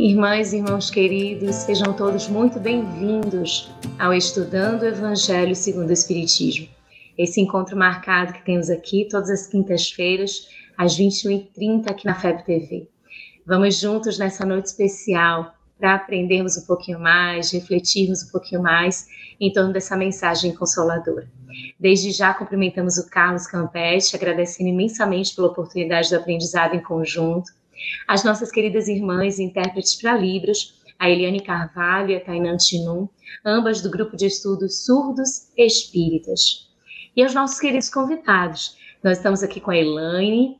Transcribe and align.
Irmãs 0.00 0.52
e 0.52 0.58
irmãos 0.58 0.90
queridos, 0.90 1.56
sejam 1.56 1.92
todos 1.92 2.28
muito 2.28 2.60
bem-vindos 2.60 3.68
ao 3.98 4.14
Estudando 4.14 4.82
o 4.82 4.86
Evangelho 4.86 5.56
segundo 5.56 5.90
o 5.90 5.92
Espiritismo. 5.92 6.68
Esse 7.18 7.40
encontro 7.40 7.76
marcado 7.76 8.32
que 8.32 8.44
temos 8.44 8.70
aqui 8.70 9.08
todas 9.10 9.28
as 9.28 9.48
quintas-feiras, 9.48 10.46
às 10.76 10.96
21h30, 10.96 11.90
aqui 11.90 12.06
na 12.06 12.14
FEB 12.14 12.44
TV. 12.44 12.88
Vamos 13.44 13.74
juntos 13.74 14.20
nessa 14.20 14.46
noite 14.46 14.66
especial 14.66 15.52
para 15.76 15.96
aprendermos 15.96 16.56
um 16.56 16.64
pouquinho 16.64 17.00
mais, 17.00 17.50
refletirmos 17.50 18.22
um 18.22 18.30
pouquinho 18.30 18.62
mais 18.62 19.08
em 19.40 19.52
torno 19.52 19.72
dessa 19.72 19.96
mensagem 19.96 20.54
consoladora. 20.54 21.28
Desde 21.78 22.12
já 22.12 22.32
cumprimentamos 22.32 22.98
o 22.98 23.10
Carlos 23.10 23.48
Campeste, 23.48 24.14
agradecendo 24.14 24.68
imensamente 24.70 25.34
pela 25.34 25.48
oportunidade 25.48 26.08
do 26.08 26.16
aprendizado 26.16 26.76
em 26.76 26.80
conjunto 26.80 27.57
as 28.06 28.24
nossas 28.24 28.50
queridas 28.50 28.88
irmãs 28.88 29.38
intérpretes 29.38 29.94
para 29.94 30.16
Libras, 30.16 30.78
a 30.98 31.08
Eliane 31.08 31.40
Carvalho 31.40 32.10
e 32.10 32.16
a 32.16 32.24
Tainan 32.24 32.56
Tinum, 32.56 33.08
ambas 33.44 33.80
do 33.80 33.90
grupo 33.90 34.16
de 34.16 34.26
estudos 34.26 34.84
Surdos 34.84 35.52
Espíritas. 35.56 36.68
E 37.14 37.22
aos 37.22 37.34
nossos 37.34 37.60
queridos 37.60 37.88
convidados, 37.88 38.76
nós 39.02 39.18
estamos 39.18 39.42
aqui 39.42 39.60
com 39.60 39.70
a 39.70 39.76
Elaine, 39.76 40.58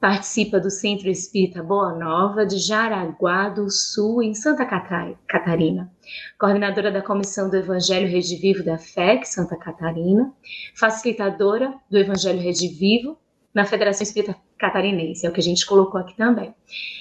participa 0.00 0.60
do 0.60 0.70
Centro 0.70 1.08
Espírita 1.08 1.62
Boa 1.62 1.94
Nova 1.94 2.44
de 2.44 2.58
Jaraguá 2.58 3.48
do 3.48 3.70
Sul, 3.70 4.22
em 4.22 4.34
Santa 4.34 4.64
Catarina, 4.64 5.90
coordenadora 6.38 6.90
da 6.90 7.00
Comissão 7.00 7.48
do 7.48 7.56
Evangelho 7.56 8.08
Rede 8.08 8.36
Vivo 8.36 8.64
da 8.64 8.76
FEC, 8.76 9.24
Santa 9.24 9.56
Catarina, 9.56 10.32
facilitadora 10.74 11.74
do 11.90 11.96
Evangelho 11.96 12.40
Rede 12.40 12.68
Vivo 12.68 13.16
na 13.56 13.64
Federação 13.64 14.02
Espírita 14.02 14.36
Catarinense, 14.58 15.24
é 15.24 15.30
o 15.30 15.32
que 15.32 15.40
a 15.40 15.42
gente 15.42 15.64
colocou 15.64 15.98
aqui 15.98 16.14
também. 16.14 16.54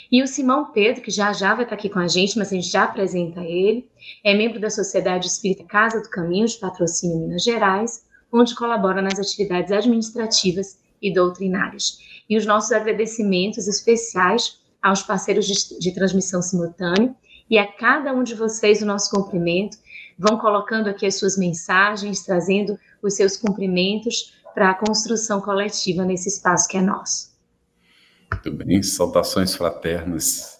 E 0.09 0.23
o 0.23 0.27
Simão 0.27 0.71
Pedro, 0.71 1.01
que 1.01 1.11
já 1.11 1.33
já 1.33 1.53
vai 1.53 1.65
estar 1.65 1.75
aqui 1.75 1.89
com 1.89 1.99
a 1.99 2.07
gente, 2.07 2.37
mas 2.37 2.47
a 2.47 2.55
gente 2.55 2.69
já 2.69 2.85
apresenta 2.85 3.41
ele, 3.41 3.89
é 4.23 4.33
membro 4.33 4.57
da 4.57 4.69
Sociedade 4.69 5.27
Espírita 5.27 5.65
Casa 5.65 6.01
do 6.01 6.09
Caminho 6.09 6.47
de 6.47 6.55
Patrocínio 6.55 7.19
Minas 7.19 7.43
Gerais, 7.43 8.05
onde 8.31 8.55
colabora 8.55 9.01
nas 9.01 9.19
atividades 9.19 9.69
administrativas 9.69 10.79
e 11.01 11.13
doutrinárias. 11.13 11.99
E 12.29 12.37
os 12.37 12.45
nossos 12.45 12.71
agradecimentos 12.71 13.67
especiais 13.67 14.57
aos 14.81 15.03
parceiros 15.03 15.45
de, 15.45 15.77
de 15.77 15.93
transmissão 15.93 16.41
simultânea 16.41 17.13
e 17.49 17.57
a 17.57 17.67
cada 17.67 18.13
um 18.13 18.23
de 18.23 18.33
vocês 18.33 18.81
o 18.81 18.85
nosso 18.85 19.11
cumprimento. 19.11 19.77
Vão 20.17 20.37
colocando 20.37 20.87
aqui 20.87 21.05
as 21.05 21.15
suas 21.15 21.37
mensagens, 21.37 22.23
trazendo 22.23 22.79
os 23.03 23.13
seus 23.13 23.35
cumprimentos 23.35 24.33
para 24.55 24.71
a 24.71 24.73
construção 24.73 25.41
coletiva 25.41 26.05
nesse 26.05 26.29
espaço 26.29 26.69
que 26.69 26.77
é 26.77 26.81
nosso. 26.81 27.35
Muito 28.31 28.51
bem, 28.51 28.81
saudações 28.81 29.53
fraternas 29.53 30.55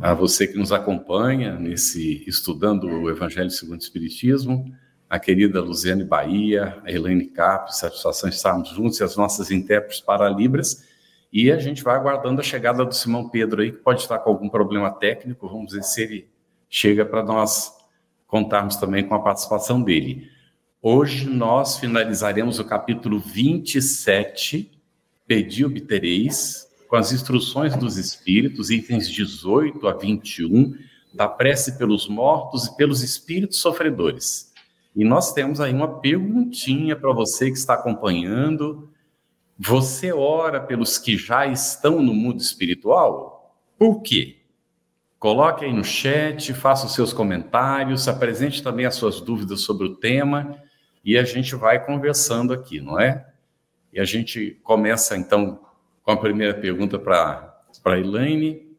a 0.00 0.14
você 0.14 0.46
que 0.46 0.56
nos 0.56 0.72
acompanha 0.72 1.58
nesse 1.58 2.24
estudando 2.26 2.84
o 2.88 3.10
Evangelho 3.10 3.50
segundo 3.50 3.80
o 3.80 3.82
Espiritismo, 3.82 4.72
a 5.10 5.18
querida 5.18 5.60
Luziane 5.60 6.04
Bahia, 6.04 6.80
a 6.84 6.90
Elaine 6.90 7.26
Cap, 7.26 7.74
satisfação 7.76 8.28
estarmos 8.28 8.70
juntos 8.70 9.00
e 9.00 9.04
as 9.04 9.16
nossas 9.16 9.50
intérpretes 9.50 10.00
para 10.00 10.28
Libras. 10.28 10.84
E 11.32 11.50
a 11.50 11.58
gente 11.58 11.82
vai 11.82 11.96
aguardando 11.96 12.40
a 12.40 12.44
chegada 12.44 12.84
do 12.84 12.94
Simão 12.94 13.28
Pedro 13.28 13.60
aí, 13.60 13.72
que 13.72 13.78
pode 13.78 14.00
estar 14.00 14.18
com 14.18 14.30
algum 14.30 14.48
problema 14.48 14.90
técnico, 14.90 15.48
vamos 15.48 15.72
ver 15.72 15.82
se 15.82 16.02
ele 16.02 16.30
chega 16.68 17.04
para 17.04 17.22
nós 17.22 17.72
contarmos 18.26 18.76
também 18.76 19.06
com 19.06 19.14
a 19.14 19.20
participação 19.20 19.82
dele. 19.82 20.30
Hoje 20.80 21.28
nós 21.28 21.76
finalizaremos 21.76 22.60
o 22.60 22.64
capítulo 22.64 23.18
27, 23.18 24.80
Pedi 25.26 25.64
obtereis, 25.64 26.68
com 26.86 26.94
as 26.94 27.10
instruções 27.10 27.74
dos 27.74 27.96
Espíritos, 27.96 28.70
itens 28.70 29.10
18 29.10 29.88
a 29.88 29.94
21, 29.94 30.78
da 31.12 31.26
prece 31.28 31.76
pelos 31.78 32.06
mortos 32.06 32.66
e 32.66 32.76
pelos 32.76 33.02
espíritos 33.02 33.58
sofredores. 33.58 34.52
E 34.94 35.04
nós 35.04 35.32
temos 35.32 35.60
aí 35.60 35.72
uma 35.72 35.98
perguntinha 35.98 36.94
para 36.94 37.12
você 37.12 37.50
que 37.50 37.58
está 37.58 37.74
acompanhando. 37.74 38.88
Você 39.58 40.12
ora 40.12 40.60
pelos 40.60 40.96
que 40.96 41.16
já 41.16 41.44
estão 41.44 42.00
no 42.00 42.14
mundo 42.14 42.40
espiritual? 42.40 43.52
Por 43.76 44.00
quê? 44.00 44.36
Coloque 45.18 45.64
aí 45.64 45.72
no 45.72 45.82
chat, 45.82 46.54
faça 46.54 46.86
os 46.86 46.94
seus 46.94 47.12
comentários, 47.12 48.06
apresente 48.06 48.62
também 48.62 48.86
as 48.86 48.94
suas 48.94 49.20
dúvidas 49.20 49.62
sobre 49.62 49.84
o 49.84 49.96
tema 49.96 50.62
e 51.08 51.16
a 51.16 51.24
gente 51.24 51.56
vai 51.56 51.82
conversando 51.82 52.52
aqui, 52.52 52.82
não 52.82 53.00
é? 53.00 53.26
E 53.90 53.98
a 53.98 54.04
gente 54.04 54.60
começa 54.62 55.16
então 55.16 55.58
com 56.02 56.10
a 56.10 56.18
primeira 56.18 56.52
pergunta 56.52 56.98
para 56.98 57.62
a 57.82 57.98
Elaine. 57.98 58.76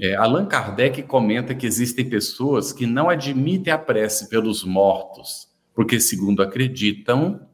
É, 0.00 0.14
Allan 0.14 0.46
Kardec 0.46 1.02
comenta 1.02 1.54
que 1.54 1.66
existem 1.66 2.08
pessoas 2.08 2.72
que 2.72 2.86
não 2.86 3.10
admitem 3.10 3.70
a 3.70 3.76
prece 3.76 4.30
pelos 4.30 4.64
mortos, 4.64 5.46
porque, 5.74 6.00
segundo 6.00 6.42
acreditam, 6.42 7.46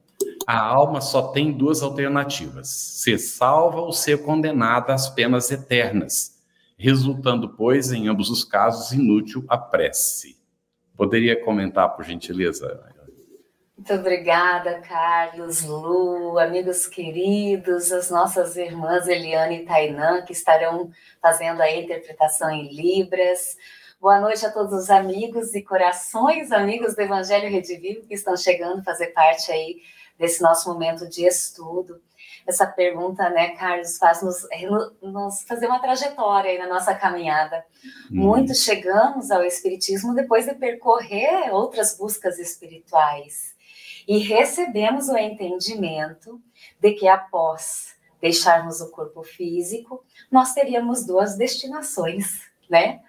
a 0.46 0.60
alma 0.60 1.00
só 1.00 1.32
tem 1.32 1.50
duas 1.50 1.82
alternativas: 1.82 2.68
ser 2.68 3.18
salva 3.18 3.80
ou 3.80 3.92
ser 3.92 4.22
condenada 4.22 4.94
às 4.94 5.10
penas 5.10 5.50
eternas, 5.50 6.40
resultando, 6.78 7.48
pois, 7.48 7.90
em 7.90 8.06
ambos 8.06 8.30
os 8.30 8.44
casos, 8.44 8.92
inútil 8.92 9.44
a 9.48 9.58
prece. 9.58 10.40
Poderia 10.96 11.42
comentar, 11.42 11.96
por 11.96 12.04
gentileza, 12.04 12.91
muito 13.76 13.94
obrigada, 13.94 14.80
Carlos, 14.80 15.62
Lu, 15.64 16.38
amigos 16.38 16.86
queridos, 16.86 17.90
as 17.90 18.10
nossas 18.10 18.56
irmãs 18.56 19.08
Eliane 19.08 19.62
e 19.62 19.64
Tainã, 19.64 20.22
que 20.22 20.32
estarão 20.32 20.90
fazendo 21.20 21.60
a 21.60 21.70
interpretação 21.70 22.50
em 22.50 22.72
Libras. 22.72 23.56
Boa 24.00 24.20
noite 24.20 24.44
a 24.46 24.52
todos 24.52 24.72
os 24.72 24.90
amigos 24.90 25.54
e 25.54 25.62
corações, 25.62 26.52
amigos 26.52 26.94
do 26.94 27.00
Evangelho 27.00 27.50
Redivivo, 27.50 28.06
que 28.06 28.14
estão 28.14 28.36
chegando 28.36 28.80
a 28.80 28.84
fazer 28.84 29.08
parte 29.08 29.50
aí 29.50 29.80
desse 30.18 30.42
nosso 30.42 30.72
momento 30.72 31.08
de 31.08 31.24
estudo. 31.24 32.00
Essa 32.46 32.66
pergunta, 32.66 33.30
né, 33.30 33.56
Carlos, 33.56 33.98
faz 33.98 34.22
nos, 34.22 34.46
nos 35.00 35.42
fazer 35.44 35.66
uma 35.66 35.80
trajetória 35.80 36.50
aí 36.50 36.58
na 36.58 36.68
nossa 36.68 36.94
caminhada. 36.94 37.64
Hum. 37.84 38.16
Muitos 38.22 38.62
chegamos 38.62 39.30
ao 39.30 39.42
Espiritismo 39.42 40.14
depois 40.14 40.46
de 40.46 40.54
percorrer 40.54 41.52
outras 41.52 41.96
buscas 41.96 42.38
espirituais 42.38 43.51
e 44.06 44.18
recebemos 44.18 45.08
o 45.08 45.16
entendimento 45.16 46.40
de 46.80 46.92
que 46.92 47.08
após 47.08 47.94
deixarmos 48.20 48.80
o 48.80 48.90
corpo 48.90 49.22
físico, 49.22 50.04
nós 50.30 50.54
teríamos 50.54 51.04
duas 51.04 51.36
destinações, 51.36 52.42
né? 52.70 53.00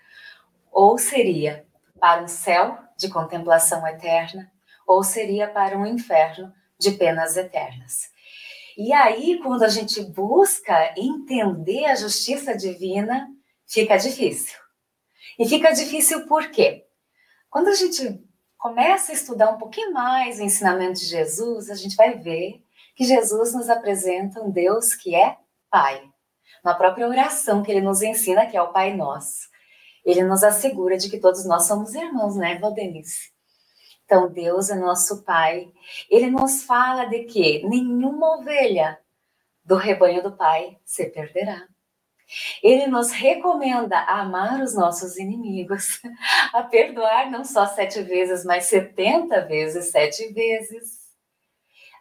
Ou 0.71 0.97
seria 0.97 1.65
para 1.99 2.23
um 2.23 2.27
céu 2.27 2.77
de 2.97 3.09
contemplação 3.09 3.85
eterna, 3.87 4.51
ou 4.87 5.03
seria 5.03 5.47
para 5.47 5.77
um 5.77 5.85
inferno 5.85 6.51
de 6.79 6.91
penas 6.91 7.37
eternas. 7.37 8.11
E 8.75 8.91
aí, 8.91 9.39
quando 9.41 9.63
a 9.63 9.69
gente 9.69 10.01
busca 10.01 10.93
entender 10.97 11.85
a 11.85 11.95
justiça 11.95 12.57
divina, 12.57 13.29
fica 13.67 13.97
difícil. 13.97 14.57
E 15.37 15.47
fica 15.47 15.71
difícil 15.71 16.27
por 16.27 16.49
quê? 16.49 16.85
Quando 17.49 17.67
a 17.67 17.75
gente 17.75 18.22
começa 18.63 19.11
a 19.11 19.15
estudar 19.15 19.49
um 19.49 19.57
pouquinho 19.57 19.91
mais 19.91 20.39
o 20.39 20.41
ensinamento 20.41 20.97
de 20.97 21.05
Jesus, 21.05 21.69
a 21.69 21.75
gente 21.75 21.97
vai 21.97 22.17
ver 22.17 22.63
que 22.95 23.03
Jesus 23.03 23.53
nos 23.53 23.69
apresenta 23.69 24.41
um 24.41 24.49
Deus 24.49 24.95
que 24.95 25.13
é 25.13 25.35
Pai. 25.69 26.01
Na 26.63 26.73
própria 26.73 27.05
oração 27.05 27.61
que 27.61 27.69
ele 27.69 27.81
nos 27.81 28.01
ensina, 28.01 28.45
que 28.45 28.55
é 28.55 28.61
o 28.61 28.71
Pai 28.71 28.95
Nosso. 28.95 29.49
Ele 30.05 30.23
nos 30.23 30.45
assegura 30.45 30.95
de 30.97 31.09
que 31.09 31.19
todos 31.19 31.43
nós 31.45 31.67
somos 31.67 31.93
irmãos, 31.93 32.37
né, 32.37 32.57
Valdenice? 32.57 33.33
Então, 34.05 34.31
Deus 34.31 34.69
é 34.69 34.75
nosso 34.75 35.23
Pai. 35.23 35.69
Ele 36.09 36.31
nos 36.31 36.63
fala 36.63 37.03
de 37.03 37.25
que 37.25 37.67
nenhuma 37.67 38.37
ovelha 38.37 38.97
do 39.65 39.75
rebanho 39.75 40.23
do 40.23 40.37
Pai 40.37 40.79
se 40.85 41.09
perderá. 41.09 41.67
Ele 42.61 42.87
nos 42.87 43.11
recomenda 43.11 43.97
a 43.97 44.21
amar 44.21 44.61
os 44.61 44.73
nossos 44.73 45.17
inimigos, 45.17 46.01
a 46.53 46.63
perdoar 46.63 47.29
não 47.29 47.43
só 47.43 47.67
sete 47.67 48.01
vezes, 48.01 48.43
mas 48.43 48.65
setenta 48.65 49.45
vezes 49.45 49.91
sete 49.91 50.31
vezes, 50.33 51.03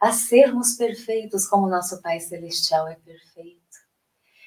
a 0.01 0.13
sermos 0.13 0.75
perfeitos 0.75 1.47
como 1.47 1.69
nosso 1.69 2.03
Pai 2.03 2.19
Celestial 2.19 2.89
é 2.89 2.97
perfeito. 2.97 3.63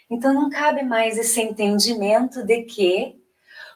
Então 0.09 0.33
não 0.33 0.49
cabe 0.49 0.83
mais 0.83 1.17
esse 1.17 1.41
entendimento 1.41 2.43
de 2.43 2.63
que, 2.63 3.15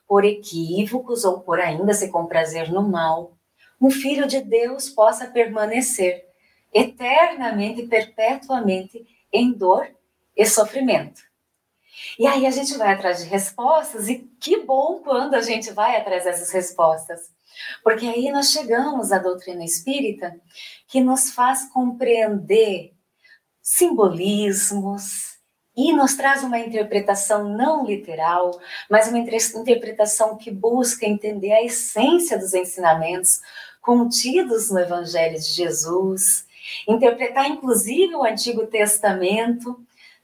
por 0.07 0.25
equívocos 0.25 1.23
ou 1.23 1.39
por 1.39 1.59
ainda 1.59 1.93
se 1.93 2.09
comprazer 2.09 2.71
no 2.71 2.87
mal, 2.87 3.37
um 3.79 3.89
filho 3.89 4.27
de 4.27 4.41
Deus 4.41 4.89
possa 4.89 5.27
permanecer 5.27 6.25
eternamente 6.73 7.81
e 7.81 7.87
perpetuamente 7.87 9.05
em 9.31 9.51
dor 9.53 9.89
e 10.35 10.45
sofrimento. 10.45 11.28
E 12.17 12.27
aí 12.27 12.45
a 12.45 12.51
gente 12.51 12.77
vai 12.77 12.93
atrás 12.93 13.23
de 13.23 13.29
respostas, 13.29 14.07
e 14.07 14.29
que 14.39 14.57
bom 14.63 15.01
quando 15.03 15.33
a 15.35 15.41
gente 15.41 15.71
vai 15.71 15.95
atrás 15.95 16.23
dessas 16.23 16.51
respostas. 16.51 17.31
Porque 17.83 18.05
aí 18.05 18.31
nós 18.31 18.51
chegamos 18.51 19.11
à 19.11 19.17
doutrina 19.17 19.63
espírita 19.63 20.35
que 20.87 21.01
nos 21.01 21.31
faz 21.31 21.65
compreender 21.71 22.93
simbolismos 23.61 25.37
e 25.75 25.93
nos 25.93 26.15
traz 26.15 26.43
uma 26.43 26.59
interpretação 26.59 27.47
não 27.47 27.85
literal, 27.85 28.59
mas 28.89 29.07
uma 29.07 29.19
interpretação 29.19 30.35
que 30.35 30.51
busca 30.51 31.05
entender 31.05 31.51
a 31.51 31.63
essência 31.63 32.37
dos 32.37 32.53
ensinamentos 32.53 33.39
contidos 33.81 34.69
no 34.69 34.79
Evangelho 34.79 35.39
de 35.39 35.45
Jesus, 35.45 36.45
interpretar 36.87 37.49
inclusive 37.49 38.13
o 38.15 38.25
Antigo 38.25 38.67
Testamento 38.67 39.79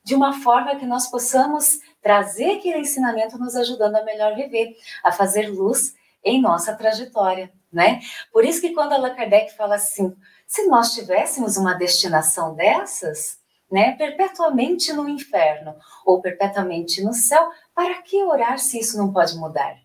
de 0.06 0.14
uma 0.14 0.40
forma 0.42 0.76
que 0.76 0.86
nós 0.86 1.08
possamos 1.08 1.80
trazer 2.00 2.58
aquele 2.58 2.78
ensinamento 2.78 3.40
nos 3.40 3.56
ajudando 3.56 3.96
a 3.96 4.04
melhor 4.04 4.36
viver, 4.36 4.78
a 5.04 5.12
fazer 5.12 5.48
luz 5.48 5.96
em 6.24 6.40
nossa 6.40 6.76
trajetória, 6.76 7.52
né? 7.74 8.00
Por 8.32 8.46
isso 8.46 8.62
que 8.62 8.74
quando 8.74 8.94
Allan 8.94 9.16
Kardec 9.16 9.56
fala 9.56 9.76
assim, 9.76 10.16
se 10.46 10.68
nós 10.68 10.94
tivéssemos 10.94 11.58
uma 11.58 11.74
destinação 11.74 12.54
dessas, 12.54 13.40
né, 13.70 13.94
perpetuamente 13.94 14.94
no 14.94 15.10
inferno 15.10 15.76
ou 16.06 16.22
perpetuamente 16.22 17.04
no 17.04 17.12
céu, 17.12 17.50
para 17.74 18.00
que 18.04 18.24
orar 18.24 18.60
se 18.60 18.80
isso 18.80 18.98
não 19.00 19.12
pode 19.12 19.36
mudar? 19.36 19.76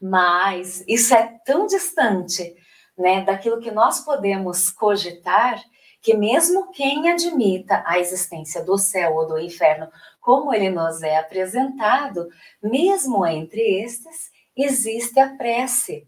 Mas 0.00 0.84
isso 0.86 1.14
é 1.14 1.38
tão 1.46 1.66
distante, 1.66 2.54
né, 2.98 3.22
daquilo 3.24 3.60
que 3.60 3.70
nós 3.70 4.00
podemos 4.00 4.70
cogitar 4.70 5.58
que 6.02 6.14
mesmo 6.14 6.72
quem 6.72 7.10
admita 7.10 7.82
a 7.86 7.98
existência 7.98 8.62
do 8.64 8.76
céu 8.76 9.14
ou 9.14 9.26
do 9.28 9.38
inferno, 9.38 9.88
como 10.20 10.52
ele 10.52 10.68
nos 10.68 11.00
é 11.00 11.16
apresentado, 11.16 12.28
mesmo 12.60 13.24
entre 13.24 13.60
estes, 13.82 14.32
existe 14.56 15.20
a 15.20 15.36
prece. 15.36 16.06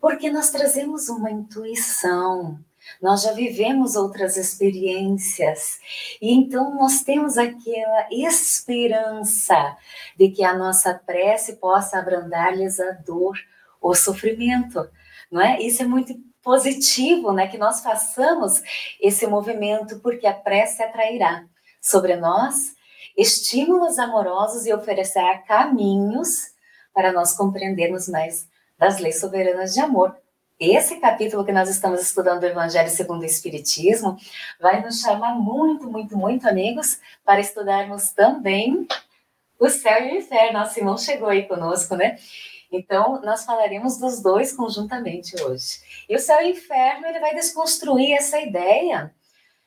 Porque 0.00 0.30
nós 0.30 0.50
trazemos 0.50 1.08
uma 1.08 1.30
intuição, 1.30 2.58
nós 3.00 3.22
já 3.22 3.32
vivemos 3.32 3.94
outras 3.94 4.36
experiências, 4.36 5.78
e 6.20 6.32
então 6.32 6.74
nós 6.74 7.02
temos 7.02 7.38
aquela 7.38 8.08
esperança 8.10 9.76
de 10.16 10.28
que 10.30 10.42
a 10.42 10.56
nossa 10.56 10.92
prece 10.94 11.56
possa 11.56 11.98
abrandar-lhes 11.98 12.80
a 12.80 12.92
dor, 12.92 13.38
o 13.80 13.94
sofrimento, 13.94 14.88
não 15.30 15.40
é? 15.40 15.60
Isso 15.60 15.82
é 15.82 15.86
muito 15.86 16.18
positivo, 16.48 17.30
né, 17.30 17.46
que 17.46 17.58
nós 17.58 17.82
façamos 17.82 18.62
esse 18.98 19.26
movimento, 19.26 20.00
porque 20.00 20.26
a 20.26 20.32
prece 20.32 20.82
atrairá 20.82 21.44
sobre 21.78 22.16
nós 22.16 22.74
estímulos 23.14 23.98
amorosos 23.98 24.64
e 24.64 24.72
oferecerá 24.72 25.36
caminhos 25.40 26.46
para 26.94 27.12
nós 27.12 27.34
compreendermos 27.34 28.08
mais 28.08 28.48
das 28.78 28.98
leis 28.98 29.20
soberanas 29.20 29.74
de 29.74 29.80
amor. 29.80 30.16
Esse 30.58 30.96
capítulo 30.96 31.44
que 31.44 31.52
nós 31.52 31.68
estamos 31.68 32.00
estudando 32.00 32.40
do 32.40 32.46
Evangelho 32.46 32.88
segundo 32.88 33.20
o 33.20 33.26
Espiritismo 33.26 34.16
vai 34.58 34.80
nos 34.80 35.02
chamar 35.02 35.34
muito, 35.34 35.90
muito, 35.90 36.16
muito, 36.16 36.48
amigos, 36.48 36.98
para 37.26 37.40
estudarmos 37.40 38.08
também 38.12 38.88
o 39.60 39.68
céu 39.68 40.02
e 40.02 40.14
o 40.14 40.16
inferno. 40.16 40.60
Nosso 40.60 40.78
irmão 40.78 40.96
chegou 40.96 41.28
aí 41.28 41.42
conosco, 41.42 41.94
né? 41.94 42.16
Então, 42.70 43.20
nós 43.22 43.44
falaremos 43.44 43.96
dos 43.98 44.20
dois 44.20 44.52
conjuntamente 44.52 45.40
hoje. 45.42 45.80
E 46.08 46.14
o 46.14 46.18
céu 46.20 46.42
e 46.42 46.46
o 46.46 46.50
inferno, 46.50 47.06
ele 47.06 47.20
vai 47.20 47.34
desconstruir 47.34 48.12
essa 48.12 48.38
ideia 48.38 49.14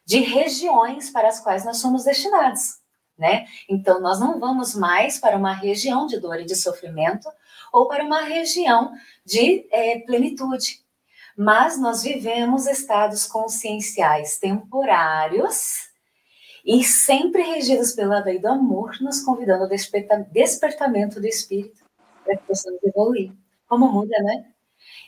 de 0.05 0.19
regiões 0.19 1.09
para 1.09 1.27
as 1.27 1.39
quais 1.39 1.65
nós 1.65 1.77
somos 1.77 2.03
destinados, 2.03 2.79
né? 3.17 3.47
Então, 3.67 3.99
nós 3.99 4.19
não 4.19 4.39
vamos 4.39 4.75
mais 4.75 5.19
para 5.19 5.37
uma 5.37 5.53
região 5.53 6.05
de 6.05 6.19
dor 6.19 6.39
e 6.39 6.45
de 6.45 6.55
sofrimento 6.55 7.29
ou 7.71 7.87
para 7.87 8.03
uma 8.03 8.21
região 8.21 8.93
de 9.25 9.65
é, 9.71 9.99
plenitude, 9.99 10.81
mas 11.35 11.79
nós 11.79 12.03
vivemos 12.03 12.67
estados 12.67 13.25
conscienciais 13.25 14.37
temporários 14.37 15.89
e 16.63 16.83
sempre 16.83 17.41
regidos 17.41 17.93
pela 17.93 18.19
lei 18.19 18.37
do 18.37 18.47
amor, 18.47 18.99
nos 19.01 19.21
convidando 19.21 19.63
ao 19.63 19.69
despertamento 20.31 21.19
do 21.19 21.25
espírito 21.25 21.81
para 22.23 22.37
que 22.37 22.43
possamos 22.43 22.81
evoluir. 22.83 23.31
Como 23.67 23.91
muda, 23.91 24.15
né? 24.23 24.45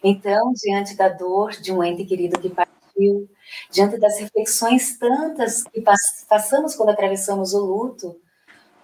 Então, 0.04 0.54
diante 0.54 0.96
da 0.96 1.10
dor 1.10 1.52
de 1.52 1.72
um 1.72 1.84
ente 1.84 2.06
querido 2.06 2.40
que 2.40 2.50
partiu, 2.50 3.30
diante 3.72 3.98
das 3.98 4.20
reflexões 4.20 4.98
tantas 4.98 5.64
que 5.64 5.82
passamos 5.82 6.76
quando 6.76 6.90
atravessamos 6.90 7.54
o 7.54 7.66
luto, 7.66 8.20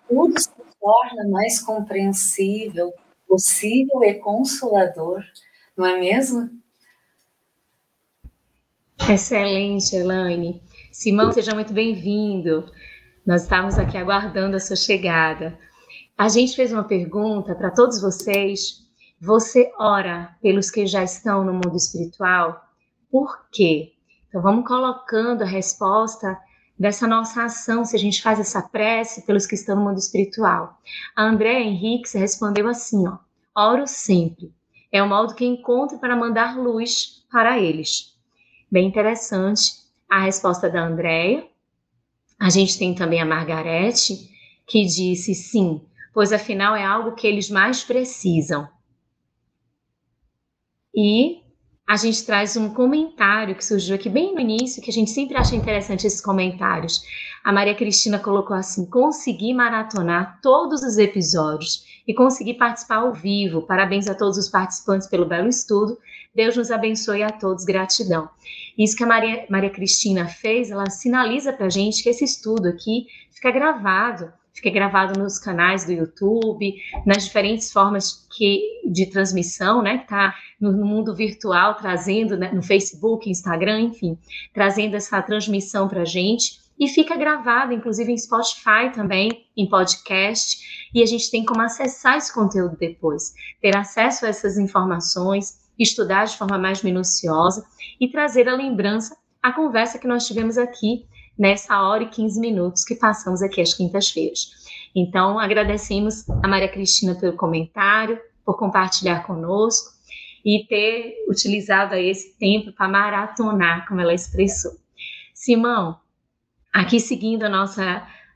tudo 0.08 0.40
se 0.40 0.50
torna 0.80 1.28
mais 1.30 1.62
compreensível, 1.62 2.94
possível 3.28 4.04
e 4.04 4.16
consolador, 4.16 5.24
não 5.78 5.86
é 5.86 6.00
mesmo? 6.00 6.50
Excelente, 9.10 9.96
Elaine. 9.96 10.62
Simão, 10.92 11.32
seja 11.32 11.54
muito 11.54 11.72
bem-vindo. 11.74 12.72
Nós 13.26 13.44
estávamos 13.44 13.78
aqui 13.78 13.98
aguardando 13.98 14.58
a 14.58 14.60
sua 14.60 14.76
chegada. 14.76 15.58
A 16.20 16.28
gente 16.28 16.54
fez 16.54 16.74
uma 16.74 16.84
pergunta 16.84 17.56
para 17.56 17.72
todos 17.72 18.02
vocês. 18.02 18.86
Você 19.22 19.72
ora 19.80 20.36
pelos 20.42 20.70
que 20.70 20.86
já 20.86 21.02
estão 21.02 21.46
no 21.46 21.54
mundo 21.54 21.78
espiritual? 21.78 22.62
Por 23.10 23.48
quê? 23.50 23.94
Então 24.28 24.42
vamos 24.42 24.68
colocando 24.68 25.44
a 25.44 25.46
resposta 25.46 26.38
dessa 26.78 27.08
nossa 27.08 27.46
ação, 27.46 27.86
se 27.86 27.96
a 27.96 28.00
gente 28.00 28.22
faz 28.22 28.38
essa 28.38 28.62
prece 28.62 29.26
pelos 29.26 29.48
que 29.48 29.56
estão 29.56 29.78
no 29.78 29.86
mundo 29.86 29.98
espiritual. 29.98 30.78
A 31.16 31.24
Andréa 31.24 31.62
Henrique 31.62 32.18
respondeu 32.18 32.68
assim, 32.68 33.08
ó: 33.08 33.18
Oro 33.56 33.88
sempre. 33.88 34.54
É 34.92 35.02
o 35.02 35.08
modo 35.08 35.36
que 35.36 35.46
encontro 35.46 36.00
para 36.00 36.18
mandar 36.18 36.58
luz 36.58 37.24
para 37.32 37.58
eles. 37.58 38.14
Bem 38.70 38.90
interessante 38.90 39.72
a 40.10 40.20
resposta 40.20 40.70
da 40.70 40.86
Andréia. 40.86 41.48
A 42.38 42.50
gente 42.50 42.78
tem 42.78 42.94
também 42.94 43.22
a 43.22 43.26
Margarete, 43.26 44.30
que 44.68 44.86
disse 44.86 45.34
sim, 45.34 45.82
pois 46.14 46.32
afinal 46.34 46.76
é 46.76 46.84
algo 46.84 47.16
que 47.16 47.28
eles 47.28 47.50
mais 47.50 47.84
precisam. 47.84 48.68
E 50.94 51.42
a 51.90 51.96
gente 51.96 52.24
traz 52.24 52.56
um 52.56 52.72
comentário 52.72 53.56
que 53.56 53.66
surgiu 53.66 53.96
aqui 53.96 54.10
bem 54.10 54.36
no 54.36 54.40
início, 54.40 54.82
que 54.82 54.92
a 54.92 54.94
gente 54.94 55.10
sempre 55.10 55.36
acha 55.36 55.56
interessante 55.56 56.06
esses 56.06 56.22
comentários. 56.22 57.02
A 57.44 57.52
Maria 57.52 57.74
Cristina 57.74 58.20
colocou 58.20 58.56
assim: 58.56 58.86
consegui 58.86 59.54
maratonar 59.54 60.40
todos 60.42 60.84
os 60.84 61.00
episódios 61.00 61.84
e 62.08 62.14
consegui 62.14 62.54
participar 62.54 62.98
ao 62.98 63.14
vivo. 63.14 63.64
Parabéns 63.64 64.08
a 64.08 64.14
todos 64.14 64.38
os 64.38 64.50
participantes 64.50 65.08
pelo 65.08 65.26
belo 65.26 65.48
estudo. 65.48 65.98
Deus 66.36 66.56
nos 66.56 66.70
abençoe 66.70 67.24
a 67.24 67.32
todos. 67.32 67.66
Gratidão. 67.66 68.30
Isso 68.78 68.96
que 68.96 69.04
a 69.04 69.08
Maria, 69.08 69.48
Maria 69.50 69.72
Cristina 69.72 70.28
fez, 70.28 70.70
ela 70.70 70.90
sinaliza 70.90 71.52
para 71.52 71.66
a 71.66 71.70
gente 71.72 72.04
que 72.04 72.10
esse 72.10 72.24
estudo 72.24 72.68
aqui 72.68 73.08
fica 73.32 73.52
gravado 73.52 74.32
fica 74.60 74.70
gravado 74.70 75.18
nos 75.18 75.40
canais 75.40 75.86
do 75.86 75.92
YouTube, 75.92 76.76
nas 77.06 77.26
diferentes 77.26 77.72
formas 77.72 78.28
que, 78.36 78.82
de 78.86 79.06
transmissão, 79.08 79.82
né, 79.82 80.00
que 80.00 80.04
está 80.04 80.36
no, 80.60 80.74
mundo 80.86 81.16
virtual, 81.16 81.76
trazendo 81.76 82.38
né, 82.38 82.52
no 82.52 82.62
Facebook, 82.62 83.30
Instagram, 83.30 83.80
enfim, 83.82 84.18
trazendo 84.54 84.96
essa 84.96 85.22
transmissão 85.22 85.88
para 85.88 86.02
a 86.02 86.06
gente. 86.06 86.60
E 86.78 86.88
fica 86.88 87.18
gravado, 87.18 87.74
inclusive 87.74 88.12
em 88.12 88.18
Spotify 88.18 88.92
também, 88.94 89.46
em 89.56 89.68
podcast, 89.68 90.90
e 90.94 91.02
a 91.02 91.06
gente 91.06 91.30
tem 91.32 91.44
como 91.46 91.62
acessar 91.62 92.18
esse 92.18 92.34
conteúdo 92.34 92.78
depois, 92.78 93.34
ter 93.62 93.76
acesso 93.76 94.26
a 94.26 94.30
essas 94.30 94.58
informações, 94.58 95.60
estudar 95.78 96.26
de 96.26 96.38
forma 96.38 96.58
mais 96.58 96.82
minuciosa 96.82 97.66
e 98.00 98.10
trazer 98.10 98.48
a 98.48 98.56
lembrança 98.56 99.16
a 99.42 99.54
conversa 99.54 99.98
que 99.98 100.08
nós 100.08 100.28
tivemos 100.28 100.58
aqui 100.58 101.06
nessa 101.40 101.82
hora 101.82 102.04
e 102.04 102.10
15 102.10 102.38
minutos 102.40 102.84
que 102.84 102.96
passamos 102.96 103.42
aqui 103.42 103.62
às 103.62 103.74
quintas-feiras. 103.74 104.52
Então, 104.94 105.40
agradecemos 105.40 106.30
a 106.30 106.48
Maria 106.48 106.68
Cristina 106.68 107.16
pelo 107.16 107.38
comentário, 107.38 108.20
por 108.46 108.58
compartilhar 108.58 109.26
conosco 109.26 109.92
e 110.44 110.66
ter 110.68 111.16
utilizado 111.30 111.96
esse 111.96 112.38
tempo 112.38 112.74
para 112.74 112.90
maratonar, 112.90 113.88
como 113.88 114.02
ela 114.02 114.14
expressou. 114.14 114.74
Simão, 115.34 115.98
aqui 116.74 117.00
seguindo 117.00 117.44
a 117.44 117.50
nossa, 117.50 117.84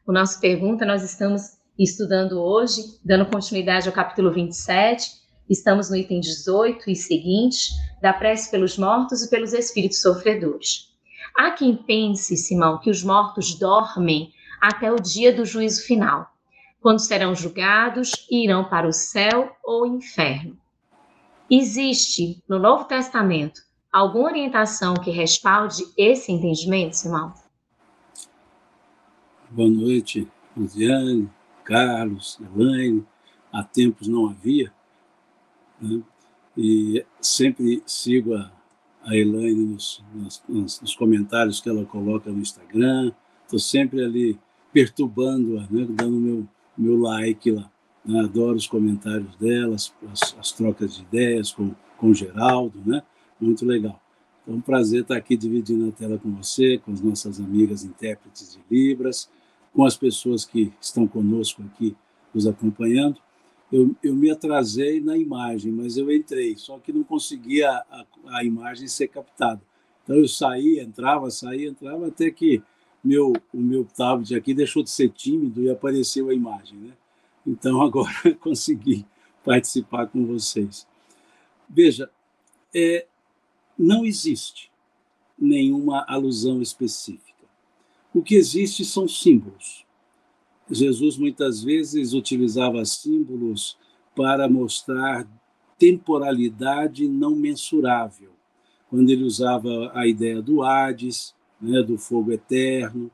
a 0.08 0.12
nossa 0.12 0.40
pergunta, 0.40 0.86
nós 0.86 1.04
estamos 1.04 1.58
estudando 1.78 2.40
hoje, 2.40 3.00
dando 3.04 3.26
continuidade 3.26 3.88
ao 3.88 3.94
capítulo 3.94 4.32
27, 4.32 5.10
estamos 5.50 5.90
no 5.90 5.96
item 5.98 6.20
18 6.20 6.90
e 6.90 6.96
seguinte, 6.96 7.72
da 8.02 8.14
prece 8.14 8.52
pelos 8.52 8.78
mortos 8.78 9.24
e 9.24 9.30
pelos 9.30 9.52
espíritos 9.52 10.02
sofredores. 10.02 10.93
Há 11.36 11.52
quem 11.52 11.76
pense, 11.76 12.38
Simão, 12.38 12.80
que 12.80 12.90
os 12.90 13.04
mortos 13.04 13.56
dormem 13.56 14.32
até 14.62 14.92
o 14.92 14.98
dia 14.98 15.34
do 15.34 15.46
juízo 15.46 15.86
final, 15.86 16.32
quando 16.80 17.00
serão 17.00 17.34
julgados 17.34 18.28
e 18.30 18.44
irão 18.44 18.66
para 18.66 18.88
o 18.88 18.94
céu 18.94 19.56
ou 19.64 19.86
inferno. 19.86 20.58
Existe 21.50 22.42
no 22.48 22.60
Novo 22.60 22.86
Testamento 22.86 23.62
alguma 23.92 24.30
orientação 24.30 24.94
que 24.96 25.12
respalde 25.12 25.84
esse 25.98 26.32
entendimento, 26.32 26.94
Simão? 26.94 27.34
Boa 29.50 29.70
noite, 29.70 30.28
Luciane, 30.56 31.30
Carlos, 31.64 32.40
Elaine. 32.40 33.06
Há 33.52 33.64
tempos 33.64 34.08
não 34.08 34.30
havia. 34.30 34.74
Né? 35.80 36.02
E 36.58 37.06
sempre 37.22 37.84
sigo 37.86 38.34
a, 38.36 38.52
a 39.06 39.16
Elaine 39.16 39.66
nos, 39.66 40.04
nos, 40.14 40.82
nos, 40.82 40.96
comentários 40.96 41.60
que 41.60 41.70
ela 41.70 41.86
coloca 41.86 42.32
no 42.32 42.40
Instagram. 42.40 43.12
Estou 43.44 43.60
sempre 43.60 44.04
ali 44.04 44.40
perturbando-a, 44.72 45.62
né? 45.70 45.86
dando 45.90 46.16
meu, 46.16 46.48
meu 46.78 46.98
like 46.98 47.52
lá. 47.52 47.70
Né? 48.06 48.20
Adoro 48.22 48.56
os 48.56 48.68
comentários 48.68 49.36
delas, 49.36 49.94
as, 50.12 50.36
as 50.40 50.52
trocas 50.52 50.96
de 50.96 51.04
ideias 51.04 51.52
com, 51.52 51.76
com 51.98 52.10
o 52.10 52.14
Geraldo, 52.14 52.82
né? 52.86 53.02
Muito 53.40 53.66
legal. 53.66 54.02
Então, 54.42 54.56
é 54.56 54.58
um 54.58 54.62
prazer 54.62 55.02
estar 55.02 55.16
aqui 55.16 55.38
dividindo 55.38 55.88
a 55.88 55.92
tela 55.92 56.18
com 56.18 56.32
você, 56.32 56.78
com 56.78 56.92
as 56.92 57.02
nossas 57.02 57.40
amigas 57.40 57.84
intérpretes 57.84 58.54
de 58.54 58.76
Libras, 58.76 59.30
com 59.74 59.86
as 59.86 59.96
pessoas 59.98 60.46
que 60.46 60.72
estão 60.80 61.08
conosco 61.08 61.64
aqui 61.64 61.96
nos 62.34 62.48
acompanhando. 62.48 63.20
Eu, 63.74 63.96
eu 64.04 64.16
me 64.16 64.30
atrasei 64.30 65.02
na 65.02 65.18
imagem, 65.18 65.72
mas 65.72 65.98
eu 65.98 66.12
entrei, 66.12 66.56
só 66.56 66.78
que 66.78 66.94
não 66.94 67.04
conseguia 67.04 67.72
a, 67.72 68.06
a 68.28 68.44
imagem 68.44 68.88
ser 68.88 69.08
captada. 69.08 69.60
Então 70.04 70.16
eu 70.16 70.28
saí, 70.28 70.80
entrava, 70.80 71.32
saía, 71.32 71.70
entrava, 71.70 72.08
até 72.08 72.30
que 72.30 72.62
meu, 73.04 73.34
o 73.52 73.58
meu 73.58 73.84
tablet 73.84 74.36
aqui 74.36 74.54
deixou 74.54 74.84
de 74.84 74.92
ser 74.92 75.10
tímido 75.10 75.64
e 75.64 75.72
apareceu 75.72 76.30
a 76.30 76.36
imagem. 76.36 76.78
Né? 76.78 76.94
Então 77.48 77.82
agora 77.84 78.36
consegui 78.40 79.08
participar 79.44 80.06
com 80.06 80.24
vocês. 80.24 80.86
Veja, 81.68 82.08
é, 82.76 83.08
não 83.76 84.06
existe 84.06 84.72
nenhuma 85.36 86.06
alusão 86.08 86.62
específica. 86.62 87.34
O 88.14 88.22
que 88.22 88.36
existe 88.36 88.86
são 88.86 89.08
símbolos. 89.08 89.83
Jesus 90.74 91.18
muitas 91.18 91.64
vezes 91.64 92.14
utilizava 92.14 92.84
símbolos 92.86 93.78
para 94.16 94.50
mostrar 94.50 95.28
temporalidade 95.78 97.08
não 97.08 97.36
mensurável. 97.36 98.32
Quando 98.90 99.10
ele 99.10 99.24
usava 99.24 99.92
a 99.94 100.08
ideia 100.08 100.42
do 100.42 100.62
Hades, 100.64 101.34
né, 101.62 101.82
do 101.82 101.98
fogo 101.98 102.32
eterno, 102.32 103.12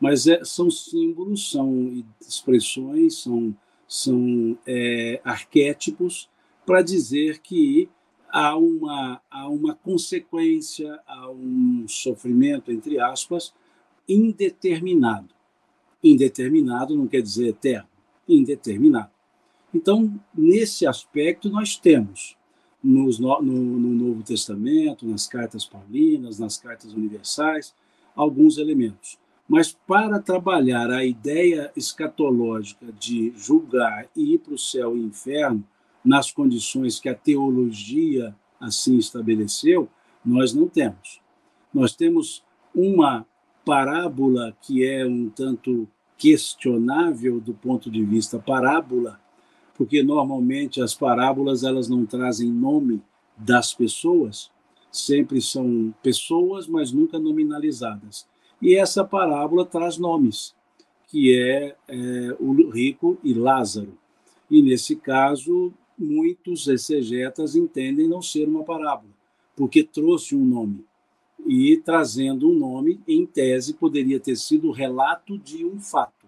mas 0.00 0.26
é, 0.26 0.44
são 0.44 0.70
símbolos, 0.70 1.50
são 1.50 2.04
expressões, 2.20 3.18
são, 3.18 3.54
são 3.86 4.58
é, 4.66 5.20
arquétipos 5.22 6.28
para 6.64 6.82
dizer 6.82 7.38
que 7.40 7.88
há 8.30 8.56
uma, 8.56 9.20
há 9.30 9.48
uma 9.48 9.74
consequência, 9.74 10.98
há 11.06 11.30
um 11.30 11.84
sofrimento, 11.86 12.72
entre 12.72 12.98
aspas, 12.98 13.52
indeterminado. 14.08 15.39
Indeterminado 16.02 16.96
não 16.96 17.06
quer 17.06 17.20
dizer 17.20 17.48
eterno, 17.48 17.88
indeterminado. 18.28 19.10
Então, 19.72 20.12
nesse 20.34 20.86
aspecto, 20.86 21.48
nós 21.48 21.76
temos 21.76 22.36
no, 22.82 23.08
no, 23.20 23.42
no 23.42 24.06
Novo 24.06 24.22
Testamento, 24.22 25.06
nas 25.06 25.26
cartas 25.26 25.64
paulinas, 25.64 26.38
nas 26.38 26.56
cartas 26.56 26.92
universais, 26.92 27.74
alguns 28.16 28.58
elementos. 28.58 29.18
Mas 29.48 29.72
para 29.72 30.20
trabalhar 30.20 30.90
a 30.90 31.04
ideia 31.04 31.72
escatológica 31.76 32.86
de 32.92 33.32
julgar 33.36 34.08
e 34.16 34.34
ir 34.34 34.38
para 34.38 34.54
o 34.54 34.58
céu 34.58 34.96
e 34.96 35.00
inferno, 35.00 35.64
nas 36.04 36.30
condições 36.30 36.98
que 36.98 37.08
a 37.08 37.14
teologia 37.14 38.34
assim 38.60 38.96
estabeleceu, 38.96 39.88
nós 40.24 40.54
não 40.54 40.68
temos. 40.68 41.20
Nós 41.72 41.94
temos 41.94 42.44
uma 42.74 43.26
parábola 43.70 44.52
que 44.60 44.84
é 44.84 45.06
um 45.06 45.30
tanto 45.30 45.86
questionável 46.18 47.40
do 47.40 47.54
ponto 47.54 47.88
de 47.88 48.04
vista 48.04 48.36
parábola, 48.36 49.20
porque 49.76 50.02
normalmente 50.02 50.82
as 50.82 50.92
parábolas 50.92 51.62
elas 51.62 51.88
não 51.88 52.04
trazem 52.04 52.50
nome 52.50 53.00
das 53.36 53.72
pessoas, 53.72 54.50
sempre 54.90 55.40
são 55.40 55.94
pessoas, 56.02 56.66
mas 56.66 56.90
nunca 56.90 57.16
nominalizadas. 57.16 58.26
E 58.60 58.74
essa 58.74 59.04
parábola 59.04 59.64
traz 59.64 59.98
nomes, 59.98 60.52
que 61.06 61.38
é, 61.38 61.76
é 61.86 62.36
o 62.40 62.72
rico 62.72 63.18
e 63.22 63.32
Lázaro. 63.32 63.96
E 64.50 64.62
nesse 64.62 64.96
caso, 64.96 65.72
muitos 65.96 66.66
exegetas 66.66 67.54
entendem 67.54 68.08
não 68.08 68.20
ser 68.20 68.48
uma 68.48 68.64
parábola, 68.64 69.12
porque 69.54 69.84
trouxe 69.84 70.34
um 70.34 70.44
nome 70.44 70.89
e 71.46 71.76
trazendo 71.76 72.48
um 72.48 72.54
nome, 72.54 73.00
em 73.06 73.26
tese, 73.26 73.74
poderia 73.74 74.20
ter 74.20 74.36
sido 74.36 74.68
o 74.68 74.72
relato 74.72 75.38
de 75.38 75.64
um 75.64 75.80
fato. 75.80 76.26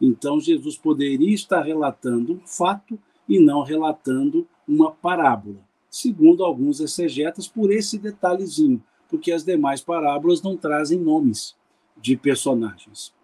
Então, 0.00 0.40
Jesus 0.40 0.76
poderia 0.76 1.34
estar 1.34 1.62
relatando 1.62 2.34
um 2.34 2.46
fato 2.46 2.98
e 3.28 3.38
não 3.38 3.62
relatando 3.62 4.46
uma 4.66 4.90
parábola, 4.90 5.58
segundo 5.90 6.44
alguns 6.44 6.80
exegetas, 6.80 7.48
por 7.48 7.70
esse 7.70 7.98
detalhezinho, 7.98 8.82
porque 9.08 9.32
as 9.32 9.44
demais 9.44 9.80
parábolas 9.80 10.42
não 10.42 10.56
trazem 10.56 10.98
nomes 10.98 11.56
de 11.96 12.16
personagens. 12.16 13.14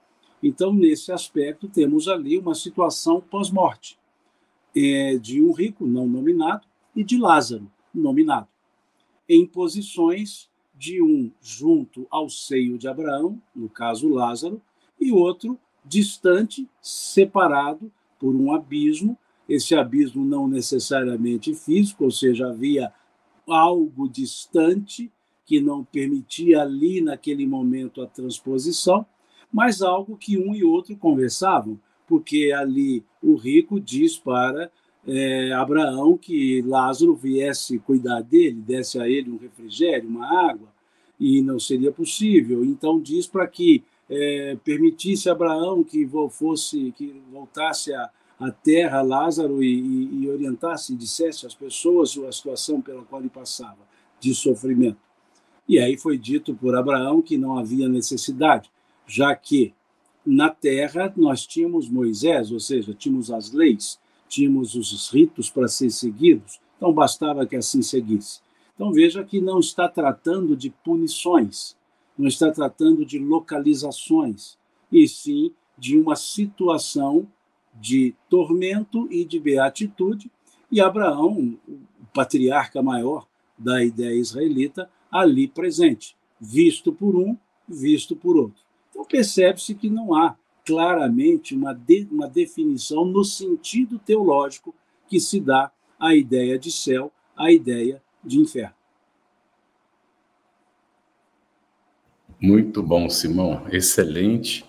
Então, 0.42 0.72
nesse 0.72 1.12
aspecto, 1.12 1.68
temos 1.68 2.08
ali 2.08 2.38
uma 2.38 2.54
situação 2.54 3.20
pós-morte 3.20 3.98
é, 4.74 5.18
de 5.18 5.42
um 5.42 5.52
rico 5.52 5.86
não 5.86 6.06
nominado 6.06 6.66
e 6.94 7.04
de 7.04 7.18
Lázaro 7.18 7.70
nominado, 7.94 8.48
em 9.28 9.46
posições 9.46 10.49
de 10.80 11.02
um 11.02 11.30
junto 11.42 12.06
ao 12.10 12.30
seio 12.30 12.78
de 12.78 12.88
Abraão, 12.88 13.38
no 13.54 13.68
caso 13.68 14.08
Lázaro, 14.08 14.62
e 14.98 15.12
outro 15.12 15.58
distante, 15.84 16.66
separado 16.80 17.92
por 18.18 18.34
um 18.34 18.50
abismo. 18.54 19.14
Esse 19.46 19.74
abismo 19.74 20.24
não 20.24 20.48
necessariamente 20.48 21.54
físico, 21.54 22.04
ou 22.04 22.10
seja, 22.10 22.48
havia 22.48 22.90
algo 23.46 24.08
distante 24.08 25.12
que 25.44 25.60
não 25.60 25.84
permitia 25.84 26.62
ali 26.62 27.02
naquele 27.02 27.46
momento 27.46 28.00
a 28.00 28.06
transposição, 28.06 29.04
mas 29.52 29.82
algo 29.82 30.16
que 30.16 30.38
um 30.38 30.54
e 30.54 30.64
outro 30.64 30.96
conversavam, 30.96 31.78
porque 32.08 32.52
ali 32.56 33.04
o 33.22 33.34
rico 33.34 33.78
diz 33.78 34.16
para 34.16 34.72
é, 35.06 35.52
Abraão 35.52 36.16
que 36.16 36.62
Lázaro 36.62 37.14
viesse 37.14 37.78
cuidar 37.78 38.22
dele, 38.22 38.60
desse 38.60 38.98
a 39.00 39.08
ele 39.08 39.30
um 39.30 39.38
refrigério, 39.38 40.08
uma 40.08 40.50
água, 40.50 40.68
e 41.18 41.42
não 41.42 41.58
seria 41.58 41.92
possível. 41.92 42.64
Então 42.64 43.00
diz 43.00 43.26
para 43.26 43.46
que 43.46 43.82
é, 44.08 44.56
permitisse 44.64 45.30
Abraão 45.30 45.84
que 45.84 46.08
fosse, 46.30 46.92
que 46.96 47.20
voltasse 47.30 47.92
à, 47.92 48.10
terra 48.62 49.02
Lázaro 49.02 49.62
e, 49.62 49.80
e, 49.80 50.22
e 50.22 50.30
orientasse, 50.30 50.96
dissesse 50.96 51.46
às 51.46 51.54
pessoas 51.54 52.16
a 52.18 52.32
situação 52.32 52.80
pela 52.80 53.02
qual 53.02 53.20
ele 53.20 53.28
passava 53.28 53.78
de 54.18 54.34
sofrimento. 54.34 54.98
E 55.68 55.78
aí 55.78 55.96
foi 55.96 56.18
dito 56.18 56.54
por 56.54 56.74
Abraão 56.74 57.22
que 57.22 57.36
não 57.36 57.58
havia 57.58 57.88
necessidade, 57.88 58.70
já 59.06 59.34
que 59.36 59.72
na 60.24 60.48
terra 60.48 61.12
nós 61.16 61.46
tínhamos 61.46 61.88
Moisés, 61.88 62.50
ou 62.50 62.58
seja, 62.58 62.94
tínhamos 62.94 63.30
as 63.30 63.52
leis, 63.52 63.98
tínhamos 64.30 64.74
os 64.76 65.10
ritos 65.10 65.50
para 65.50 65.68
ser 65.68 65.90
seguidos, 65.90 66.60
então 66.76 66.92
bastava 66.92 67.44
que 67.44 67.56
assim 67.56 67.82
seguisse. 67.82 68.40
Então 68.74 68.92
veja 68.92 69.24
que 69.24 69.40
não 69.40 69.58
está 69.58 69.88
tratando 69.88 70.56
de 70.56 70.70
punições, 70.70 71.76
não 72.16 72.28
está 72.28 72.50
tratando 72.50 73.04
de 73.04 73.18
localizações, 73.18 74.56
e 74.90 75.06
sim 75.06 75.52
de 75.76 75.98
uma 75.98 76.14
situação 76.16 77.26
de 77.74 78.14
tormento 78.28 79.06
e 79.10 79.24
de 79.24 79.38
beatitude, 79.38 80.30
e 80.70 80.80
Abraão, 80.80 81.58
o 81.68 82.06
patriarca 82.14 82.82
maior 82.82 83.26
da 83.58 83.84
ideia 83.84 84.14
israelita, 84.14 84.88
ali 85.10 85.48
presente, 85.48 86.16
visto 86.40 86.92
por 86.92 87.16
um, 87.16 87.36
visto 87.68 88.14
por 88.14 88.36
outro. 88.36 88.62
Então 88.90 89.04
percebe-se 89.04 89.74
que 89.74 89.90
não 89.90 90.14
há 90.14 90.36
claramente 90.64 91.54
uma, 91.54 91.74
de, 91.74 92.06
uma 92.10 92.28
definição 92.28 93.04
no 93.04 93.24
sentido 93.24 93.98
teológico 93.98 94.74
que 95.08 95.20
se 95.20 95.40
dá 95.40 95.72
à 95.98 96.14
ideia 96.14 96.58
de 96.58 96.70
céu, 96.70 97.12
à 97.36 97.50
ideia 97.50 98.02
de 98.24 98.38
inferno. 98.38 98.74
Muito 102.40 102.82
bom, 102.82 103.08
Simão, 103.10 103.66
excelente. 103.70 104.64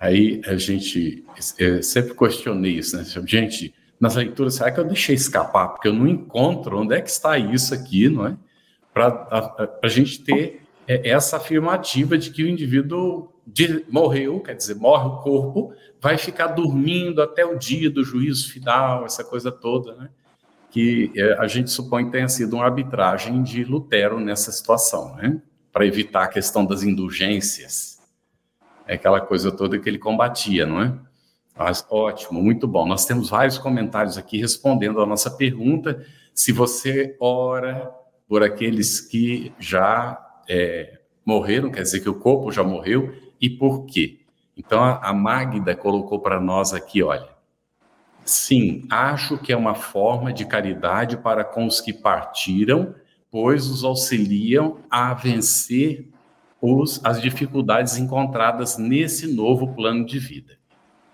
Aí 0.00 0.40
a 0.46 0.56
gente 0.56 1.24
eu 1.58 1.82
sempre 1.82 2.14
questionei 2.14 2.78
isso, 2.78 2.96
né? 2.96 3.04
Gente, 3.26 3.74
nas 4.00 4.16
leituras, 4.16 4.54
será 4.54 4.70
que 4.70 4.80
eu 4.80 4.84
deixei 4.84 5.14
escapar? 5.14 5.68
Porque 5.68 5.88
eu 5.88 5.92
não 5.92 6.06
encontro 6.06 6.78
onde 6.78 6.94
é 6.94 7.00
que 7.00 7.10
está 7.10 7.38
isso 7.38 7.74
aqui, 7.74 8.08
não 8.08 8.26
é? 8.26 8.36
Para 8.92 9.70
a 9.82 9.88
gente 9.88 10.22
ter 10.22 10.62
é, 10.86 11.10
essa 11.10 11.36
afirmativa 11.36 12.16
de 12.16 12.30
que 12.30 12.44
o 12.44 12.48
indivíduo 12.48 13.28
de, 13.46 13.84
morreu, 13.90 14.40
quer 14.40 14.54
dizer, 14.54 14.74
morre 14.74 15.06
o 15.06 15.16
corpo, 15.18 15.74
vai 16.00 16.16
ficar 16.18 16.48
dormindo 16.48 17.22
até 17.22 17.44
o 17.44 17.58
dia 17.58 17.90
do 17.90 18.04
juízo 18.04 18.50
final, 18.50 19.04
essa 19.04 19.22
coisa 19.22 19.52
toda, 19.52 19.94
né? 19.94 20.08
que 20.74 21.12
é, 21.16 21.34
a 21.34 21.46
gente 21.46 21.70
supõe 21.70 22.06
que 22.06 22.10
tenha 22.10 22.28
sido 22.28 22.56
uma 22.56 22.64
arbitragem 22.64 23.44
de 23.44 23.62
Lutero 23.62 24.18
nessa 24.18 24.50
situação, 24.50 25.14
né? 25.14 25.40
Para 25.72 25.86
evitar 25.86 26.24
a 26.24 26.28
questão 26.28 26.66
das 26.66 26.82
indulgências. 26.82 28.00
É 28.84 28.94
aquela 28.94 29.20
coisa 29.20 29.52
toda 29.52 29.78
que 29.78 29.88
ele 29.88 30.00
combatia, 30.00 30.66
não 30.66 30.82
é? 30.82 30.92
Mas, 31.56 31.86
ótimo, 31.88 32.42
muito 32.42 32.66
bom. 32.66 32.84
Nós 32.88 33.06
temos 33.06 33.30
vários 33.30 33.56
comentários 33.56 34.18
aqui 34.18 34.36
respondendo 34.36 35.00
a 35.00 35.06
nossa 35.06 35.30
pergunta. 35.30 36.04
Se 36.34 36.50
você 36.50 37.16
ora 37.20 37.88
por 38.26 38.42
aqueles 38.42 39.00
que 39.00 39.52
já 39.60 40.20
é, 40.48 40.98
morreram, 41.24 41.70
quer 41.70 41.82
dizer 41.82 42.00
que 42.00 42.10
o 42.10 42.18
corpo 42.18 42.50
já 42.50 42.64
morreu, 42.64 43.14
e 43.44 43.50
por 43.50 43.84
quê? 43.84 44.20
Então, 44.56 44.82
a 44.82 45.12
Magda 45.12 45.76
colocou 45.76 46.18
para 46.18 46.40
nós 46.40 46.72
aqui, 46.72 47.02
olha, 47.02 47.28
sim, 48.24 48.86
acho 48.88 49.36
que 49.36 49.52
é 49.52 49.56
uma 49.56 49.74
forma 49.74 50.32
de 50.32 50.46
caridade 50.46 51.18
para 51.18 51.44
com 51.44 51.66
os 51.66 51.78
que 51.78 51.92
partiram, 51.92 52.94
pois 53.30 53.66
os 53.66 53.84
auxiliam 53.84 54.78
a 54.88 55.12
vencer 55.12 56.08
os, 56.58 57.04
as 57.04 57.20
dificuldades 57.20 57.98
encontradas 57.98 58.78
nesse 58.78 59.26
novo 59.26 59.74
plano 59.74 60.06
de 60.06 60.18
vida. 60.18 60.56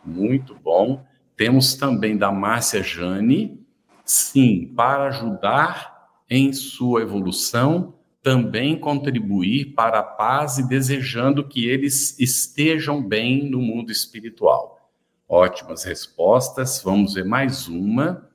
Muito 0.05 0.55
bom. 0.55 1.05
Temos 1.37 1.75
também 1.75 2.17
da 2.17 2.31
Márcia 2.31 2.81
Jane, 2.81 3.61
sim, 4.05 4.73
para 4.77 5.09
ajudar 5.09 6.07
em 6.31 6.53
sua 6.53 7.03
evolução, 7.03 7.95
também 8.23 8.79
contribuir 8.79 9.75
para 9.75 10.01
a 10.01 10.03
paz 10.03 10.59
e 10.59 10.69
desejando 10.69 11.47
que 11.47 11.67
eles 11.67 12.19
estejam 12.19 13.03
bem 13.03 13.49
no 13.49 13.61
mundo 13.61 13.91
espiritual. 13.91 14.91
Ótimas 15.29 15.85
respostas. 15.85 16.83
Vamos 16.83 17.15
ver 17.15 17.25
mais 17.25 17.69
uma, 17.69 18.29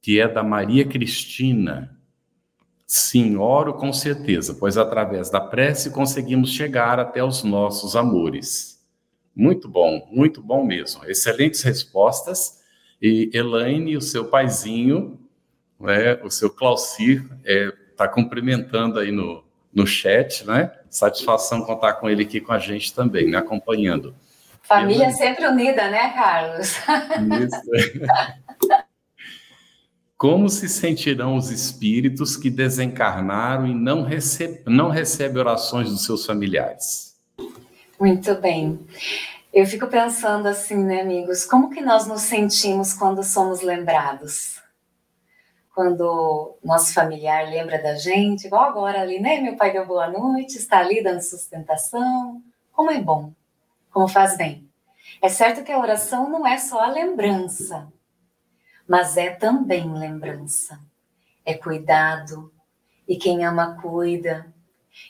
que 0.00 0.20
é 0.20 0.28
da 0.28 0.42
Maria 0.42 0.86
Cristina. 0.86 1.96
Sim, 2.86 3.36
oro 3.36 3.74
com 3.74 3.92
certeza, 3.92 4.54
pois 4.54 4.78
através 4.78 5.28
da 5.28 5.40
prece 5.40 5.90
conseguimos 5.90 6.50
chegar 6.50 6.98
até 6.98 7.22
os 7.22 7.44
nossos 7.44 7.94
amores. 7.94 8.82
Muito 9.36 9.68
bom, 9.68 10.08
muito 10.10 10.40
bom 10.40 10.64
mesmo. 10.64 11.04
Excelentes 11.04 11.62
respostas. 11.62 12.62
E 13.00 13.30
Elaine, 13.32 13.96
o 13.96 14.00
seu 14.00 14.24
paizinho, 14.24 15.20
né, 15.78 16.14
o 16.24 16.30
seu 16.30 16.50
Claucir, 16.50 17.24
é, 17.44 17.72
está 17.98 18.06
cumprimentando 18.06 19.00
aí 19.00 19.10
no, 19.10 19.42
no 19.74 19.84
chat, 19.84 20.46
né? 20.46 20.70
Satisfação 20.88 21.62
contar 21.62 21.94
com 21.94 22.08
ele 22.08 22.22
aqui 22.22 22.40
com 22.40 22.52
a 22.52 22.58
gente 22.60 22.94
também, 22.94 23.24
me 23.24 23.32
né? 23.32 23.38
acompanhando. 23.38 24.14
Família 24.62 25.08
eu... 25.08 25.12
sempre 25.12 25.44
unida, 25.48 25.90
né, 25.90 26.10
Carlos? 26.10 26.76
Isso. 27.42 27.60
Como 30.16 30.48
se 30.48 30.68
sentirão 30.68 31.36
os 31.36 31.50
espíritos 31.50 32.36
que 32.36 32.50
desencarnaram 32.50 33.66
e 33.66 33.74
não, 33.74 34.02
recebe, 34.02 34.62
não 34.66 34.90
recebem 34.90 35.38
orações 35.38 35.90
dos 35.90 36.04
seus 36.04 36.26
familiares? 36.26 37.16
Muito 38.00 38.34
bem. 38.36 38.80
Eu 39.52 39.64
fico 39.64 39.86
pensando 39.86 40.46
assim, 40.46 40.76
né, 40.76 41.02
amigos, 41.02 41.44
como 41.44 41.70
que 41.70 41.80
nós 41.80 42.06
nos 42.06 42.22
sentimos 42.22 42.92
quando 42.94 43.22
somos 43.22 43.60
lembrados? 43.60 44.60
Quando 45.78 46.58
nosso 46.64 46.92
familiar 46.92 47.48
lembra 47.48 47.80
da 47.80 47.94
gente, 47.94 48.48
igual 48.48 48.64
agora 48.64 49.00
ali, 49.00 49.20
né? 49.20 49.40
Meu 49.40 49.54
pai 49.54 49.72
deu 49.72 49.86
boa 49.86 50.10
noite, 50.10 50.58
está 50.58 50.80
ali 50.80 51.00
dando 51.00 51.20
sustentação. 51.20 52.42
Como 52.72 52.90
é 52.90 53.00
bom, 53.00 53.32
como 53.88 54.08
faz 54.08 54.36
bem. 54.36 54.68
É 55.22 55.28
certo 55.28 55.62
que 55.62 55.70
a 55.70 55.78
oração 55.78 56.28
não 56.28 56.44
é 56.44 56.58
só 56.58 56.80
a 56.80 56.90
lembrança, 56.90 57.86
mas 58.88 59.16
é 59.16 59.30
também 59.30 59.88
lembrança. 59.94 60.80
É 61.46 61.54
cuidado. 61.54 62.52
E 63.06 63.16
quem 63.16 63.44
ama, 63.44 63.80
cuida. 63.80 64.52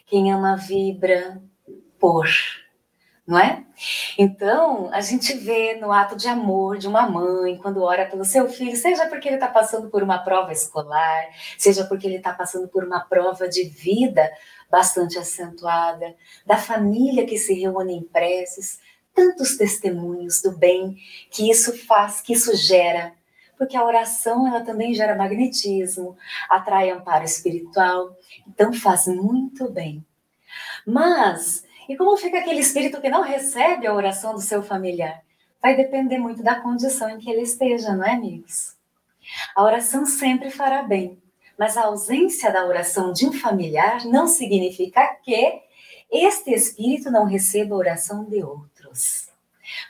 Quem 0.05 0.31
ama, 0.31 0.55
vibra 0.55 1.40
por 1.99 2.29
não 3.29 3.38
é? 3.38 3.62
Então, 4.17 4.88
a 4.91 5.03
gente 5.03 5.35
vê 5.35 5.75
no 5.75 5.93
ato 5.93 6.17
de 6.17 6.27
amor 6.27 6.79
de 6.79 6.88
uma 6.88 7.07
mãe, 7.07 7.59
quando 7.59 7.83
ora 7.83 8.07
pelo 8.07 8.25
seu 8.25 8.49
filho, 8.49 8.75
seja 8.75 9.07
porque 9.07 9.29
ele 9.29 9.35
está 9.35 9.49
passando 9.49 9.91
por 9.91 10.03
uma 10.03 10.17
prova 10.17 10.51
escolar, 10.51 11.27
seja 11.59 11.85
porque 11.85 12.07
ele 12.07 12.17
está 12.17 12.33
passando 12.33 12.67
por 12.69 12.83
uma 12.83 13.01
prova 13.01 13.47
de 13.47 13.64
vida 13.64 14.33
bastante 14.71 15.19
acentuada, 15.19 16.17
da 16.47 16.57
família 16.57 17.27
que 17.27 17.37
se 17.37 17.53
reúne 17.53 17.97
em 17.97 18.03
preces, 18.03 18.81
tantos 19.14 19.59
testemunhos 19.59 20.41
do 20.41 20.57
bem 20.57 20.97
que 21.31 21.51
isso 21.51 21.77
faz, 21.87 22.23
que 22.23 22.33
isso 22.33 22.57
gera. 22.57 23.12
Porque 23.59 23.77
a 23.77 23.85
oração, 23.85 24.47
ela 24.47 24.62
também 24.62 24.95
gera 24.95 25.14
magnetismo, 25.14 26.17
atrai 26.49 26.88
amparo 26.88 27.27
espiritual, 27.27 28.17
então 28.47 28.73
faz 28.73 29.07
muito 29.07 29.71
bem. 29.71 30.03
Mas 30.87 31.67
e 31.88 31.96
como 31.96 32.14
fica 32.18 32.38
aquele 32.38 32.61
espírito 32.61 33.01
que 33.01 33.09
não 33.09 33.22
recebe 33.22 33.87
a 33.87 33.94
oração 33.94 34.35
do 34.35 34.42
seu 34.42 34.62
familiar? 34.62 35.22
Vai 35.62 35.74
depender 35.74 36.18
muito 36.18 36.42
da 36.42 36.61
condição 36.61 37.09
em 37.09 37.18
que 37.18 37.31
ele 37.31 37.40
esteja, 37.40 37.96
não 37.96 38.05
é, 38.05 38.12
amigos? 38.12 38.77
A 39.57 39.62
oração 39.64 40.05
sempre 40.05 40.51
fará 40.51 40.83
bem, 40.83 41.18
mas 41.59 41.79
a 41.79 41.85
ausência 41.85 42.53
da 42.53 42.66
oração 42.66 43.11
de 43.11 43.27
um 43.27 43.33
familiar 43.33 44.05
não 44.05 44.27
significa 44.27 45.16
que 45.22 45.62
este 46.12 46.53
espírito 46.53 47.11
não 47.11 47.24
receba 47.24 47.74
a 47.74 47.79
oração 47.79 48.24
de 48.24 48.42
outros. 48.42 49.29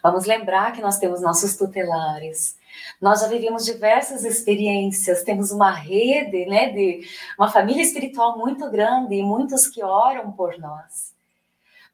Vamos 0.01 0.25
lembrar 0.25 0.73
que 0.73 0.81
nós 0.81 0.99
temos 0.99 1.21
nossos 1.21 1.57
tutelares, 1.57 2.57
nós 3.01 3.21
já 3.21 3.27
vivemos 3.27 3.65
diversas 3.65 4.25
experiências, 4.25 5.25
temos 5.25 5.51
uma 5.51 5.73
rede, 5.73 6.47
né, 6.47 6.71
de 6.71 7.01
uma 7.37 7.51
família 7.51 7.83
espiritual 7.83 8.39
muito 8.39 8.71
grande 8.71 9.17
e 9.17 9.23
muitos 9.23 9.67
que 9.67 9.83
oram 9.83 10.31
por 10.31 10.59
nós 10.59 11.18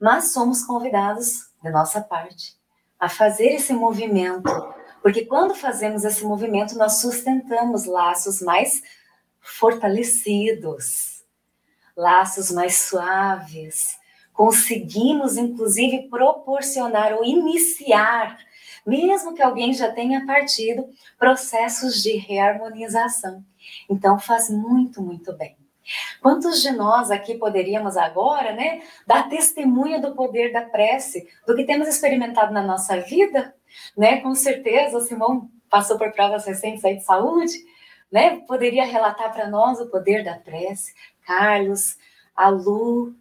mas 0.01 0.33
somos 0.33 0.65
convidados, 0.65 1.49
de 1.63 1.71
nossa 1.71 2.01
parte, 2.01 2.57
a 2.99 3.09
fazer 3.09 3.49
esse 3.55 3.73
movimento, 3.73 4.51
porque 5.03 5.25
quando 5.27 5.55
fazemos 5.55 6.05
esse 6.05 6.25
movimento, 6.25 6.77
nós 6.77 6.95
sustentamos 7.01 7.85
laços 7.85 8.41
mais 8.41 8.83
fortalecidos, 9.41 11.23
laços 11.97 12.51
mais 12.51 12.77
suaves, 12.77 13.99
conseguimos 14.33 15.37
inclusive 15.37 16.09
proporcionar 16.09 17.13
ou 17.15 17.25
iniciar, 17.25 18.39
mesmo 18.87 19.35
que 19.35 19.43
alguém 19.43 19.73
já 19.73 19.93
tenha 19.93 20.27
partido, 20.27 20.89
processos 21.19 22.03
de 22.03 22.17
reharmonização. 22.17 23.45
Então 23.89 24.19
faz 24.19 24.51
muito, 24.51 25.01
muito 25.01 25.33
bem. 25.35 25.57
Quantos 26.21 26.63
de 26.63 26.71
nós 26.73 27.11
aqui 27.11 27.35
poderíamos 27.37 27.97
agora, 27.97 28.53
né, 28.53 28.83
dar 29.07 29.29
testemunha 29.29 30.01
do 30.01 30.15
poder 30.15 30.53
da 30.53 30.63
prece, 30.63 31.29
do 31.47 31.55
que 31.55 31.65
temos 31.65 31.89
experimentado 31.89 32.53
na 32.53 32.63
nossa 32.63 33.01
vida, 33.01 33.55
né? 33.97 34.21
Com 34.21 34.35
certeza, 34.35 34.97
o 34.97 35.01
Simão 35.01 35.51
passou 35.69 35.99
por 35.99 36.13
provas 36.13 36.47
recentes 36.47 36.85
aí 36.85 36.97
de 36.97 37.05
saúde, 37.05 37.55
né? 38.11 38.41
Poderia 38.47 38.85
relatar 38.85 39.33
para 39.33 39.49
nós 39.49 39.81
o 39.81 39.91
poder 39.91 40.25
da 40.25 40.35
prece. 40.35 40.95
Carlos, 41.27 41.97
a 42.37 42.49
Lu, 42.49 43.15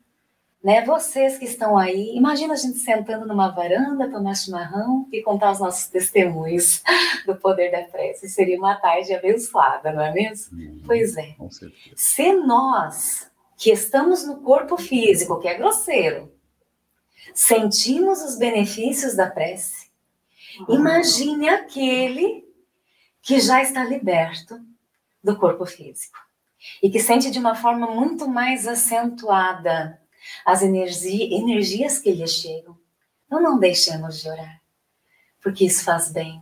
né? 0.64 0.86
Vocês 0.86 1.38
que 1.38 1.44
estão 1.44 1.78
aí, 1.78 2.16
imagina 2.16 2.54
a 2.54 2.58
gente 2.58 2.78
sentando 2.78 3.28
numa 3.28 3.50
varanda, 3.50 4.10
tomar 4.10 4.34
chimarrão 4.34 5.10
e 5.12 5.22
contar 5.22 5.52
os 5.52 5.60
nossos 5.60 5.88
testemunhos 5.88 6.82
do 7.28 7.36
poder 7.36 7.70
da 7.70 7.82
prece. 7.84 8.30
Seria 8.30 8.58
uma 8.58 8.76
tarde 8.76 9.14
abençoada, 9.14 9.92
não 9.92 10.02
é 10.02 10.14
mesmo? 10.14 10.58
Hum, 10.58 10.82
pois 10.86 11.18
é. 11.18 11.36
Se 11.96 12.32
nós, 12.32 13.30
que 13.58 13.72
estamos 13.72 14.26
no 14.26 14.38
corpo 14.38 14.78
físico, 14.78 15.40
que 15.42 15.50
é 15.50 15.56
grosseiro, 15.56 16.32
sentimos 17.34 18.22
os 18.22 18.38
benefícios 18.38 19.16
da 19.16 19.30
prece, 19.30 19.90
imagine 20.70 21.50
aquele 21.50 22.48
que 23.22 23.40
já 23.42 23.62
está 23.62 23.84
liberto 23.84 24.62
do 25.22 25.36
corpo 25.36 25.66
físico 25.66 26.18
e 26.82 26.90
que 26.90 27.00
sente 27.00 27.30
de 27.30 27.40
uma 27.40 27.56
forma 27.56 27.88
muito 27.88 28.28
mais 28.30 28.66
acentuada 28.66 30.00
as 30.46 30.62
energia, 30.62 31.36
energias 31.36 32.00
que 32.00 32.12
lhe 32.12 32.28
chegam. 32.28 32.78
Então 33.26 33.42
não 33.42 33.60
deixemos 33.60 34.22
de 34.22 34.30
orar, 34.30 34.62
porque 35.42 35.66
isso 35.66 35.84
faz 35.84 36.12
bem. 36.12 36.42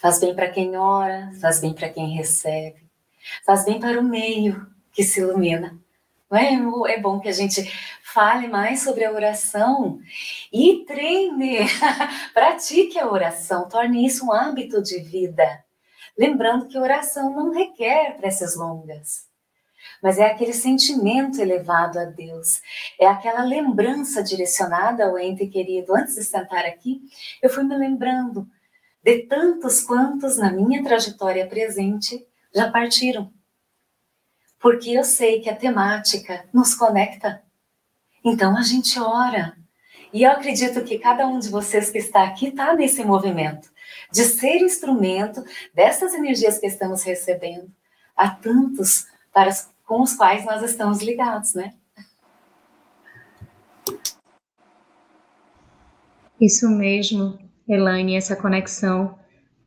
Faz 0.00 0.18
bem 0.18 0.34
para 0.34 0.50
quem 0.50 0.76
ora, 0.76 1.30
faz 1.40 1.60
bem 1.60 1.74
para 1.74 1.90
quem 1.90 2.16
recebe, 2.16 2.88
faz 3.44 3.64
bem 3.64 3.78
para 3.78 4.00
o 4.00 4.04
meio 4.04 4.66
que 4.92 5.04
se 5.04 5.20
ilumina. 5.20 5.78
É? 6.32 6.54
é 6.92 7.00
bom 7.00 7.20
que 7.20 7.28
a 7.28 7.32
gente 7.32 7.62
fale 8.02 8.48
mais 8.48 8.82
sobre 8.82 9.04
a 9.04 9.12
oração 9.12 10.00
e 10.52 10.84
treine, 10.84 11.58
pratique 12.34 12.98
a 12.98 13.08
oração, 13.08 13.68
torne 13.68 14.04
isso 14.04 14.26
um 14.26 14.32
hábito 14.32 14.82
de 14.82 14.98
vida. 15.00 15.64
Lembrando 16.18 16.66
que 16.66 16.78
oração 16.78 17.30
não 17.34 17.52
requer 17.52 18.16
preces 18.16 18.56
longas 18.56 19.28
mas 20.02 20.18
é 20.18 20.26
aquele 20.26 20.52
sentimento 20.52 21.40
elevado 21.40 21.98
a 21.98 22.04
Deus, 22.04 22.60
é 22.98 23.06
aquela 23.06 23.44
lembrança 23.44 24.22
direcionada 24.22 25.04
ao 25.04 25.18
ente 25.18 25.46
querido. 25.46 25.94
Antes 25.94 26.14
de 26.14 26.24
sentar 26.24 26.64
aqui, 26.64 27.02
eu 27.42 27.50
fui 27.50 27.64
me 27.64 27.76
lembrando 27.76 28.46
de 29.02 29.22
tantos 29.22 29.82
quantos 29.82 30.38
na 30.38 30.50
minha 30.50 30.82
trajetória 30.82 31.46
presente 31.46 32.26
já 32.54 32.70
partiram. 32.70 33.32
Porque 34.58 34.90
eu 34.90 35.04
sei 35.04 35.40
que 35.40 35.50
a 35.50 35.56
temática 35.56 36.46
nos 36.52 36.74
conecta. 36.74 37.42
Então 38.24 38.56
a 38.56 38.62
gente 38.62 38.98
ora. 38.98 39.56
E 40.12 40.22
eu 40.22 40.30
acredito 40.30 40.82
que 40.84 40.98
cada 40.98 41.26
um 41.26 41.38
de 41.38 41.48
vocês 41.48 41.90
que 41.90 41.98
está 41.98 42.24
aqui 42.24 42.46
está 42.46 42.74
nesse 42.74 43.04
movimento 43.04 43.74
de 44.10 44.24
ser 44.24 44.62
instrumento 44.62 45.44
dessas 45.74 46.14
energias 46.14 46.58
que 46.58 46.66
estamos 46.66 47.02
recebendo 47.02 47.70
a 48.16 48.30
tantos 48.30 49.06
para 49.32 49.50
com 49.94 50.02
os 50.02 50.16
quais 50.16 50.44
nós 50.44 50.60
estamos 50.60 51.00
ligados, 51.00 51.54
né? 51.54 51.72
Isso 56.40 56.68
mesmo, 56.68 57.38
Elaine, 57.68 58.16
essa 58.16 58.34
conexão 58.34 59.16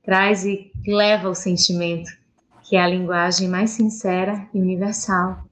traz 0.04 0.44
e 0.44 0.70
leva 0.86 1.30
o 1.30 1.34
sentimento, 1.34 2.12
que 2.64 2.76
é 2.76 2.82
a 2.82 2.90
linguagem 2.90 3.48
mais 3.48 3.70
sincera 3.70 4.50
e 4.54 4.60
universal. 4.60 5.46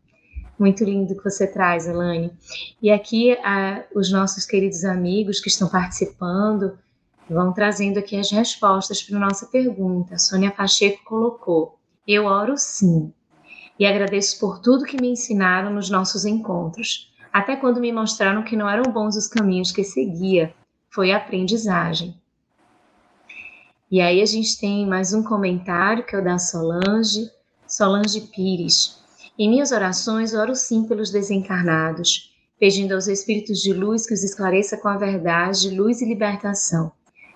Muito 0.60 0.84
lindo 0.84 1.16
que 1.16 1.24
você 1.24 1.48
traz, 1.48 1.88
Elaine. 1.88 2.34
E 2.82 2.92
aqui 2.92 3.32
a, 3.46 3.82
os 3.96 4.12
nossos 4.12 4.46
queridos 4.46 4.84
amigos 4.84 5.40
que 5.40 5.48
estão 5.48 5.70
participando 5.70 6.78
vão 7.30 7.54
trazendo 7.54 7.98
aqui 7.98 8.20
as 8.20 8.30
respostas 8.30 9.02
para 9.02 9.16
a 9.16 9.22
nossa 9.22 9.46
pergunta. 9.46 10.16
A 10.16 10.20
Sônia 10.20 10.52
Pacheco 10.52 11.02
colocou: 11.06 11.80
Eu 12.06 12.26
oro 12.26 12.58
sim. 12.58 13.14
E 13.78 13.86
agradeço 13.86 14.40
por 14.40 14.60
tudo 14.60 14.86
que 14.86 15.00
me 15.00 15.10
ensinaram 15.10 15.74
nos 15.74 15.90
nossos 15.90 16.24
encontros, 16.24 17.14
até 17.32 17.56
quando 17.56 17.82
me 17.82 17.92
mostraram 17.92 18.44
que 18.44 18.56
não 18.56 18.70
eram 18.70 18.92
bons 18.92 19.18
os 19.18 19.28
caminhos 19.28 19.72
que 19.72 19.84
seguia. 19.84 20.54
Foi 20.90 21.12
aprendizagem. 21.12 22.16
E 23.92 24.00
aí 24.00 24.22
a 24.22 24.26
gente 24.26 24.58
tem 24.58 24.88
mais 24.88 25.14
um 25.14 25.22
comentário 25.22 26.06
que 26.06 26.16
é 26.16 26.20
o 26.20 26.24
da 26.24 26.38
Solange, 26.40 27.30
Solange 27.68 28.22
Pires. 28.22 28.98
Em 29.38 29.50
minhas 29.50 29.72
orações, 29.72 30.34
oro 30.34 30.56
sim 30.56 30.88
pelos 30.88 31.12
desencarnados, 31.12 32.34
pedindo 32.58 32.94
aos 32.94 33.08
espíritos 33.08 33.60
de 33.60 33.74
luz 33.74 34.08
que 34.08 34.14
os 34.14 34.24
esclareça 34.24 34.78
com 34.78 34.88
a 34.88 34.98
verdade, 34.98 35.70
luz 35.70 36.02
e 36.02 36.06
libertação. 36.06 36.92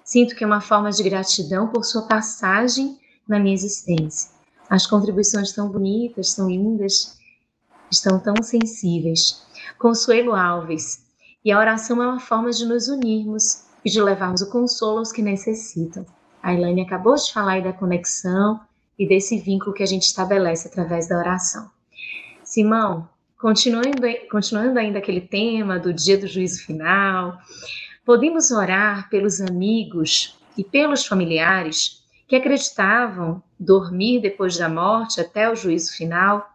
Sinto 0.06 0.36
que 0.36 0.44
é 0.44 0.48
uma 0.48 0.62
forma 0.62 0.90
de 0.90 1.04
gratidão 1.04 1.68
por 1.68 1.84
sua 1.84 2.04
passagem 2.04 2.98
na 3.28 3.38
minha 3.38 3.54
existência. 3.54 4.39
As 4.70 4.86
contribuições 4.86 5.52
tão 5.52 5.70
bonitas, 5.70 6.36
tão 6.36 6.50
lindas, 6.50 7.18
estão 7.92 8.20
tão 8.20 8.36
sensíveis. 8.44 9.44
Consuelo 9.80 10.36
Alves. 10.36 11.04
E 11.44 11.52
a 11.52 11.58
oração 11.58 12.04
é 12.04 12.08
uma 12.08 12.20
forma 12.20 12.52
de 12.52 12.66
nos 12.66 12.88
unirmos 12.88 13.64
e 13.84 13.90
de 13.90 14.02
levarmos 14.02 14.42
o 14.42 14.52
consolo 14.52 15.00
aos 15.00 15.12
que 15.12 15.22
necessitam. 15.22 16.06
A 16.44 16.54
Elaine 16.54 16.82
acabou 16.82 17.16
de 17.16 17.34
falar 17.34 17.54
aí 17.54 17.64
da 17.64 17.74
conexão 17.74 18.60
e 18.98 19.08
desse 19.08 19.40
vínculo 19.40 19.74
que 19.74 19.84
a 19.84 19.88
gente 19.88 20.04
estabelece 20.04 20.68
através 20.68 21.08
da 21.08 21.18
oração. 21.18 21.70
Simão, 22.44 23.08
continuando, 23.40 24.02
continuando 24.30 24.78
ainda 24.78 25.00
aquele 25.00 25.22
tema 25.22 25.80
do 25.80 25.94
dia 25.94 26.18
do 26.18 26.28
juízo 26.28 26.64
final, 26.66 27.38
podemos 28.06 28.52
orar 28.52 29.10
pelos 29.10 29.40
amigos 29.40 30.38
e 30.58 30.64
pelos 30.64 31.06
familiares 31.06 32.04
que 32.30 32.36
acreditavam 32.36 33.42
dormir 33.60 34.22
depois 34.22 34.56
da 34.56 34.70
morte 34.70 35.20
até 35.20 35.52
o 35.52 35.56
juízo 35.56 35.98
final. 35.98 36.48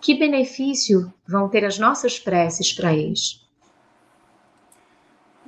Que 0.00 0.18
benefício 0.18 1.10
vão 1.26 1.48
ter 1.48 1.64
as 1.64 1.78
nossas 1.78 2.18
preces 2.18 2.72
para 2.72 2.92
eles? 2.92 3.40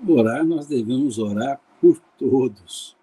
Orar, 0.08 0.44
nós 0.46 0.66
devemos 0.66 1.18
orar 1.18 1.60
por 1.80 2.00
todos. 2.16 2.96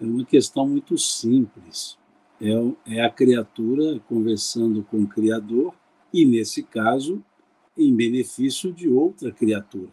É 0.00 0.04
uma 0.04 0.24
questão 0.24 0.66
muito 0.66 0.96
simples. 0.96 1.98
É, 2.40 2.96
é 2.96 3.04
a 3.04 3.10
criatura 3.10 4.00
conversando 4.08 4.82
com 4.84 5.02
o 5.02 5.06
Criador 5.06 5.74
e, 6.10 6.24
nesse 6.24 6.62
caso, 6.62 7.22
em 7.76 7.94
benefício 7.94 8.72
de 8.72 8.88
outra 8.88 9.30
criatura. 9.30 9.90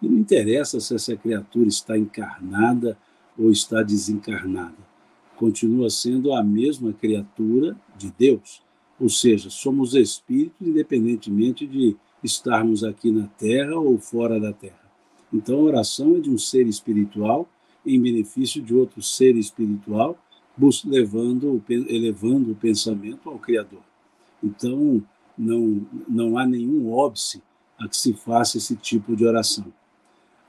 E 0.00 0.08
não 0.08 0.18
interessa 0.18 0.78
se 0.78 0.94
essa 0.94 1.16
criatura 1.16 1.68
está 1.68 1.98
encarnada 1.98 2.96
ou 3.36 3.50
está 3.50 3.82
desencarnada. 3.82 4.91
Continua 5.42 5.90
sendo 5.90 6.32
a 6.32 6.40
mesma 6.40 6.92
criatura 6.92 7.76
de 7.98 8.14
Deus. 8.16 8.62
Ou 9.00 9.08
seja, 9.08 9.50
somos 9.50 9.92
espíritos 9.92 10.64
independentemente 10.64 11.66
de 11.66 11.96
estarmos 12.22 12.84
aqui 12.84 13.10
na 13.10 13.26
Terra 13.26 13.74
ou 13.74 13.98
fora 13.98 14.38
da 14.38 14.52
Terra. 14.52 14.88
Então, 15.34 15.58
a 15.58 15.62
oração 15.62 16.14
é 16.14 16.20
de 16.20 16.30
um 16.30 16.38
ser 16.38 16.68
espiritual 16.68 17.48
em 17.84 18.00
benefício 18.00 18.62
de 18.62 18.72
outro 18.72 19.02
ser 19.02 19.34
espiritual, 19.34 20.16
levando, 20.84 21.60
elevando 21.68 22.52
o 22.52 22.54
pensamento 22.54 23.28
ao 23.28 23.36
Criador. 23.36 23.82
Então, 24.40 25.02
não, 25.36 25.84
não 26.08 26.38
há 26.38 26.46
nenhum 26.46 26.92
óbice 26.92 27.42
a 27.80 27.88
que 27.88 27.96
se 27.96 28.12
faça 28.12 28.58
esse 28.58 28.76
tipo 28.76 29.16
de 29.16 29.26
oração. 29.26 29.66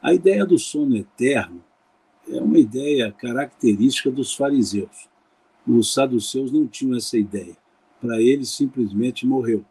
A 0.04 0.14
ideia 0.14 0.46
do 0.46 0.60
sono 0.60 0.96
eterno 0.96 1.64
é 2.28 2.40
uma 2.40 2.58
ideia 2.58 3.12
característica 3.12 4.10
dos 4.12 4.34
fariseus. 4.34 5.10
Os 5.68 5.94
saduceus 5.94 6.52
não 6.52 6.68
tinham 6.68 6.98
essa 6.98 7.18
ideia. 7.18 7.56
Para 8.02 8.22
eles, 8.22 8.50
simplesmente 8.50 9.26
morreu. 9.26 9.64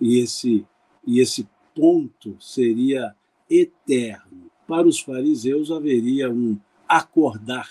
E 0.00 0.18
esse, 0.18 0.66
e 1.06 1.20
esse 1.20 1.48
ponto 1.74 2.36
seria 2.40 3.14
eterno. 3.48 4.50
Para 4.66 4.86
os 4.86 5.00
fariseus, 5.00 5.70
haveria 5.70 6.30
um 6.30 6.58
acordar 6.88 7.68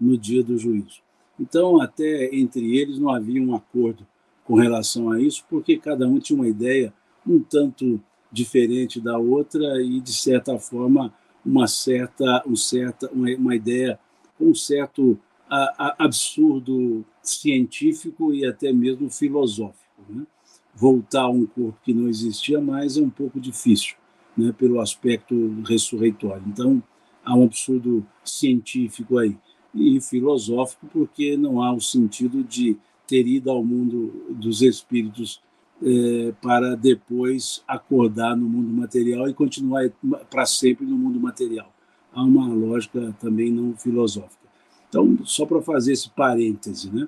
no 0.00 0.16
dia 0.16 0.42
do 0.42 0.58
juízo. 0.58 1.00
Então, 1.38 1.80
até 1.80 2.34
entre 2.34 2.76
eles 2.76 2.98
não 2.98 3.10
havia 3.10 3.42
um 3.42 3.54
acordo 3.54 4.06
com 4.44 4.54
relação 4.54 5.10
a 5.10 5.20
isso, 5.20 5.44
porque 5.48 5.76
cada 5.76 6.08
um 6.08 6.18
tinha 6.18 6.38
uma 6.38 6.48
ideia 6.48 6.92
um 7.26 7.40
tanto 7.40 8.00
diferente 8.30 9.00
da 9.00 9.18
outra 9.18 9.82
e, 9.82 10.00
de 10.00 10.12
certa 10.12 10.58
forma, 10.58 11.12
uma 11.46 11.68
certa, 11.68 12.42
um 12.46 12.56
certa 12.56 13.08
uma, 13.10 13.30
uma 13.36 13.54
ideia, 13.54 13.98
um 14.38 14.54
certo 14.54 15.18
a, 15.48 15.86
a, 15.86 16.04
absurdo 16.04 17.04
científico 17.22 18.34
e 18.34 18.44
até 18.44 18.72
mesmo 18.72 19.08
filosófico. 19.08 19.84
Né? 20.08 20.26
Voltar 20.74 21.22
a 21.22 21.30
um 21.30 21.46
corpo 21.46 21.78
que 21.84 21.94
não 21.94 22.08
existia 22.08 22.60
mais 22.60 22.98
é 22.98 23.00
um 23.00 23.08
pouco 23.08 23.40
difícil, 23.40 23.96
né? 24.36 24.52
pelo 24.52 24.80
aspecto 24.80 25.62
ressurreitório. 25.64 26.42
Então, 26.46 26.82
há 27.24 27.34
um 27.34 27.44
absurdo 27.44 28.04
científico 28.24 29.18
aí. 29.18 29.36
E 29.74 30.00
filosófico, 30.00 30.86
porque 30.86 31.36
não 31.36 31.62
há 31.62 31.72
o 31.72 31.80
sentido 31.80 32.42
de 32.42 32.78
ter 33.06 33.26
ido 33.26 33.50
ao 33.50 33.62
mundo 33.62 34.24
dos 34.30 34.62
espíritos 34.62 35.40
é, 35.82 36.32
para 36.40 36.74
depois 36.74 37.62
acordar 37.66 38.36
no 38.36 38.48
mundo 38.48 38.72
material 38.72 39.28
e 39.28 39.34
continuar 39.34 39.90
para 40.30 40.46
sempre 40.46 40.86
no 40.86 40.96
mundo 40.96 41.20
material. 41.20 41.72
Há 42.12 42.22
uma 42.22 42.48
lógica 42.48 43.14
também 43.20 43.50
não 43.50 43.76
filosófica. 43.76 44.46
Então, 44.88 45.18
só 45.24 45.44
para 45.44 45.60
fazer 45.60 45.92
esse 45.92 46.08
parêntese, 46.10 46.90
né? 46.90 47.06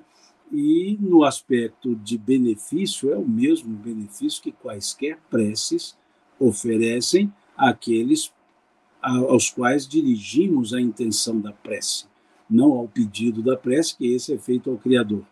E 0.51 0.97
no 0.99 1.23
aspecto 1.23 1.95
de 1.95 2.17
benefício, 2.17 3.11
é 3.11 3.17
o 3.17 3.27
mesmo 3.27 3.75
benefício 3.75 4.41
que 4.41 4.51
quaisquer 4.51 5.19
preces 5.29 5.95
oferecem 6.39 7.31
àqueles 7.55 8.31
aos 9.01 9.49
quais 9.49 9.87
dirigimos 9.87 10.73
a 10.73 10.81
intenção 10.81 11.39
da 11.39 11.53
prece, 11.53 12.05
não 12.49 12.73
ao 12.73 12.87
pedido 12.87 13.41
da 13.41 13.55
prece, 13.55 13.95
que 13.95 14.13
esse 14.13 14.33
é 14.33 14.37
feito 14.37 14.69
ao 14.69 14.77
Criador. 14.77 15.23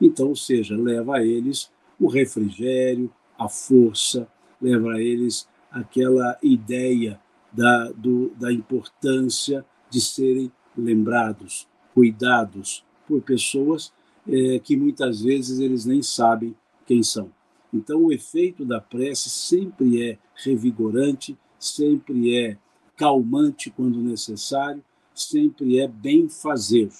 Então, 0.00 0.28
ou 0.28 0.36
seja, 0.36 0.76
leva 0.76 1.16
a 1.16 1.24
eles 1.24 1.70
o 2.00 2.08
refrigério, 2.08 3.12
a 3.38 3.48
força, 3.48 4.26
leva 4.60 4.94
a 4.94 5.02
eles 5.02 5.46
aquela 5.70 6.38
ideia 6.42 7.20
da, 7.52 7.90
do, 7.92 8.30
da 8.30 8.52
importância 8.52 9.64
de 9.90 10.00
serem 10.00 10.50
lembrados, 10.76 11.68
cuidados 11.94 12.84
por 13.06 13.20
pessoas 13.22 13.92
é, 14.28 14.58
que 14.58 14.76
muitas 14.76 15.22
vezes 15.22 15.58
eles 15.58 15.84
nem 15.84 16.02
sabem 16.02 16.54
quem 16.86 17.02
são. 17.02 17.30
Então, 17.72 18.04
o 18.04 18.12
efeito 18.12 18.64
da 18.64 18.80
prece 18.80 19.28
sempre 19.30 20.02
é 20.02 20.18
revigorante, 20.34 21.36
sempre 21.58 22.36
é 22.36 22.56
calmante 22.96 23.70
quando 23.70 24.00
necessário, 24.00 24.82
sempre 25.14 25.78
é 25.78 25.86
bem 25.86 26.28
fazer. 26.28 26.90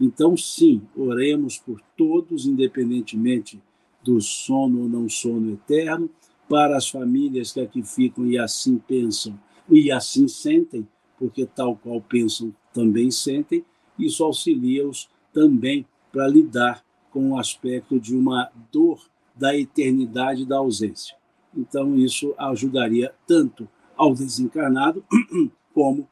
Então, 0.00 0.36
sim, 0.36 0.82
oremos 0.96 1.58
por 1.58 1.80
todos, 1.96 2.46
independentemente 2.46 3.60
do 4.02 4.20
sono 4.20 4.82
ou 4.82 4.88
não 4.88 5.08
sono 5.08 5.52
eterno, 5.52 6.10
para 6.48 6.76
as 6.76 6.88
famílias 6.88 7.52
que 7.52 7.60
aqui 7.60 7.82
ficam 7.82 8.26
e 8.26 8.38
assim 8.38 8.78
pensam 8.78 9.38
e 9.68 9.90
assim 9.90 10.28
sentem, 10.28 10.86
porque 11.18 11.46
tal 11.46 11.76
qual 11.76 12.00
pensam 12.00 12.54
também 12.74 13.10
sentem, 13.10 13.64
isso 13.98 14.24
auxilia-os 14.24 15.08
também 15.32 15.86
para 16.10 16.28
lidar 16.28 16.84
com 17.10 17.30
o 17.30 17.38
aspecto 17.38 17.98
de 17.98 18.16
uma 18.16 18.50
dor 18.70 19.00
da 19.34 19.56
eternidade 19.56 20.44
da 20.44 20.58
ausência. 20.58 21.16
Então, 21.56 21.96
isso 21.96 22.34
ajudaria 22.38 23.14
tanto 23.26 23.68
ao 23.96 24.14
desencarnado 24.14 25.04
como 25.74 26.08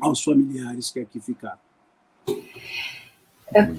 aos 0.00 0.22
familiares 0.22 0.90
que 0.90 1.00
aqui 1.00 1.20
ficaram. 1.20 1.58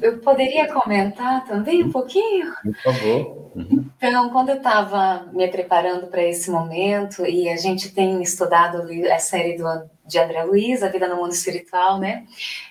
Eu, 0.02 0.20
poderia 0.20 0.72
comentar 0.72 1.46
também 1.46 1.84
um 1.84 1.92
pouquinho? 1.92 2.54
Por 2.64 2.76
favor. 2.76 3.52
Uhum. 3.56 3.90
Então, 3.98 4.30
quando 4.30 4.50
eu 4.50 4.58
estava 4.58 5.30
me 5.34 5.48
preparando 5.48 6.08
para 6.08 6.24
esse 6.24 6.52
momento, 6.52 7.26
e 7.26 7.50
a 7.50 7.58
gente 7.58 7.94
tem 7.94 8.22
estudado 8.22 8.86
a 9.12 9.20
série 9.20 9.58
do, 9.58 9.66
de 10.06 10.20
André 10.20 10.44
Luiz, 10.44 10.84
A 10.84 10.90
Vida 10.90 11.08
no 11.08 11.18
Mundo 11.18 11.32
Espiritual, 11.32 12.00
né? 12.00 12.26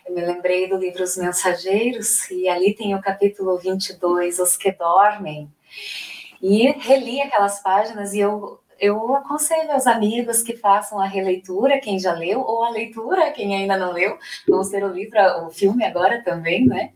Eu 0.06 0.14
me 0.14 0.20
lembrei 0.20 0.68
do 0.68 0.76
livro 0.76 1.02
Os 1.02 1.16
Mensageiros, 1.16 2.30
e 2.30 2.48
ali 2.48 2.74
tem 2.74 2.94
o 2.94 3.00
capítulo 3.00 3.58
22, 3.58 4.38
Os 4.38 4.56
que 4.56 4.72
Dormem. 4.72 5.50
E 6.40 6.70
reli 6.72 7.22
aquelas 7.22 7.62
páginas 7.62 8.12
e 8.12 8.20
eu 8.20 8.60
eu 8.78 9.14
aconselho 9.14 9.72
aos 9.72 9.86
amigos 9.86 10.42
que 10.42 10.56
façam 10.56 10.98
a 11.00 11.06
releitura, 11.06 11.80
quem 11.80 11.98
já 11.98 12.12
leu, 12.12 12.40
ou 12.40 12.64
a 12.64 12.70
leitura, 12.70 13.30
quem 13.30 13.54
ainda 13.54 13.76
não 13.76 13.92
leu. 13.92 14.18
Vamos 14.48 14.68
ter 14.68 14.84
o 14.84 14.92
livro, 14.92 15.18
o 15.46 15.50
filme 15.50 15.84
agora 15.84 16.22
também, 16.22 16.66
né? 16.66 16.92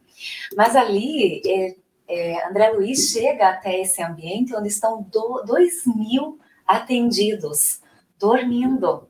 Mas 0.57 0.75
ali, 0.75 1.43
é, 1.47 1.75
é, 2.09 2.49
André 2.49 2.71
Luiz 2.71 3.11
chega 3.11 3.49
até 3.49 3.81
esse 3.81 4.03
ambiente 4.03 4.55
onde 4.55 4.69
estão 4.69 5.03
do, 5.03 5.43
dois 5.47 5.85
mil 5.87 6.39
atendidos, 6.67 7.81
dormindo. 8.19 9.09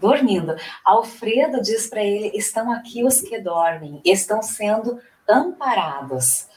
Dormindo. 0.00 0.56
Alfredo 0.84 1.60
diz 1.60 1.86
para 1.86 2.02
ele: 2.02 2.36
estão 2.36 2.70
aqui 2.72 3.04
os 3.04 3.20
que 3.20 3.38
dormem, 3.38 4.00
estão 4.04 4.42
sendo 4.42 4.98
amparados. 5.28 6.48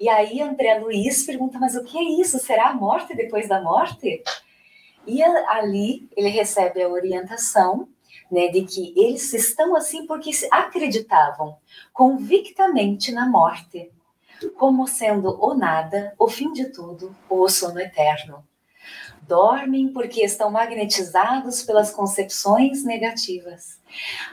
E 0.00 0.08
aí 0.08 0.40
André 0.40 0.78
Luiz 0.78 1.24
pergunta: 1.24 1.58
mas 1.58 1.76
o 1.76 1.84
que 1.84 1.98
é 1.98 2.20
isso? 2.20 2.38
Será 2.38 2.68
a 2.68 2.74
morte 2.74 3.14
depois 3.14 3.48
da 3.48 3.60
morte? 3.60 4.22
E 5.06 5.22
ali 5.22 6.08
ele 6.16 6.28
recebe 6.28 6.82
a 6.82 6.88
orientação 6.88 7.88
né, 8.30 8.48
de 8.48 8.62
que 8.62 8.92
eles 8.96 9.32
estão 9.32 9.76
assim 9.76 10.06
porque 10.06 10.30
acreditavam 10.50 11.56
convictamente 11.92 13.12
na 13.12 13.26
morte, 13.26 13.90
como 14.56 14.86
sendo 14.86 15.38
o 15.42 15.54
nada, 15.54 16.14
o 16.18 16.28
fim 16.28 16.52
de 16.52 16.66
tudo, 16.66 17.14
o 17.28 17.48
sono 17.48 17.80
eterno. 17.80 18.44
Dormem 19.22 19.92
porque 19.92 20.24
estão 20.24 20.50
magnetizados 20.50 21.62
pelas 21.62 21.90
concepções 21.90 22.84
negativas. 22.84 23.80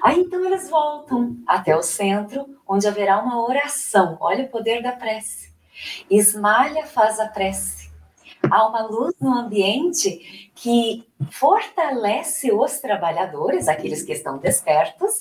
Aí 0.04 0.20
então 0.20 0.46
eles 0.46 0.70
voltam 0.70 1.38
até 1.48 1.76
o 1.76 1.82
centro, 1.82 2.46
onde 2.68 2.88
haverá 2.88 3.20
uma 3.20 3.44
oração. 3.44 4.18
Olha 4.20 4.46
o 4.46 4.50
poder 4.50 4.84
da 4.84 4.92
prece. 4.92 5.52
Ismalha 6.10 6.86
faz 6.86 7.20
a 7.20 7.28
prece 7.28 7.83
há 8.49 8.67
uma 8.67 8.84
luz 8.84 9.15
no 9.19 9.34
ambiente 9.34 10.51
que 10.56 11.08
fortalece 11.32 12.51
os 12.51 12.79
trabalhadores, 12.79 13.67
aqueles 13.67 14.03
que 14.03 14.13
estão 14.13 14.38
despertos, 14.38 15.19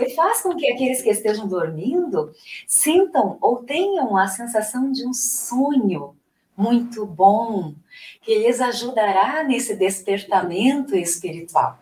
e 0.00 0.10
faz 0.14 0.42
com 0.42 0.54
que 0.56 0.70
aqueles 0.70 1.00
que 1.00 1.10
estejam 1.10 1.46
dormindo 1.46 2.32
sintam 2.66 3.38
ou 3.40 3.62
tenham 3.62 4.16
a 4.16 4.26
sensação 4.26 4.90
de 4.92 5.06
um 5.06 5.14
sonho 5.14 6.16
muito 6.56 7.06
bom, 7.06 7.74
que 8.22 8.36
lhes 8.36 8.60
ajudará 8.60 9.44
nesse 9.44 9.76
despertamento 9.76 10.96
espiritual. 10.96 11.78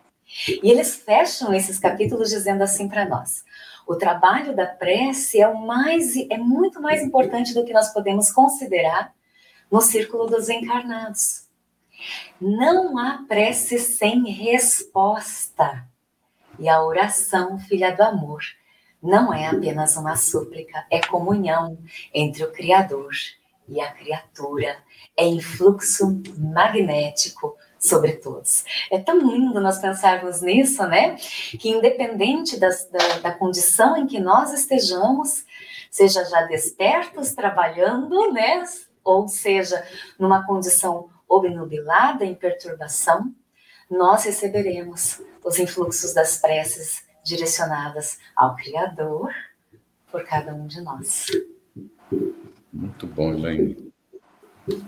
E 0.61 0.69
eles 0.69 0.95
fecham 0.95 1.53
esses 1.53 1.79
capítulos 1.79 2.29
dizendo 2.29 2.61
assim 2.61 2.87
para 2.87 3.07
nós: 3.07 3.43
o 3.87 3.95
trabalho 3.95 4.55
da 4.55 4.65
prece 4.65 5.41
é 5.41 5.47
o 5.47 5.65
mais 5.65 6.15
é 6.29 6.37
muito 6.37 6.81
mais 6.81 7.01
importante 7.01 7.53
do 7.53 7.65
que 7.65 7.73
nós 7.73 7.91
podemos 7.93 8.31
considerar 8.31 9.16
no 9.71 9.81
círculo 9.81 10.27
dos 10.27 10.49
encarnados. 10.49 11.47
Não 12.39 12.97
há 12.97 13.23
prece 13.27 13.79
sem 13.79 14.23
resposta. 14.29 15.85
E 16.59 16.67
a 16.67 16.83
oração, 16.83 17.59
filha 17.59 17.95
do 17.95 18.01
amor, 18.01 18.41
não 19.01 19.33
é 19.33 19.47
apenas 19.47 19.95
uma 19.95 20.15
súplica, 20.15 20.85
é 20.89 20.99
comunhão 21.01 21.77
entre 22.13 22.43
o 22.43 22.51
Criador 22.51 23.11
e 23.67 23.79
a 23.79 23.91
criatura. 23.91 24.77
É 25.15 25.25
influxo 25.25 26.21
magnético 26.37 27.55
sobre 27.79 28.13
todos. 28.13 28.65
É 28.91 28.99
tão 28.99 29.19
lindo 29.19 29.59
nós 29.59 29.79
pensarmos 29.79 30.41
nisso, 30.41 30.85
né? 30.87 31.15
Que 31.59 31.69
independente 31.69 32.59
das, 32.59 32.89
da, 32.89 33.19
da 33.19 33.31
condição 33.31 33.95
em 33.97 34.07
que 34.07 34.19
nós 34.19 34.51
estejamos, 34.53 35.45
seja 35.91 36.23
já 36.25 36.41
despertos, 36.43 37.33
trabalhando, 37.33 38.31
né? 38.31 38.63
Ou 39.07 39.25
seja, 39.29 39.81
numa 40.19 40.45
condição 40.45 41.09
obnubilada, 41.29 42.25
em 42.25 42.35
perturbação, 42.35 43.33
nós 43.89 44.25
receberemos 44.25 45.21
os 45.45 45.57
influxos 45.59 46.13
das 46.13 46.37
preces 46.37 47.05
direcionadas 47.23 48.17
ao 48.35 48.53
Criador 48.57 49.29
por 50.11 50.25
cada 50.25 50.53
um 50.53 50.67
de 50.67 50.81
nós. 50.81 51.27
Muito 52.71 53.07
bom, 53.07 53.33
Elaine. 53.33 53.93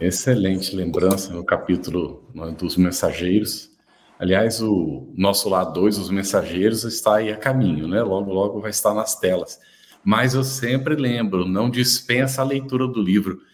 Excelente 0.01 0.75
lembrança 0.75 1.31
no 1.31 1.45
capítulo 1.45 2.29
né, 2.35 2.51
dos 2.51 2.75
mensageiros. 2.75 3.71
Aliás, 4.19 4.61
o 4.61 5.07
nosso 5.15 5.47
lado 5.47 5.71
2, 5.79 5.97
os 5.97 6.09
mensageiros, 6.09 6.83
está 6.83 7.15
aí 7.15 7.31
a 7.31 7.37
caminho, 7.37 7.87
né? 7.87 8.01
Logo, 8.01 8.33
logo 8.33 8.59
vai 8.59 8.71
estar 8.71 8.93
nas 8.93 9.17
telas. 9.17 9.57
Mas 10.03 10.33
eu 10.33 10.43
sempre 10.43 10.95
lembro, 10.95 11.47
não 11.47 11.69
dispensa 11.69 12.41
a 12.41 12.45
leitura 12.45 12.85
do 12.85 13.01
livro 13.01 13.47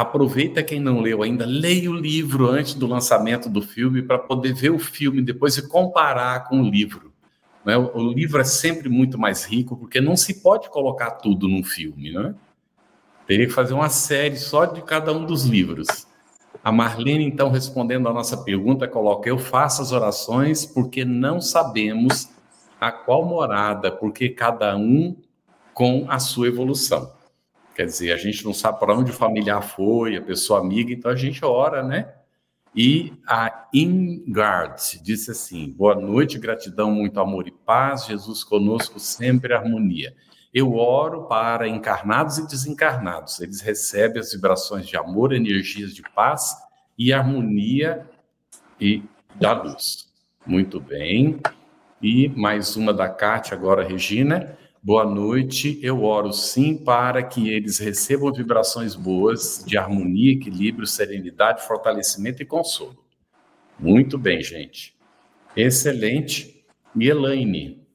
aproveita 0.00 0.62
quem 0.62 0.80
não 0.80 1.00
leu 1.00 1.22
ainda, 1.22 1.44
leia 1.44 1.90
o 1.90 1.94
livro 1.94 2.48
antes 2.48 2.74
do 2.74 2.86
lançamento 2.86 3.48
do 3.48 3.60
filme 3.60 4.02
para 4.02 4.18
poder 4.18 4.52
ver 4.52 4.70
o 4.70 4.78
filme 4.78 5.22
depois 5.22 5.56
e 5.56 5.68
comparar 5.68 6.48
com 6.48 6.60
o 6.60 6.70
livro. 6.70 7.12
Né? 7.64 7.76
O 7.76 8.12
livro 8.12 8.40
é 8.40 8.44
sempre 8.44 8.88
muito 8.88 9.18
mais 9.18 9.44
rico 9.44 9.76
porque 9.76 10.00
não 10.00 10.16
se 10.16 10.42
pode 10.42 10.70
colocar 10.70 11.12
tudo 11.12 11.48
num 11.48 11.62
filme, 11.62 12.12
né? 12.12 12.34
Teria 13.26 13.46
que 13.46 13.52
fazer 13.52 13.74
uma 13.74 13.90
série 13.90 14.36
só 14.36 14.64
de 14.64 14.80
cada 14.80 15.12
um 15.12 15.26
dos 15.26 15.44
livros. 15.44 16.06
A 16.64 16.72
Marlene, 16.72 17.24
então, 17.24 17.50
respondendo 17.50 18.08
à 18.08 18.12
nossa 18.12 18.38
pergunta, 18.38 18.88
coloca: 18.88 19.28
Eu 19.28 19.38
faço 19.38 19.82
as 19.82 19.92
orações 19.92 20.64
porque 20.64 21.04
não 21.04 21.40
sabemos 21.40 22.30
a 22.80 22.90
qual 22.90 23.24
morada, 23.26 23.92
porque 23.92 24.30
cada 24.30 24.76
um 24.76 25.14
com 25.74 26.06
a 26.08 26.18
sua 26.18 26.48
evolução. 26.48 27.12
Quer 27.78 27.84
dizer, 27.84 28.12
a 28.12 28.16
gente 28.16 28.44
não 28.44 28.52
sabe 28.52 28.80
para 28.80 28.92
onde 28.92 29.12
o 29.12 29.14
familiar 29.14 29.62
foi, 29.62 30.16
a 30.16 30.20
pessoa 30.20 30.58
amiga, 30.58 30.92
então 30.92 31.12
a 31.12 31.14
gente 31.14 31.44
ora, 31.44 31.80
né? 31.80 32.12
E 32.74 33.12
a 33.24 33.68
Ingard 33.72 35.00
disse 35.00 35.30
assim: 35.30 35.70
Boa 35.70 35.94
noite, 35.94 36.40
gratidão, 36.40 36.90
muito 36.90 37.20
amor 37.20 37.46
e 37.46 37.52
paz, 37.52 38.06
Jesus 38.06 38.42
conosco, 38.42 38.98
sempre 38.98 39.54
harmonia. 39.54 40.12
Eu 40.52 40.74
oro 40.74 41.28
para 41.28 41.68
encarnados 41.68 42.38
e 42.38 42.48
desencarnados. 42.48 43.38
Eles 43.40 43.60
recebem 43.60 44.18
as 44.18 44.32
vibrações 44.32 44.84
de 44.88 44.96
amor, 44.96 45.32
energias 45.32 45.94
de 45.94 46.02
paz 46.02 46.56
e 46.98 47.12
harmonia 47.12 48.04
e 48.80 49.04
da 49.36 49.52
luz. 49.52 50.08
Muito 50.44 50.80
bem. 50.80 51.38
E 52.02 52.28
mais 52.30 52.74
uma 52.74 52.92
da 52.92 53.08
Cátia, 53.08 53.56
agora, 53.56 53.86
Regina. 53.86 54.57
Boa 54.80 55.04
noite. 55.04 55.78
Eu 55.82 56.04
oro 56.04 56.32
sim 56.32 56.76
para 56.76 57.22
que 57.22 57.50
eles 57.50 57.78
recebam 57.78 58.32
vibrações 58.32 58.94
boas 58.94 59.62
de 59.66 59.76
harmonia, 59.76 60.32
equilíbrio, 60.32 60.86
serenidade, 60.86 61.66
fortalecimento 61.66 62.42
e 62.42 62.46
consolo. 62.46 62.96
Muito 63.78 64.16
bem, 64.16 64.42
gente. 64.42 64.96
Excelente. 65.56 66.64
E 66.94 67.08
Elaine, 67.08 67.86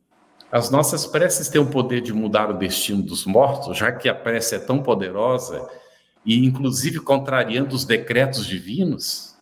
as 0.52 0.70
nossas 0.70 1.06
preces 1.06 1.50
têm 1.50 1.60
o 1.60 1.70
poder 1.70 2.02
de 2.02 2.14
mudar 2.14 2.50
o 2.50 2.58
destino 2.58 3.02
dos 3.02 3.26
mortos, 3.26 3.78
já 3.78 3.92
que 3.92 4.10
a 4.10 4.14
prece 4.14 4.56
é 4.56 4.60
tão 4.60 4.84
poderosa 4.84 5.68
e, 6.26 6.46
inclusive, 6.46 7.00
contrariando 7.00 7.76
os 7.76 7.86
decretos 7.86 8.46
divinos? 8.46 9.36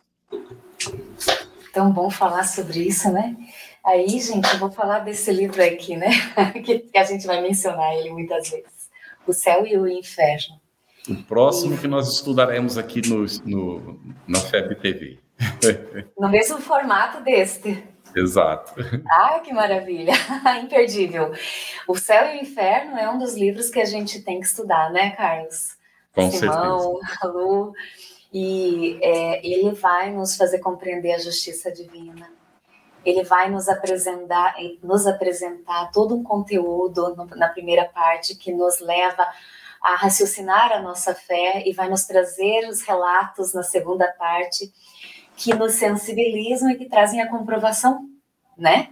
Tão 1.73 1.91
bom 1.91 2.09
falar 2.09 2.43
sobre 2.43 2.79
isso, 2.79 3.11
né? 3.11 3.35
Aí, 3.83 4.07
gente, 4.19 4.47
eu 4.53 4.59
vou 4.59 4.71
falar 4.71 4.99
desse 4.99 5.31
livro 5.31 5.63
aqui, 5.63 5.97
né? 5.97 6.09
que 6.63 6.89
a 6.95 7.03
gente 7.03 7.25
vai 7.25 7.41
mencionar 7.41 7.95
ele 7.95 8.11
muitas 8.11 8.49
vezes. 8.49 8.89
O 9.25 9.33
Céu 9.33 9.65
e 9.65 9.75
o 9.75 9.87
Inferno. 9.87 10.61
O 11.09 11.15
próximo 11.23 11.73
e... 11.73 11.77
que 11.79 11.87
nós 11.87 12.13
estudaremos 12.13 12.77
aqui 12.77 13.01
no, 13.09 13.25
no, 13.43 13.99
na 14.27 14.39
FEB 14.39 14.75
TV. 14.75 15.19
no 16.17 16.29
mesmo 16.29 16.59
formato 16.59 17.23
deste. 17.23 17.83
Exato. 18.15 18.73
Ah, 19.09 19.39
que 19.39 19.51
maravilha! 19.51 20.13
Imperdível. 20.61 21.33
O 21.87 21.97
Céu 21.97 22.27
e 22.27 22.37
o 22.37 22.41
Inferno 22.41 22.97
é 22.97 23.09
um 23.09 23.17
dos 23.17 23.35
livros 23.35 23.71
que 23.71 23.79
a 23.79 23.85
gente 23.85 24.21
tem 24.21 24.39
que 24.39 24.45
estudar, 24.45 24.91
né, 24.91 25.11
Carlos? 25.11 25.75
Com 26.13 26.29
Simão, 26.29 26.99
certeza. 26.99 27.33
Lu, 27.33 27.73
e 28.31 28.99
é, 29.01 29.47
ele 29.47 29.71
vai 29.71 30.11
nos 30.11 30.35
fazer 30.35 30.59
compreender 30.59 31.13
a 31.13 31.19
justiça 31.19 31.71
divina 31.71 32.29
ele 33.05 33.23
vai 33.23 33.49
nos 33.49 33.67
apresentar, 33.67 34.55
nos 34.83 35.07
apresentar 35.07 35.91
todo 35.91 36.15
um 36.15 36.23
conteúdo 36.23 37.15
na 37.35 37.49
primeira 37.49 37.85
parte 37.85 38.35
que 38.35 38.51
nos 38.51 38.79
leva 38.79 39.25
a 39.81 39.95
raciocinar 39.95 40.71
a 40.71 40.81
nossa 40.81 41.15
fé 41.15 41.63
e 41.65 41.73
vai 41.73 41.89
nos 41.89 42.05
trazer 42.05 42.67
os 42.69 42.81
relatos 42.81 43.53
na 43.53 43.63
segunda 43.63 44.07
parte 44.17 44.71
que 45.35 45.53
nos 45.55 45.73
sensibilizam 45.73 46.69
e 46.69 46.75
que 46.75 46.85
trazem 46.85 47.19
a 47.21 47.29
comprovação, 47.29 48.07
né? 48.55 48.89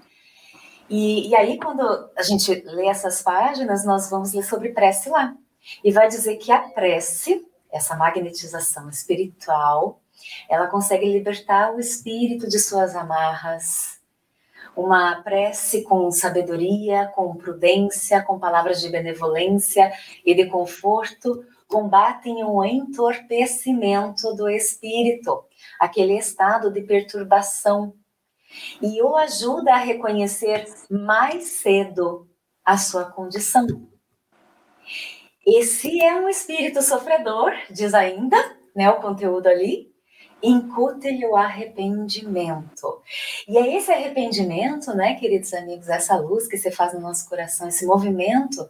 E, 0.89 1.29
e 1.29 1.35
aí, 1.35 1.59
quando 1.59 1.83
a 2.17 2.23
gente 2.23 2.51
lê 2.65 2.87
essas 2.87 3.21
páginas, 3.21 3.85
nós 3.85 4.09
vamos 4.09 4.33
ler 4.33 4.43
sobre 4.43 4.69
prece 4.69 5.09
lá. 5.09 5.35
e 5.83 5.91
vai 5.91 6.07
dizer 6.07 6.37
que 6.37 6.51
a 6.51 6.59
prece, 6.59 7.45
essa 7.71 7.95
magnetização 7.95 8.89
espiritual, 8.89 10.01
ela 10.49 10.67
consegue 10.67 11.05
libertar 11.05 11.73
o 11.73 11.79
espírito 11.79 12.47
de 12.49 12.57
suas 12.57 12.95
amarras. 12.95 13.98
Uma 14.79 15.21
prece 15.23 15.83
com 15.83 16.09
sabedoria, 16.09 17.11
com 17.13 17.35
prudência, 17.35 18.23
com 18.23 18.39
palavras 18.39 18.79
de 18.79 18.87
benevolência 18.87 19.91
e 20.25 20.33
de 20.33 20.45
conforto 20.45 21.45
combatem 21.67 22.45
o 22.45 22.63
entorpecimento 22.63 24.33
do 24.37 24.49
espírito, 24.49 25.43
aquele 25.77 26.17
estado 26.17 26.71
de 26.71 26.79
perturbação, 26.81 27.93
e 28.81 29.01
o 29.01 29.17
ajuda 29.17 29.73
a 29.73 29.77
reconhecer 29.77 30.65
mais 30.89 31.43
cedo 31.61 32.29
a 32.63 32.77
sua 32.77 33.03
condição. 33.03 33.67
E 35.45 35.61
se 35.63 36.01
é 36.01 36.15
um 36.15 36.29
espírito 36.29 36.81
sofredor, 36.81 37.51
diz 37.69 37.93
ainda, 37.93 38.37
né, 38.73 38.89
o 38.89 39.01
conteúdo 39.01 39.47
ali, 39.47 39.88
incute-lhe 40.41 41.25
o 41.25 41.35
arrependimento. 41.35 43.01
E 43.47 43.57
é 43.57 43.75
esse 43.75 43.91
arrependimento, 43.91 44.93
né, 44.93 45.15
queridos 45.15 45.53
amigos, 45.53 45.89
essa 45.89 46.15
luz 46.15 46.47
que 46.47 46.57
se 46.57 46.71
faz 46.71 46.93
no 46.93 47.01
nosso 47.01 47.27
coração, 47.27 47.67
esse 47.67 47.85
movimento 47.85 48.69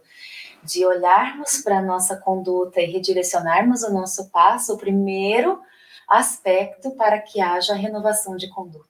de 0.62 0.84
olharmos 0.84 1.62
para 1.62 1.78
a 1.78 1.82
nossa 1.82 2.16
conduta 2.16 2.80
e 2.80 2.86
redirecionarmos 2.86 3.82
o 3.82 3.92
nosso 3.92 4.30
passo, 4.30 4.74
o 4.74 4.78
primeiro 4.78 5.60
aspecto 6.08 6.90
para 6.92 7.18
que 7.18 7.40
haja 7.40 7.74
renovação 7.74 8.36
de 8.36 8.48
conduta. 8.48 8.86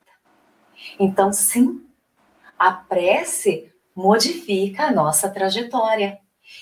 Então, 0.99 1.33
sim, 1.33 1.85
a 2.59 2.73
prece 2.73 3.71
modifica 3.95 4.85
a 4.85 4.93
nossa 4.93 5.29
trajetória 5.29 6.19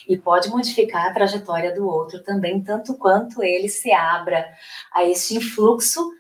e 0.09 0.16
pode 0.16 0.49
modificar 0.49 1.07
a 1.07 1.12
trajetória 1.12 1.75
do 1.75 1.87
outro 1.87 2.23
também, 2.23 2.62
tanto 2.62 2.94
quanto 2.97 3.42
ele 3.42 3.68
se 3.68 3.92
abra 3.92 4.49
a 4.92 5.05
este 5.05 5.37
influxo 5.37 6.11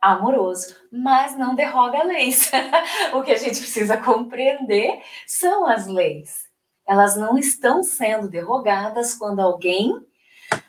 amoroso, 0.00 0.74
mas 0.90 1.36
não 1.36 1.54
derroga 1.54 2.02
leis. 2.02 2.50
o 3.12 3.22
que 3.22 3.32
a 3.32 3.38
gente 3.38 3.58
precisa 3.58 3.96
compreender 3.98 5.02
são 5.26 5.66
as 5.66 5.86
leis 5.86 6.44
elas 6.86 7.16
não 7.16 7.38
estão 7.38 7.82
sendo 7.82 8.28
derrogadas 8.28 9.14
quando 9.14 9.40
alguém 9.40 10.06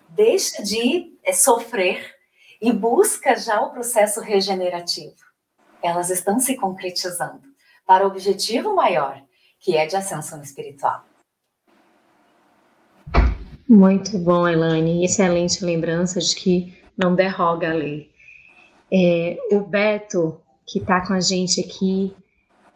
deixa 0.10 0.64
de 0.64 1.14
é, 1.24 1.34
sofrer 1.34 2.16
e 2.62 2.72
busca 2.72 3.36
já 3.36 3.62
o 3.62 3.72
processo 3.72 4.22
regenerativo. 4.22 5.16
Elas 5.84 6.10
estão 6.10 6.40
se 6.40 6.56
concretizando 6.56 7.44
para 7.86 8.06
o 8.06 8.08
objetivo 8.08 8.74
maior, 8.74 9.22
que 9.60 9.76
é 9.76 9.86
de 9.86 9.96
ascensão 9.96 10.42
espiritual. 10.42 11.04
Muito 13.68 14.18
bom, 14.20 14.48
Elaine. 14.48 15.04
Excelente 15.04 15.66
lembrança 15.66 16.20
de 16.20 16.36
que 16.36 16.78
não 16.96 17.16
derroga 17.16 17.72
a 17.72 17.74
lei. 17.74 18.12
É, 18.94 19.38
o 19.52 19.62
Beto, 19.62 20.40
que 20.68 20.78
está 20.78 21.06
com 21.06 21.14
a 21.14 21.20
gente 21.20 21.60
aqui, 21.62 22.16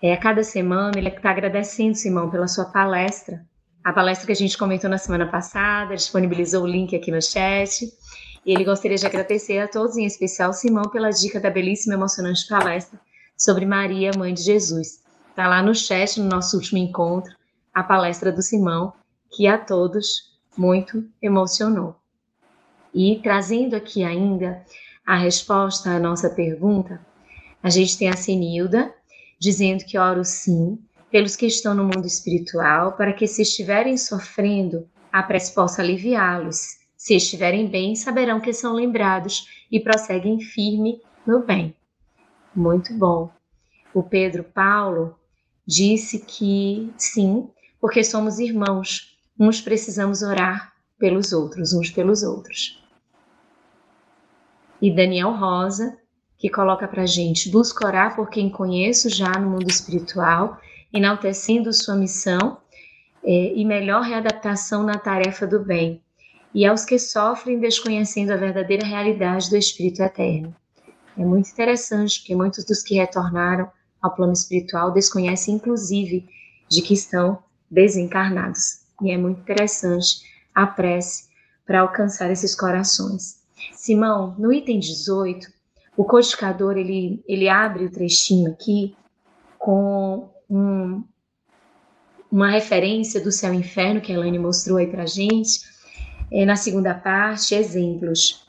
é, 0.02 0.14
a 0.14 0.18
cada 0.18 0.44
semana 0.44 0.98
ele 0.98 1.10
está 1.10 1.30
agradecendo, 1.30 1.96
Simão, 1.96 2.32
pela 2.32 2.48
sua 2.48 2.66
palestra. 2.66 3.46
A 3.84 3.94
palestra 3.94 4.26
que 4.26 4.32
a 4.32 4.36
gente 4.36 4.58
comentou 4.58 4.90
na 4.90 4.98
semana 4.98 5.28
passada, 5.28 5.96
disponibilizou 5.96 6.64
o 6.64 6.68
link 6.68 6.96
aqui 6.96 7.12
no 7.12 7.22
chat. 7.22 7.86
E 8.44 8.52
ele 8.52 8.64
gostaria 8.64 8.98
de 8.98 9.06
agradecer 9.06 9.60
a 9.60 9.68
todos, 9.68 9.96
em 9.96 10.06
especial 10.06 10.54
Simão, 10.54 10.90
pela 10.90 11.12
dica 11.12 11.40
da 11.40 11.52
belíssima 11.52 11.94
e 11.94 11.98
emocionante 11.98 12.48
palestra 12.48 13.00
sobre 13.38 13.66
Maria, 13.66 14.12
mãe 14.18 14.34
de 14.34 14.42
Jesus. 14.42 15.04
Está 15.30 15.48
lá 15.48 15.62
no 15.62 15.76
chat, 15.76 16.20
no 16.20 16.28
nosso 16.28 16.58
último 16.58 16.80
encontro, 16.80 17.34
a 17.74 17.84
palestra 17.84 18.32
do 18.32 18.42
Simão, 18.42 18.92
que 19.30 19.48
a 19.48 19.58
todos 19.58 20.30
muito 20.58 21.08
emocionou. 21.22 21.96
E 22.94 23.20
trazendo 23.22 23.76
aqui 23.76 24.04
ainda 24.04 24.64
a 25.06 25.16
resposta 25.16 25.90
à 25.90 26.00
nossa 26.00 26.30
pergunta, 26.30 27.00
a 27.62 27.70
gente 27.70 27.98
tem 27.98 28.10
a 28.10 28.16
Senilda, 28.16 28.94
dizendo 29.40 29.86
que 29.86 29.98
oro 29.98 30.24
sim 30.24 30.80
pelos 31.12 31.36
que 31.36 31.46
estão 31.46 31.74
no 31.74 31.84
mundo 31.84 32.06
espiritual, 32.06 32.94
para 32.94 33.14
que 33.14 33.28
se 33.28 33.42
estiverem 33.42 33.98
sofrendo, 33.98 34.88
a 35.12 35.24
prece 35.24 35.54
possa 35.54 35.82
aliviá-los. 35.82 36.78
Se 36.96 37.16
estiverem 37.16 37.68
bem, 37.68 37.96
saberão 37.96 38.40
que 38.40 38.54
são 38.54 38.74
lembrados 38.74 39.48
e 39.72 39.80
prosseguem 39.80 40.40
firme 40.40 41.02
no 41.26 41.40
bem. 41.40 41.74
Muito 42.56 42.94
bom. 42.94 43.32
O 43.94 44.04
Pedro 44.04 44.44
Paulo 44.44 45.16
disse 45.66 46.20
que 46.20 46.92
sim, 46.98 47.50
porque 47.80 48.04
somos 48.04 48.38
irmãos, 48.38 49.18
uns 49.40 49.62
precisamos 49.62 50.22
orar 50.22 50.74
pelos 50.98 51.32
outros, 51.32 51.74
uns 51.74 51.90
pelos 51.90 52.24
outros. 52.24 52.84
E 54.82 54.94
Daniel 54.94 55.32
Rosa 55.32 55.98
que 56.40 56.50
coloca 56.50 56.88
para 56.88 57.06
gente: 57.06 57.52
busca 57.52 57.86
orar 57.86 58.16
por 58.16 58.30
quem 58.30 58.50
conheço 58.50 59.10
já 59.10 59.38
no 59.38 59.52
mundo 59.52 59.70
espiritual, 59.70 60.58
enaltecendo 60.92 61.72
sua 61.72 61.96
missão 61.96 62.58
é, 63.24 63.54
e 63.54 63.64
melhor 63.66 64.02
readaptação 64.02 64.82
na 64.82 64.98
tarefa 64.98 65.46
do 65.46 65.60
bem, 65.60 66.02
e 66.56 66.66
aos 66.66 66.86
que 66.86 66.98
sofrem 66.98 67.60
desconhecendo 67.60 68.32
a 68.32 68.38
verdadeira 68.38 68.88
realidade 68.88 69.50
do 69.50 69.58
Espírito 69.58 70.02
Eterno. 70.02 70.56
É 71.18 71.26
muito 71.26 71.50
interessante, 71.50 72.20
porque 72.20 72.36
muitos 72.36 72.64
dos 72.64 72.82
que 72.82 72.96
retornaram 72.96 73.70
ao 74.02 74.16
plano 74.16 74.32
espiritual 74.32 74.92
desconhecem, 74.94 75.56
inclusive, 75.56 76.26
de 76.70 76.82
que 76.82 76.94
estão 76.94 77.44
desencarnados. 77.70 78.89
E 79.02 79.12
é 79.12 79.18
muito 79.18 79.42
interessante 79.42 80.22
a 80.54 80.68
prece 80.68 81.30
para 81.66 81.82
alcançar 81.82 82.32
esses 82.32 82.56
corações. 82.56 83.40
Simão, 83.74 84.36
no 84.38 84.52
item 84.52 84.80
18, 84.80 85.48
o 85.96 86.04
codificador 86.04 86.78
ele, 86.78 87.24
ele 87.28 87.50
abre 87.50 87.86
o 87.86 87.92
trechinho 87.92 88.52
aqui 88.52 88.96
com 89.58 90.30
um, 90.50 91.04
uma 92.32 92.50
referência 92.50 93.22
do 93.22 93.32
céu 93.32 93.54
e 93.54 93.58
inferno 93.58 94.02
que 94.02 94.12
a 94.12 94.16
Elaine 94.16 94.40
mostrou 94.40 94.78
aí 94.78 94.88
para 94.88 95.06
gente. 95.06 95.60
É, 96.32 96.46
na 96.46 96.56
segunda 96.56 96.94
parte, 96.94 97.56
exemplos. 97.56 98.48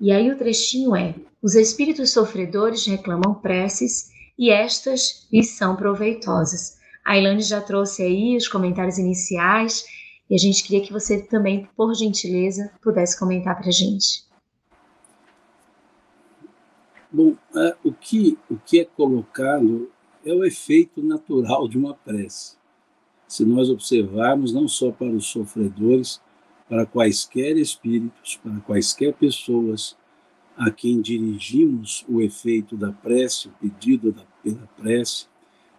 E 0.00 0.12
aí 0.12 0.30
o 0.30 0.38
trechinho 0.38 0.94
é: 0.94 1.14
os 1.42 1.54
espíritos 1.54 2.12
sofredores 2.12 2.86
reclamam 2.86 3.34
preces 3.34 4.10
e 4.38 4.50
estas 4.50 5.26
lhes 5.32 5.50
são 5.50 5.76
proveitosas. 5.76 6.78
A 7.04 7.18
Elaine 7.18 7.42
já 7.42 7.60
trouxe 7.60 8.02
aí 8.02 8.36
os 8.36 8.46
comentários 8.48 8.98
iniciais 8.98 9.84
e 10.30 10.34
a 10.34 10.38
gente 10.38 10.62
queria 10.62 10.84
que 10.84 10.92
você 10.92 11.22
também, 11.22 11.68
por 11.76 11.94
gentileza, 11.94 12.72
pudesse 12.80 13.18
comentar 13.18 13.56
para 13.56 13.68
a 13.68 13.72
gente. 13.72 14.24
Bom, 17.10 17.36
é, 17.54 17.76
o, 17.84 17.92
que, 17.92 18.38
o 18.48 18.56
que 18.56 18.80
é 18.80 18.84
colocado 18.84 19.90
é 20.24 20.32
o 20.32 20.44
efeito 20.44 21.02
natural 21.02 21.68
de 21.68 21.76
uma 21.76 21.94
prece. 21.94 22.56
Se 23.28 23.44
nós 23.44 23.68
observarmos, 23.68 24.52
não 24.52 24.66
só 24.66 24.90
para 24.90 25.08
os 25.08 25.26
sofredores, 25.26 26.20
para 26.68 26.86
quaisquer 26.86 27.56
espíritos, 27.58 28.36
para 28.36 28.60
quaisquer 28.60 29.12
pessoas 29.12 29.96
a 30.56 30.70
quem 30.70 31.00
dirigimos 31.00 32.04
o 32.08 32.20
efeito 32.22 32.76
da 32.76 32.92
prece, 32.92 33.48
o 33.48 33.52
pedido 33.52 34.12
da, 34.12 34.22
pela 34.42 34.66
prece, 34.78 35.26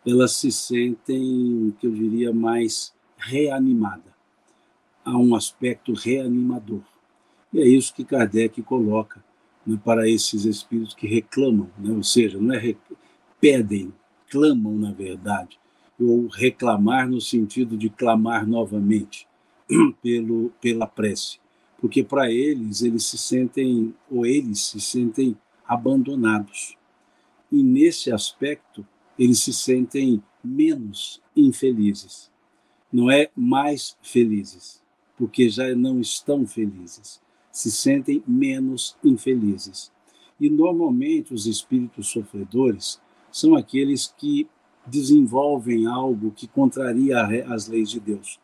elas 0.05 0.33
se 0.33 0.51
sentem, 0.51 1.73
que 1.79 1.87
eu 1.87 1.91
diria, 1.91 2.33
mais 2.33 2.93
reanimada. 3.17 4.13
Há 5.05 5.17
um 5.17 5.35
aspecto 5.35 5.93
reanimador. 5.93 6.81
E 7.53 7.59
é 7.61 7.67
isso 7.67 7.93
que 7.93 8.03
Kardec 8.03 8.61
coloca 8.63 9.23
né, 9.65 9.79
para 9.83 10.09
esses 10.09 10.45
espíritos 10.45 10.93
que 10.93 11.07
reclamam, 11.07 11.69
né, 11.77 11.91
ou 11.91 12.03
seja, 12.03 12.39
não 12.39 12.53
é 12.53 12.75
pedem, 13.39 13.93
clamam 14.29 14.73
na 14.75 14.91
verdade, 14.91 15.59
ou 15.99 16.27
reclamar 16.27 17.07
no 17.07 17.21
sentido 17.21 17.77
de 17.77 17.89
clamar 17.89 18.47
novamente 18.47 19.27
pelo 20.01 20.49
pela 20.61 20.87
prece, 20.87 21.39
porque 21.79 22.03
para 22.03 22.31
eles 22.31 22.81
eles 22.81 23.05
se 23.05 23.17
sentem 23.17 23.93
ou 24.09 24.25
eles 24.25 24.59
se 24.59 24.81
sentem 24.81 25.37
abandonados 25.65 26.75
e 27.51 27.61
nesse 27.61 28.11
aspecto 28.11 28.85
eles 29.17 29.39
se 29.39 29.53
sentem 29.53 30.21
menos 30.43 31.21
infelizes, 31.35 32.31
não 32.91 33.09
é 33.09 33.29
mais 33.35 33.97
felizes, 34.01 34.81
porque 35.17 35.49
já 35.49 35.73
não 35.75 35.99
estão 35.99 36.45
felizes 36.45 37.23
se 37.53 37.71
sentem 37.71 38.23
menos 38.27 38.97
infelizes. 39.03 39.91
E 40.41 40.49
normalmente 40.49 41.33
os 41.33 41.45
espíritos 41.45 42.07
sofredores 42.07 42.99
são 43.31 43.55
aqueles 43.55 44.13
que 44.17 44.47
desenvolvem 44.85 45.85
algo 45.85 46.31
que 46.31 46.47
contraria 46.47 47.45
as 47.47 47.67
leis 47.67 47.89
de 47.89 47.99
Deus. 47.99 48.39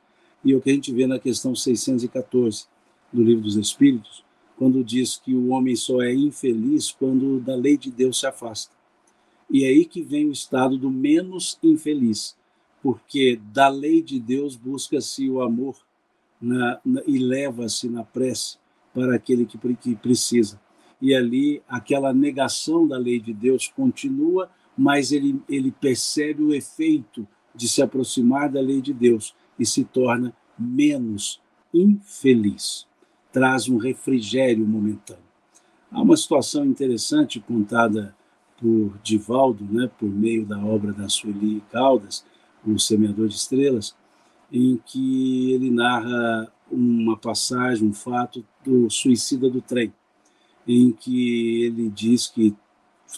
E 0.45 0.53
é 0.53 0.55
o 0.55 0.61
que 0.61 0.69
a 0.69 0.73
gente 0.73 0.93
vê 0.93 1.07
na 1.07 1.19
questão 1.19 1.55
614 1.55 2.67
do 3.11 3.23
Livro 3.23 3.43
dos 3.43 3.57
Espíritos, 3.57 4.23
quando 4.55 4.83
diz 4.83 5.17
que 5.17 5.33
o 5.33 5.49
homem 5.49 5.75
só 5.75 6.01
é 6.01 6.13
infeliz 6.13 6.91
quando 6.91 7.39
da 7.39 7.55
lei 7.55 7.77
de 7.77 7.91
Deus 7.91 8.19
se 8.19 8.27
afasta. 8.27 8.71
E 9.49 9.63
é 9.63 9.67
aí 9.67 9.85
que 9.85 10.01
vem 10.01 10.27
o 10.27 10.31
estado 10.31 10.77
do 10.77 10.91
menos 10.91 11.57
infeliz, 11.63 12.37
porque 12.81 13.39
da 13.51 13.67
lei 13.67 14.01
de 14.01 14.19
Deus 14.19 14.55
busca-se 14.55 15.29
o 15.29 15.41
amor 15.41 15.75
na, 16.39 16.79
na, 16.85 17.01
e 17.07 17.17
leva-se 17.17 17.89
na 17.89 18.03
prece 18.03 18.57
para 18.93 19.15
aquele 19.15 19.45
que, 19.45 19.57
que 19.75 19.95
precisa. 19.95 20.59
E 21.01 21.15
ali 21.15 21.61
aquela 21.67 22.13
negação 22.13 22.87
da 22.87 22.97
lei 22.97 23.19
de 23.19 23.33
Deus 23.33 23.67
continua, 23.67 24.49
mas 24.77 25.11
ele, 25.11 25.41
ele 25.49 25.71
percebe 25.71 26.43
o 26.43 26.53
efeito 26.53 27.27
de 27.55 27.67
se 27.67 27.81
aproximar 27.81 28.49
da 28.49 28.61
lei 28.61 28.81
de 28.81 28.93
Deus 28.93 29.35
e 29.57 29.65
se 29.65 29.83
torna 29.83 30.33
menos 30.57 31.41
infeliz. 31.73 32.87
Traz 33.31 33.67
um 33.67 33.77
refrigério 33.77 34.65
momentâneo. 34.65 35.23
Há 35.91 36.01
uma 36.01 36.15
situação 36.15 36.65
interessante 36.65 37.39
contada 37.39 38.15
por 38.59 38.97
Divaldo, 39.01 39.63
né, 39.63 39.89
por 39.97 40.09
meio 40.09 40.45
da 40.45 40.59
obra 40.59 40.91
da 40.91 41.07
Sueli 41.07 41.63
Caldas, 41.71 42.25
O 42.65 42.77
Semeador 42.77 43.27
de 43.27 43.35
Estrelas, 43.35 43.95
em 44.51 44.77
que 44.85 45.53
ele 45.53 45.71
narra 45.71 46.51
uma 46.69 47.17
passagem, 47.17 47.87
um 47.87 47.93
fato 47.93 48.45
do 48.63 48.89
suicida 48.89 49.49
do 49.49 49.61
trem, 49.61 49.93
em 50.67 50.91
que 50.91 51.63
ele 51.63 51.89
diz 51.89 52.27
que 52.27 52.55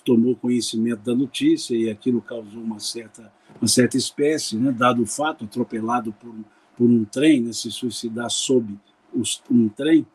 tomou 0.06 0.36
conhecimento 0.36 1.02
da 1.02 1.14
notícia 1.14 1.76
e 1.76 1.90
aquilo 1.90 2.22
causou 2.22 2.62
uma 2.62 2.80
certa, 2.80 3.32
uma 3.60 3.68
certa 3.68 3.98
espécie, 3.98 4.56
né, 4.56 4.72
dado 4.72 5.02
o 5.02 5.08
fato, 5.08 5.46
atropelado 5.46 6.14
por, 6.14 6.34
por 6.78 6.90
um 6.90 7.04
trem, 7.04 7.42
né, 7.42 7.52
se 7.52 7.72
suicidar 7.72 8.30
sob 8.30 8.78
os, 9.14 9.42
um 9.50 9.68
trem, 9.68 10.06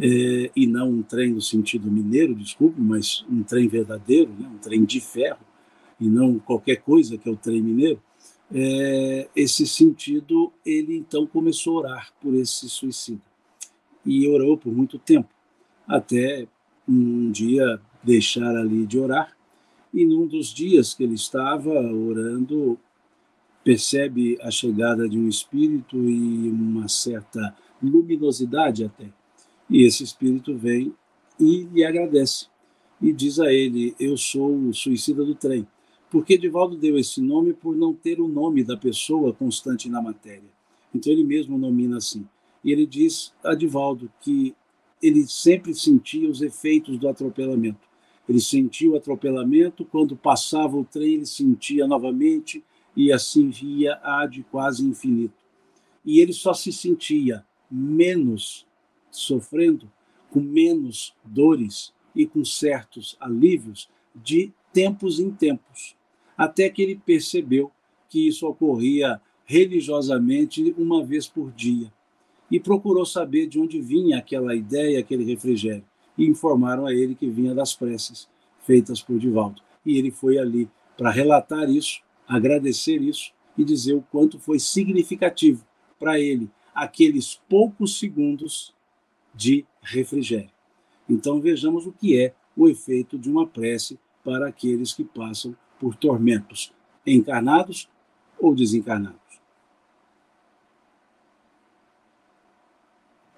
é, 0.00 0.50
e 0.54 0.66
não 0.66 0.90
um 0.90 1.02
trem 1.02 1.32
no 1.32 1.40
sentido 1.40 1.90
mineiro, 1.90 2.34
desculpe, 2.34 2.80
mas 2.80 3.24
um 3.28 3.42
trem 3.42 3.66
verdadeiro, 3.68 4.30
né, 4.38 4.48
um 4.48 4.58
trem 4.58 4.84
de 4.84 5.00
ferro, 5.00 5.40
e 6.00 6.08
não 6.08 6.38
qualquer 6.38 6.76
coisa 6.76 7.18
que 7.18 7.28
é 7.28 7.32
o 7.32 7.36
trem 7.36 7.60
mineiro, 7.60 8.00
é, 8.52 9.28
esse 9.36 9.66
sentido, 9.66 10.52
ele 10.64 10.96
então 10.96 11.26
começou 11.26 11.78
a 11.78 11.80
orar 11.80 12.12
por 12.20 12.34
esse 12.34 12.68
suicida. 12.68 13.20
E 14.06 14.26
orou 14.28 14.56
por 14.56 14.72
muito 14.72 14.98
tempo, 14.98 15.28
até 15.86 16.46
um 16.88 17.30
dia 17.30 17.80
deixar 18.02 18.56
ali 18.56 18.86
de 18.86 18.98
orar. 18.98 19.36
E 19.92 20.06
num 20.06 20.26
dos 20.26 20.54
dias 20.54 20.94
que 20.94 21.02
ele 21.02 21.14
estava 21.14 21.70
orando, 21.70 22.78
percebe 23.64 24.38
a 24.40 24.50
chegada 24.50 25.08
de 25.08 25.18
um 25.18 25.28
espírito 25.28 25.96
e 26.08 26.48
uma 26.48 26.88
certa 26.88 27.54
luminosidade 27.82 28.84
até. 28.84 29.17
E 29.70 29.84
esse 29.84 30.02
espírito 30.02 30.56
vem 30.56 30.94
e 31.38 31.64
lhe 31.72 31.84
agradece. 31.84 32.46
E 33.00 33.12
diz 33.12 33.38
a 33.38 33.52
ele: 33.52 33.94
Eu 33.98 34.16
sou 34.16 34.54
o 34.54 34.74
suicida 34.74 35.24
do 35.24 35.34
trem. 35.34 35.66
Porque 36.10 36.38
Divaldo 36.38 36.76
deu 36.76 36.98
esse 36.98 37.20
nome 37.20 37.52
por 37.52 37.76
não 37.76 37.92
ter 37.92 38.20
o 38.20 38.28
nome 38.28 38.64
da 38.64 38.76
pessoa 38.76 39.32
constante 39.32 39.90
na 39.90 40.00
matéria. 40.00 40.48
Então 40.94 41.12
ele 41.12 41.22
mesmo 41.22 41.58
nomina 41.58 41.98
assim. 41.98 42.26
E 42.64 42.72
ele 42.72 42.86
diz 42.86 43.32
a 43.44 43.54
Divaldo 43.54 44.10
que 44.20 44.54
ele 45.02 45.26
sempre 45.26 45.74
sentia 45.74 46.28
os 46.28 46.40
efeitos 46.40 46.98
do 46.98 47.08
atropelamento. 47.08 47.86
Ele 48.28 48.40
sentia 48.40 48.90
o 48.90 48.96
atropelamento, 48.96 49.84
quando 49.84 50.16
passava 50.16 50.76
o 50.76 50.84
trem, 50.84 51.14
ele 51.14 51.26
sentia 51.26 51.86
novamente, 51.86 52.62
e 52.94 53.12
assim 53.12 53.48
via 53.48 53.98
a 54.02 54.26
de 54.26 54.42
quase 54.42 54.84
infinito. 54.84 55.44
E 56.04 56.20
ele 56.20 56.32
só 56.32 56.52
se 56.52 56.72
sentia 56.72 57.44
menos 57.70 58.66
sofrendo, 59.10 59.90
com 60.30 60.40
menos 60.40 61.14
dores 61.24 61.92
e 62.14 62.26
com 62.26 62.44
certos 62.44 63.16
alívios 63.20 63.88
de 64.14 64.52
tempos 64.72 65.18
em 65.20 65.30
tempos, 65.30 65.96
até 66.36 66.68
que 66.68 66.82
ele 66.82 66.96
percebeu 66.96 67.70
que 68.08 68.28
isso 68.28 68.46
ocorria 68.46 69.20
religiosamente 69.44 70.74
uma 70.76 71.04
vez 71.04 71.26
por 71.26 71.50
dia 71.52 71.92
e 72.50 72.58
procurou 72.58 73.04
saber 73.04 73.46
de 73.46 73.58
onde 73.58 73.80
vinha 73.80 74.18
aquela 74.18 74.54
ideia, 74.54 75.00
aquele 75.00 75.24
refrigério. 75.24 75.84
E 76.16 76.26
informaram 76.26 76.86
a 76.86 76.92
ele 76.92 77.14
que 77.14 77.28
vinha 77.28 77.54
das 77.54 77.74
preces 77.74 78.28
feitas 78.66 79.00
por 79.00 79.18
Divaldo. 79.18 79.62
E 79.84 79.96
ele 79.96 80.10
foi 80.10 80.38
ali 80.38 80.68
para 80.96 81.10
relatar 81.10 81.70
isso, 81.70 82.00
agradecer 82.26 83.00
isso 83.00 83.32
e 83.56 83.64
dizer 83.64 83.94
o 83.94 84.04
quanto 84.10 84.38
foi 84.38 84.58
significativo 84.58 85.64
para 85.98 86.18
ele 86.18 86.50
aqueles 86.74 87.40
poucos 87.48 87.98
segundos 87.98 88.74
de 89.38 89.64
refrigério. 89.80 90.50
Então 91.08 91.40
vejamos 91.40 91.86
o 91.86 91.92
que 91.92 92.20
é 92.20 92.34
o 92.56 92.68
efeito 92.68 93.16
de 93.16 93.30
uma 93.30 93.46
prece 93.46 93.96
para 94.24 94.48
aqueles 94.48 94.92
que 94.92 95.04
passam 95.04 95.54
por 95.78 95.94
tormentos, 95.94 96.72
encarnados 97.06 97.88
ou 98.40 98.52
desencarnados. 98.52 99.16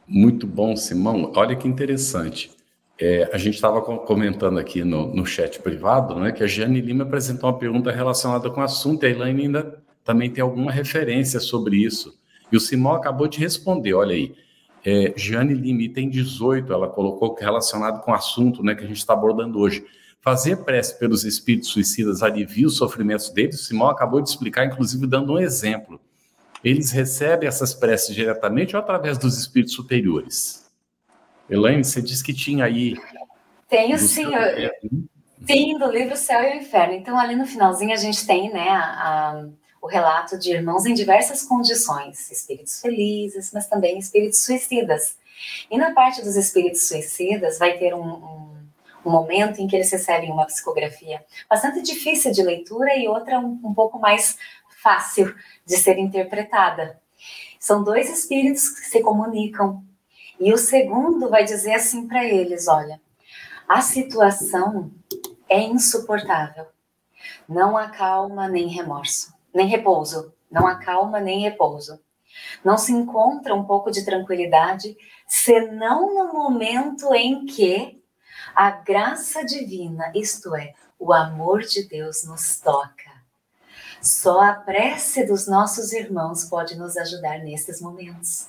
Muito 0.08 0.46
bom, 0.46 0.74
Simão. 0.74 1.30
Olha 1.36 1.54
que 1.54 1.68
interessante. 1.68 2.50
É, 2.98 3.28
a 3.32 3.36
gente 3.36 3.54
estava 3.54 3.80
comentando 3.82 4.58
aqui 4.58 4.82
no, 4.82 5.14
no 5.14 5.26
chat 5.26 5.60
privado 5.60 6.18
né, 6.18 6.32
que 6.32 6.42
a 6.42 6.46
Jane 6.46 6.80
Lima 6.80 7.04
apresentou 7.04 7.48
uma 7.50 7.58
pergunta 7.58 7.90
relacionada 7.92 8.50
com 8.50 8.60
o 8.60 8.64
assunto, 8.64 9.04
e 9.04 9.06
a 9.06 9.10
Elaine 9.10 9.42
ainda 9.42 9.82
também 10.02 10.30
tem 10.30 10.42
alguma 10.42 10.72
referência 10.72 11.38
sobre 11.40 11.76
isso. 11.76 12.18
E 12.50 12.56
o 12.56 12.60
Simão 12.60 12.94
acabou 12.94 13.28
de 13.28 13.38
responder, 13.38 13.92
olha 13.94 14.14
aí. 14.14 14.34
É, 14.84 15.12
Jane 15.16 15.54
Lima, 15.54 15.82
item 15.82 16.08
18, 16.08 16.72
ela 16.72 16.88
colocou 16.88 17.34
relacionado 17.34 18.00
com 18.02 18.12
o 18.12 18.14
assunto 18.14 18.62
né, 18.62 18.74
que 18.74 18.84
a 18.84 18.86
gente 18.86 18.98
está 18.98 19.12
abordando 19.12 19.58
hoje. 19.58 19.84
Fazer 20.20 20.56
prece 20.64 20.98
pelos 20.98 21.24
espíritos 21.24 21.70
suicidas 21.70 22.22
alivia 22.22 22.66
os 22.66 22.76
sofrimentos 22.76 23.30
deles? 23.30 23.60
O 23.60 23.64
Simão 23.64 23.88
acabou 23.88 24.20
de 24.20 24.28
explicar, 24.28 24.66
inclusive 24.66 25.06
dando 25.06 25.34
um 25.34 25.38
exemplo 25.38 26.00
eles 26.62 26.90
recebem 26.90 27.48
essas 27.48 27.72
preces 27.74 28.14
diretamente 28.14 28.76
ou 28.76 28.82
através 28.82 29.18
dos 29.18 29.38
espíritos 29.38 29.74
superiores? 29.74 30.70
Elaine, 31.48 31.84
você 31.84 32.00
disse 32.00 32.22
que 32.22 32.34
tinha 32.34 32.64
aí. 32.64 32.96
Tenho 33.68 33.98
sim. 33.98 34.26
Eu... 34.32 34.70
Sim, 35.46 35.78
do 35.78 35.90
livro 35.90 36.16
Céu 36.16 36.42
e 36.42 36.52
o 36.52 36.60
Inferno. 36.60 36.94
Então, 36.94 37.18
ali 37.18 37.34
no 37.34 37.46
finalzinho, 37.46 37.92
a 37.92 37.96
gente 37.96 38.26
tem 38.26 38.52
né, 38.52 38.68
a, 38.68 38.82
a, 38.82 39.46
o 39.80 39.86
relato 39.86 40.38
de 40.38 40.52
irmãos 40.52 40.84
em 40.86 40.94
diversas 40.94 41.42
condições: 41.42 42.30
espíritos 42.30 42.80
felizes, 42.80 43.50
mas 43.52 43.66
também 43.66 43.98
espíritos 43.98 44.44
suicidas. 44.44 45.16
E 45.70 45.78
na 45.78 45.92
parte 45.92 46.22
dos 46.22 46.36
espíritos 46.36 46.86
suicidas, 46.86 47.58
vai 47.58 47.78
ter 47.78 47.94
um, 47.94 48.02
um, 48.02 48.68
um 49.04 49.10
momento 49.10 49.60
em 49.60 49.66
que 49.66 49.74
eles 49.74 49.90
recebem 49.90 50.30
uma 50.30 50.46
psicografia 50.46 51.24
bastante 51.48 51.80
difícil 51.80 52.30
de 52.32 52.42
leitura 52.42 52.94
e 52.94 53.08
outra 53.08 53.38
um, 53.38 53.58
um 53.64 53.72
pouco 53.72 53.98
mais 53.98 54.36
fácil 54.82 55.34
de 55.64 55.76
ser 55.76 55.98
interpretada. 55.98 57.00
São 57.58 57.82
dois 57.82 58.10
espíritos 58.10 58.68
que 58.68 58.86
se 58.86 59.00
comunicam. 59.02 59.84
E 60.38 60.52
o 60.52 60.58
segundo 60.58 61.28
vai 61.28 61.44
dizer 61.44 61.74
assim 61.74 62.06
para 62.06 62.24
eles: 62.24 62.68
olha, 62.68 63.00
a 63.68 63.80
situação 63.80 64.90
é 65.48 65.60
insuportável. 65.60 66.66
Não 67.48 67.76
há 67.76 67.88
calma 67.90 68.48
nem 68.48 68.68
remorso, 68.68 69.34
nem 69.54 69.66
repouso. 69.66 70.32
Não 70.50 70.66
há 70.66 70.76
calma 70.76 71.20
nem 71.20 71.40
repouso. 71.40 72.00
Não 72.64 72.78
se 72.78 72.92
encontra 72.92 73.54
um 73.54 73.64
pouco 73.64 73.90
de 73.90 74.04
tranquilidade 74.04 74.96
senão 75.26 76.14
no 76.14 76.32
momento 76.32 77.14
em 77.14 77.46
que 77.46 78.00
a 78.54 78.70
graça 78.70 79.44
divina, 79.44 80.12
isto 80.14 80.54
é, 80.56 80.74
o 80.98 81.12
amor 81.12 81.62
de 81.62 81.88
Deus, 81.88 82.24
nos 82.24 82.60
toca 82.60 83.10
só 84.00 84.40
a 84.40 84.54
prece 84.54 85.26
dos 85.26 85.46
nossos 85.46 85.92
irmãos 85.92 86.46
pode 86.46 86.74
nos 86.76 86.96
ajudar 86.96 87.38
nestes 87.40 87.80
momentos. 87.80 88.48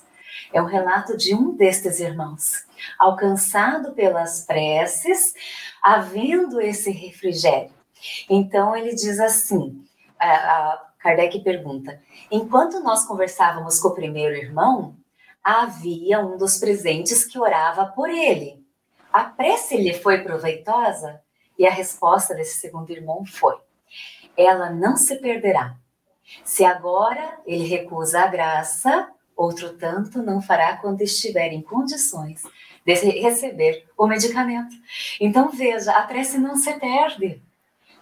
É 0.52 0.62
o 0.62 0.66
relato 0.66 1.16
de 1.16 1.34
um 1.34 1.54
destes 1.54 2.00
irmãos, 2.00 2.64
alcançado 2.98 3.92
pelas 3.92 4.46
preces, 4.46 5.34
havendo 5.82 6.60
esse 6.60 6.90
refrigério. 6.90 7.70
Então 8.30 8.74
ele 8.74 8.94
diz 8.94 9.20
assim: 9.20 9.84
a, 10.18 10.91
Kardec 11.02 11.40
pergunta: 11.40 12.00
enquanto 12.30 12.80
nós 12.80 13.04
conversávamos 13.04 13.80
com 13.80 13.88
o 13.88 13.94
primeiro 13.94 14.36
irmão, 14.36 14.96
havia 15.42 16.20
um 16.20 16.36
dos 16.36 16.58
presentes 16.58 17.24
que 17.24 17.38
orava 17.38 17.86
por 17.86 18.08
ele. 18.08 18.64
A 19.12 19.24
prece 19.24 19.76
lhe 19.76 19.92
foi 19.92 20.22
proveitosa? 20.22 21.20
E 21.58 21.66
a 21.66 21.70
resposta 21.70 22.34
desse 22.34 22.58
segundo 22.58 22.90
irmão 22.90 23.26
foi: 23.26 23.56
ela 24.36 24.70
não 24.70 24.96
se 24.96 25.16
perderá. 25.16 25.76
Se 26.44 26.64
agora 26.64 27.38
ele 27.44 27.64
recusa 27.64 28.20
a 28.20 28.28
graça, 28.28 29.10
outro 29.36 29.76
tanto 29.76 30.22
não 30.22 30.40
fará 30.40 30.76
quando 30.76 31.02
estiver 31.02 31.52
em 31.52 31.60
condições 31.60 32.42
de 32.86 32.94
receber 32.94 33.86
o 33.98 34.06
medicamento. 34.06 34.74
Então 35.20 35.50
veja, 35.50 35.92
a 35.92 36.02
prece 36.02 36.38
não 36.38 36.56
se 36.56 36.72
perde, 36.74 37.42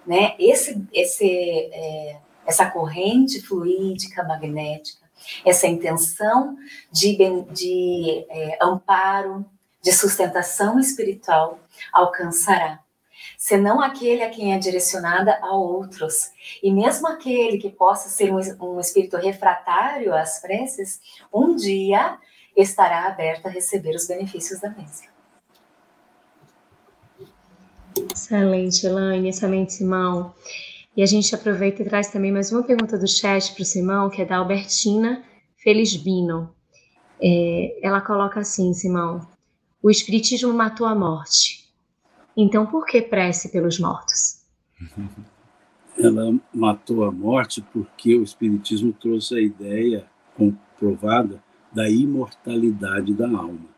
né? 0.07 0.35
Esse, 0.39 0.87
esse, 0.93 1.27
é, 1.73 2.19
essa 2.51 2.71
corrente 2.71 3.41
fluídica 3.41 4.25
magnética, 4.25 5.07
essa 5.47 5.67
intenção 5.67 6.57
de, 6.91 7.17
de 7.53 8.27
é, 8.29 8.59
amparo, 8.61 9.45
de 9.83 9.93
sustentação 9.93 10.79
espiritual 10.79 11.59
alcançará 11.93 12.81
senão 13.37 13.81
aquele 13.81 14.23
a 14.23 14.31
quem 14.31 14.55
é 14.55 14.59
direcionada 14.59 15.39
a 15.41 15.55
outros. 15.55 16.31
E 16.63 16.71
mesmo 16.71 17.09
aquele 17.09 17.59
que 17.59 17.71
possa 17.71 18.09
ser 18.09 18.33
um, 18.33 18.39
um 18.61 18.81
espírito 18.81 19.17
refratário 19.17 20.15
às 20.15 20.41
preces, 20.41 21.01
um 21.33 21.57
dia 21.57 22.19
estará 22.57 23.07
aberta 23.07 23.49
a 23.49 23.51
receber 23.51 23.95
os 23.95 24.07
benefícios 24.07 24.61
da 24.61 24.69
mesma. 24.71 25.09
Excelente, 28.15 28.87
Elaine, 28.87 29.29
excelente, 29.29 29.73
Simão. 29.75 30.35
E 30.97 31.03
a 31.03 31.07
gente 31.07 31.35
aproveita 31.35 31.83
e 31.83 31.85
traz 31.85 32.09
também 32.09 32.33
mais 32.33 32.51
uma 32.51 32.65
pergunta 32.65 32.99
do 32.99 33.07
chat 33.07 33.55
para 33.55 33.63
o 33.63 33.65
Simão, 33.65 34.11
que 34.11 34.23
é 34.23 34.25
da 34.25 34.39
Albertina 34.39 35.23
Felisbino. 35.57 36.53
É, 37.23 37.79
ela 37.83 38.01
coloca 38.01 38.41
assim, 38.41 38.73
Simão: 38.73 39.27
o 39.83 39.91
Espiritismo 39.91 40.53
matou 40.53 40.87
a 40.87 40.95
morte. 40.95 41.71
Então, 42.37 42.67
por 42.67 42.87
que 42.87 43.03
prece 43.03 43.51
pelos 43.51 43.79
mortos? 43.79 44.41
Ela 45.99 46.35
matou 46.55 47.05
a 47.05 47.13
morte 47.13 47.61
porque 47.61 48.17
o 48.17 48.23
Espiritismo 48.23 48.91
trouxe 48.93 49.35
a 49.35 49.41
ideia 49.41 50.07
comprovada 50.35 51.43
da 51.71 51.91
imortalidade 51.91 53.13
da 53.13 53.29
alma. 53.29 53.69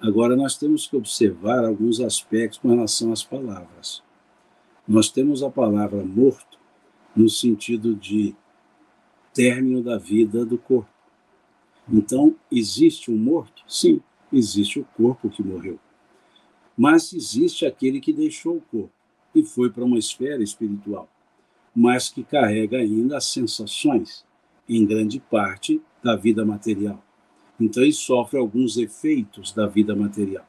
Agora, 0.00 0.36
nós 0.36 0.58
temos 0.58 0.86
que 0.86 0.96
observar 0.96 1.64
alguns 1.64 2.00
aspectos 2.00 2.58
com 2.58 2.68
relação 2.68 3.12
às 3.12 3.24
palavras. 3.24 4.02
Nós 4.86 5.08
temos 5.10 5.42
a 5.42 5.50
palavra 5.50 6.04
morto 6.04 6.58
no 7.16 7.28
sentido 7.28 7.94
de 7.94 8.34
término 9.32 9.82
da 9.82 9.96
vida 9.96 10.44
do 10.44 10.58
corpo. 10.58 10.90
Então, 11.88 12.36
existe 12.50 13.10
um 13.10 13.16
morto? 13.16 13.62
Sim, 13.66 14.00
existe 14.32 14.80
o 14.80 14.84
corpo 14.96 15.30
que 15.30 15.42
morreu. 15.42 15.78
Mas 16.76 17.12
existe 17.12 17.66
aquele 17.66 18.00
que 18.00 18.12
deixou 18.12 18.56
o 18.56 18.60
corpo 18.60 18.92
e 19.34 19.42
foi 19.42 19.70
para 19.70 19.84
uma 19.84 19.98
esfera 19.98 20.42
espiritual, 20.42 21.08
mas 21.74 22.08
que 22.08 22.22
carrega 22.22 22.78
ainda 22.78 23.16
as 23.16 23.26
sensações, 23.26 24.24
em 24.68 24.84
grande 24.86 25.18
parte, 25.18 25.82
da 26.02 26.16
vida 26.16 26.44
material. 26.44 27.02
Então, 27.58 27.82
ele 27.82 27.92
sofre 27.92 28.38
alguns 28.38 28.76
efeitos 28.76 29.52
da 29.52 29.66
vida 29.66 29.94
material. 29.94 30.46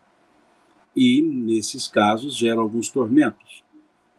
E, 0.96 1.22
nesses 1.22 1.88
casos, 1.88 2.36
gera 2.36 2.60
alguns 2.60 2.90
tormentos. 2.90 3.65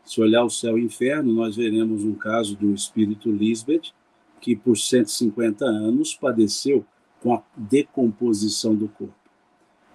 Se 0.07 0.21
olhar 0.21 0.45
o 0.45 0.51
céu 0.51 0.79
e 0.79 0.83
o 0.83 0.85
inferno, 0.85 1.33
nós 1.33 1.57
veremos 1.57 2.05
um 2.05 2.15
caso 2.15 2.57
do 2.57 2.73
espírito 2.73 3.29
Lisbeth, 3.29 3.93
que 4.41 4.55
por 4.55 4.79
150 4.79 5.65
anos 5.65 6.15
padeceu 6.15 6.87
com 7.21 7.35
a 7.35 7.43
decomposição 7.57 8.73
do 8.75 8.89
corpo. 8.89 9.15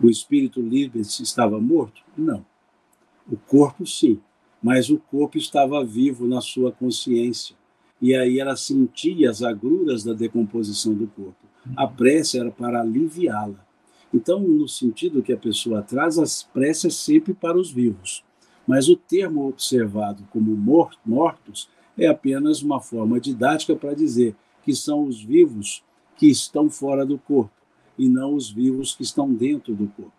O 0.04 0.10
espírito 0.10 0.62
Lisbeth 0.62 1.22
estava 1.22 1.62
morto? 1.62 2.04
Não. 2.18 2.46
O 3.32 3.38
corpo, 3.38 3.88
sim, 3.88 4.20
mas 4.62 4.90
o 4.90 4.98
corpo 4.98 5.38
estava 5.38 5.84
vivo 5.86 6.28
na 6.28 6.42
sua 6.42 6.74
consciência. 6.74 7.56
E 8.02 8.14
aí 8.14 8.38
ela 8.38 8.58
sentia 8.58 9.30
as 9.30 9.42
agruras 9.42 10.04
da 10.04 10.12
decomposição 10.12 10.94
do 10.94 11.08
corpo. 11.08 11.38
A 11.78 11.88
prece 11.88 12.38
era 12.38 12.52
para 12.52 12.82
aliviá-la. 12.82 13.66
Então, 14.14 14.42
no 14.42 14.68
sentido 14.68 15.24
que 15.24 15.32
a 15.32 15.38
pessoa 15.38 15.82
traz, 15.82 16.20
as 16.20 16.44
preces 16.44 16.96
sempre 16.96 17.34
para 17.34 17.58
os 17.58 17.72
vivos. 17.72 18.26
Mas 18.72 18.88
o 18.88 18.96
termo 18.96 19.50
observado 19.50 20.24
como 20.32 20.56
mortos 21.06 21.68
é 21.98 22.08
apenas 22.08 22.62
uma 22.62 22.80
forma 22.80 23.20
didática 23.20 23.76
para 23.76 23.94
dizer 23.94 24.34
que 24.64 24.74
são 24.74 25.04
os 25.04 25.22
vivos 25.22 25.84
que 26.16 26.28
estão 26.28 26.70
fora 26.70 27.06
do 27.06 27.18
corpo 27.18 27.52
e 27.98 28.08
não 28.08 28.34
os 28.34 28.50
vivos 28.50 28.96
que 28.96 29.04
estão 29.04 29.30
dentro 29.30 29.76
do 29.76 29.90
corpo, 29.90 30.14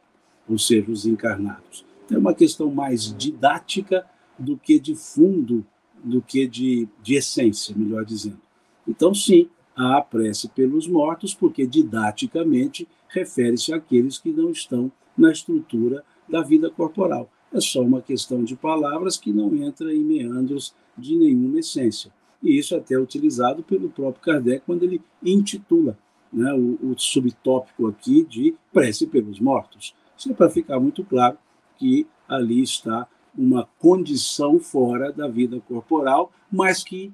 ou 0.47 0.59
seja, 0.59 0.93
os 0.93 1.07
encarnados. 1.07 1.83
Então, 2.05 2.19
é 2.19 2.21
uma 2.21 2.35
questão 2.35 2.71
mais 2.71 3.17
didática 3.17 4.05
do 4.39 4.59
que 4.59 4.79
de 4.79 4.95
fundo, 4.95 5.65
do 6.05 6.21
que 6.21 6.47
de, 6.47 6.87
de 7.03 7.15
essência, 7.15 7.75
melhor 7.75 8.05
dizendo. 8.05 8.43
Então, 8.87 9.15
sim, 9.15 9.49
há 9.75 9.97
a 9.97 10.03
prece 10.03 10.51
pelos 10.51 10.87
mortos, 10.87 11.33
porque 11.33 11.67
didaticamente 11.67 12.87
refere-se 13.09 13.73
àqueles 13.73 14.19
que 14.19 14.31
não 14.31 14.51
estão 14.51 14.93
na 15.17 15.33
estrutura 15.33 16.05
da 16.29 16.43
vida 16.43 16.69
corporal. 16.69 17.31
É 17.53 17.61
só 17.61 17.83
uma 17.83 18.01
questão 18.01 18.43
de 18.43 18.57
palavras 18.57 19.17
que 19.17 19.33
não 19.33 19.55
entra 19.55 19.95
em 19.95 20.05
meandros 20.05 20.75
de 20.97 21.17
nenhuma 21.17 21.61
essência. 21.61 22.13
E 22.43 22.59
isso 22.59 22.75
é 22.75 22.79
até 22.79 22.99
utilizado 22.99 23.63
pelo 23.63 23.91
próprio 23.91 24.23
Kardec 24.23 24.65
quando 24.67 24.83
ele 24.83 25.01
intitula 25.23 25.97
né, 26.33 26.53
o, 26.55 26.79
o 26.91 26.99
subtópico 26.99 27.87
aqui 27.87 28.25
de 28.25 28.55
prece 28.73 29.07
pelos 29.07 29.39
mortos. 29.39 29.95
Isso 30.17 30.31
é 30.31 30.35
para 30.35 30.51
ficar 30.51 30.81
muito 30.81 31.05
claro 31.05 31.37
que 31.79 32.07
ali 32.29 32.63
está 32.63 33.07
uma 33.37 33.69
condição 33.79 34.59
fora 34.59 35.13
da 35.13 35.29
vida 35.29 35.61
corporal, 35.61 36.33
mas 36.51 36.83
que 36.83 37.13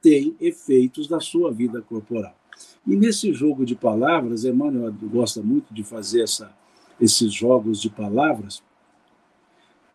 tem 0.00 0.36
efeitos 0.40 1.08
da 1.08 1.20
sua 1.20 1.52
vida 1.52 1.82
corporal. 1.82 2.34
E 2.86 2.96
nesse 2.96 3.32
jogo 3.32 3.64
de 3.64 3.74
palavras, 3.74 4.44
Emmanuel 4.44 4.92
gosta 5.02 5.42
muito 5.42 5.72
de 5.72 5.82
fazer 5.82 6.22
essa, 6.22 6.52
esses 7.00 7.32
jogos 7.32 7.80
de 7.80 7.90
palavras, 7.90 8.62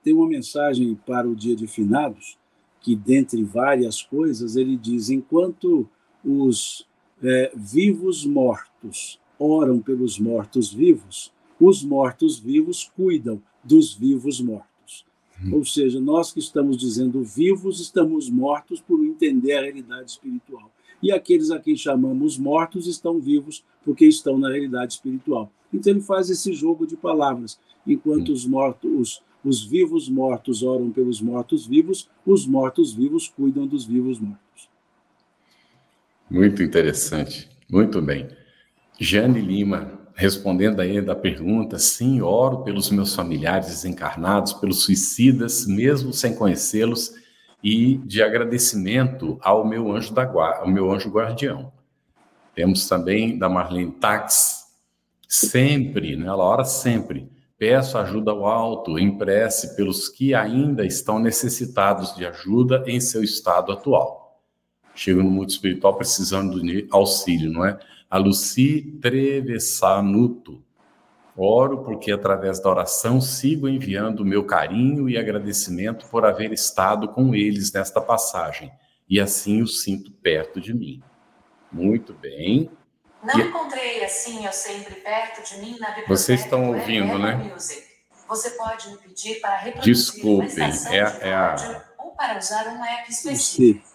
tem 0.04 0.14
uma 0.14 0.28
mensagem 0.28 0.93
para 1.06 1.28
o 1.28 1.36
dia 1.36 1.56
de 1.56 1.66
finados, 1.66 2.38
que, 2.82 2.95
dentre 2.95 3.43
várias 3.43 4.01
coisas, 4.01 4.56
ele 4.56 4.76
diz: 4.76 5.10
enquanto 5.10 5.88
os 6.24 6.86
é, 7.24 7.51
vivos 7.56 8.26
mortos 8.26 9.20
oram 9.39 9.80
pelos 9.80 10.20
mortos 10.20 10.72
vivos, 10.74 11.34
os 11.60 11.84
mortos 11.84 12.38
vivos 12.38 12.91
cuidam 12.95 13.41
dos 13.64 13.93
vivos 13.93 14.41
mortos. 14.41 15.06
Hum. 15.41 15.56
Ou 15.56 15.66
seja, 15.66 15.99
nós 15.99 16.32
que 16.32 16.39
estamos 16.39 16.78
dizendo 16.78 17.24
vivos, 17.24 17.80
estamos 17.80 18.30
mortos 18.30 18.82
por 18.82 19.04
entender 19.04 19.54
a 19.54 19.62
realidade 19.62 20.12
espiritual. 20.12 20.70
E 21.01 21.12
aqueles 21.12 21.51
a 21.51 21.60
quem 21.60 21.76
chamamos 21.76 22.38
mortos 22.38 22.88
estão 22.88 23.20
vivos 23.20 23.64
porque 23.84 24.06
estão 24.06 24.38
na 24.38 24.49
realidade 24.49 24.93
espiritual. 24.93 25.51
Então 25.74 25.91
ele 25.91 26.01
faz 26.01 26.30
esse 26.30 26.54
jogo 26.54 26.86
de 26.86 26.95
palavras. 26.95 27.60
Enquanto 27.86 28.30
hum. 28.30 28.34
os 28.34 28.45
mortos, 28.45 28.91
os 28.91 29.22
vivos 29.64 30.08
mortos 30.08 30.64
oram 30.64 30.89
pelos 30.89 31.20
mortos 31.20 31.66
vivos, 31.66 32.10
os 32.26 32.46
mortos 32.46 32.94
vivos 32.94 33.28
cuidam 33.28 33.68
dos 33.68 33.86
vivos 33.86 34.20
mortos. 34.20 34.70
Muito 36.30 36.64
interessante, 36.64 37.50
muito 37.70 38.02
bem. 38.02 38.30
Jane 39.00 39.41
Lima, 39.41 40.00
respondendo 40.16 40.80
aí 40.80 41.02
da 41.02 41.16
pergunta, 41.16 41.78
sim, 41.78 42.22
oro 42.22 42.64
pelos 42.64 42.89
meus 42.89 43.14
familiares 43.14 43.68
desencarnados, 43.68 44.54
pelos 44.54 44.84
suicidas, 44.84 45.66
mesmo 45.68 46.14
sem 46.14 46.36
conhecê-los, 46.36 47.14
e 47.64 47.98
de 47.98 48.22
agradecimento 48.22 49.38
ao 49.41 49.66
meu 49.66 49.91
anjo 49.91 50.14
da 50.14 50.24
ao 50.24 50.68
meu 50.68 50.91
anjo 50.91 51.10
guardião. 51.10 51.72
Temos 52.54 52.88
também 52.88 53.38
da 53.38 53.50
Marlene 53.50 53.91
Tax, 53.91 54.68
sempre, 55.28 56.16
né, 56.16 56.28
ela 56.28 56.44
ora 56.44 56.64
sempre, 56.64 57.32
Peço 57.66 57.97
ajuda 57.97 58.32
ao 58.32 58.45
alto, 58.45 58.99
em 58.99 59.18
prece 59.18 59.74
pelos 59.78 60.09
que 60.09 60.36
ainda 60.36 60.86
estão 60.86 61.18
necessitados 61.18 62.14
de 62.14 62.26
ajuda 62.26 62.84
em 62.86 62.99
seu 62.99 63.24
estado 63.24 63.72
atual. 63.72 64.38
Chego 64.93 65.24
no 65.24 65.30
mundo 65.30 65.49
espiritual 65.49 65.95
precisando 65.95 66.61
de 66.61 66.86
auxílio, 66.91 67.49
não 67.49 67.64
é? 67.66 67.80
A 68.09 68.18
Luci 68.18 68.99
Trevessanuto. 69.01 70.61
Oro 71.38 71.86
porque 71.86 72.11
através 72.11 72.59
da 72.59 72.70
oração 72.70 73.22
sigo 73.22 73.70
enviando 73.70 74.20
o 74.20 74.26
meu 74.26 74.43
carinho 74.43 75.07
e 75.07 75.18
agradecimento 75.18 76.05
por 76.07 76.26
haver 76.26 76.51
estado 76.51 77.07
com 77.07 77.34
eles 77.34 77.72
nesta 77.72 78.01
passagem 78.01 78.74
e 79.09 79.22
assim 79.22 79.61
o 79.61 79.68
sinto 79.68 80.11
perto 80.11 80.59
de 80.59 80.74
mim. 80.74 81.01
Muito 81.72 82.14
bem. 82.14 82.70
Não 83.24 83.39
e... 83.39 83.43
encontrei 83.43 84.03
assim 84.03 84.45
eu 84.45 84.51
sempre 84.51 84.95
perto 84.95 85.47
de 85.47 85.61
mim 85.61 85.71
na 85.80 85.88
biblioteca. 85.89 86.07
Vocês 86.07 86.41
estão 86.41 86.74
ouvindo, 86.74 87.17
né? 87.17 87.36
Music. 87.36 87.84
Você 88.28 88.51
pode 88.51 88.89
me 88.89 88.97
pedir 88.97 89.39
para 89.39 89.57
reproduzir 89.57 89.93
Desculpem, 89.93 90.63
é, 90.89 91.30
é 91.30 91.34
a... 91.34 91.84
ou 91.99 92.11
para 92.11 92.38
usar 92.38 92.67
um 92.67 92.84
app 92.84 93.11
específico. 93.11 93.88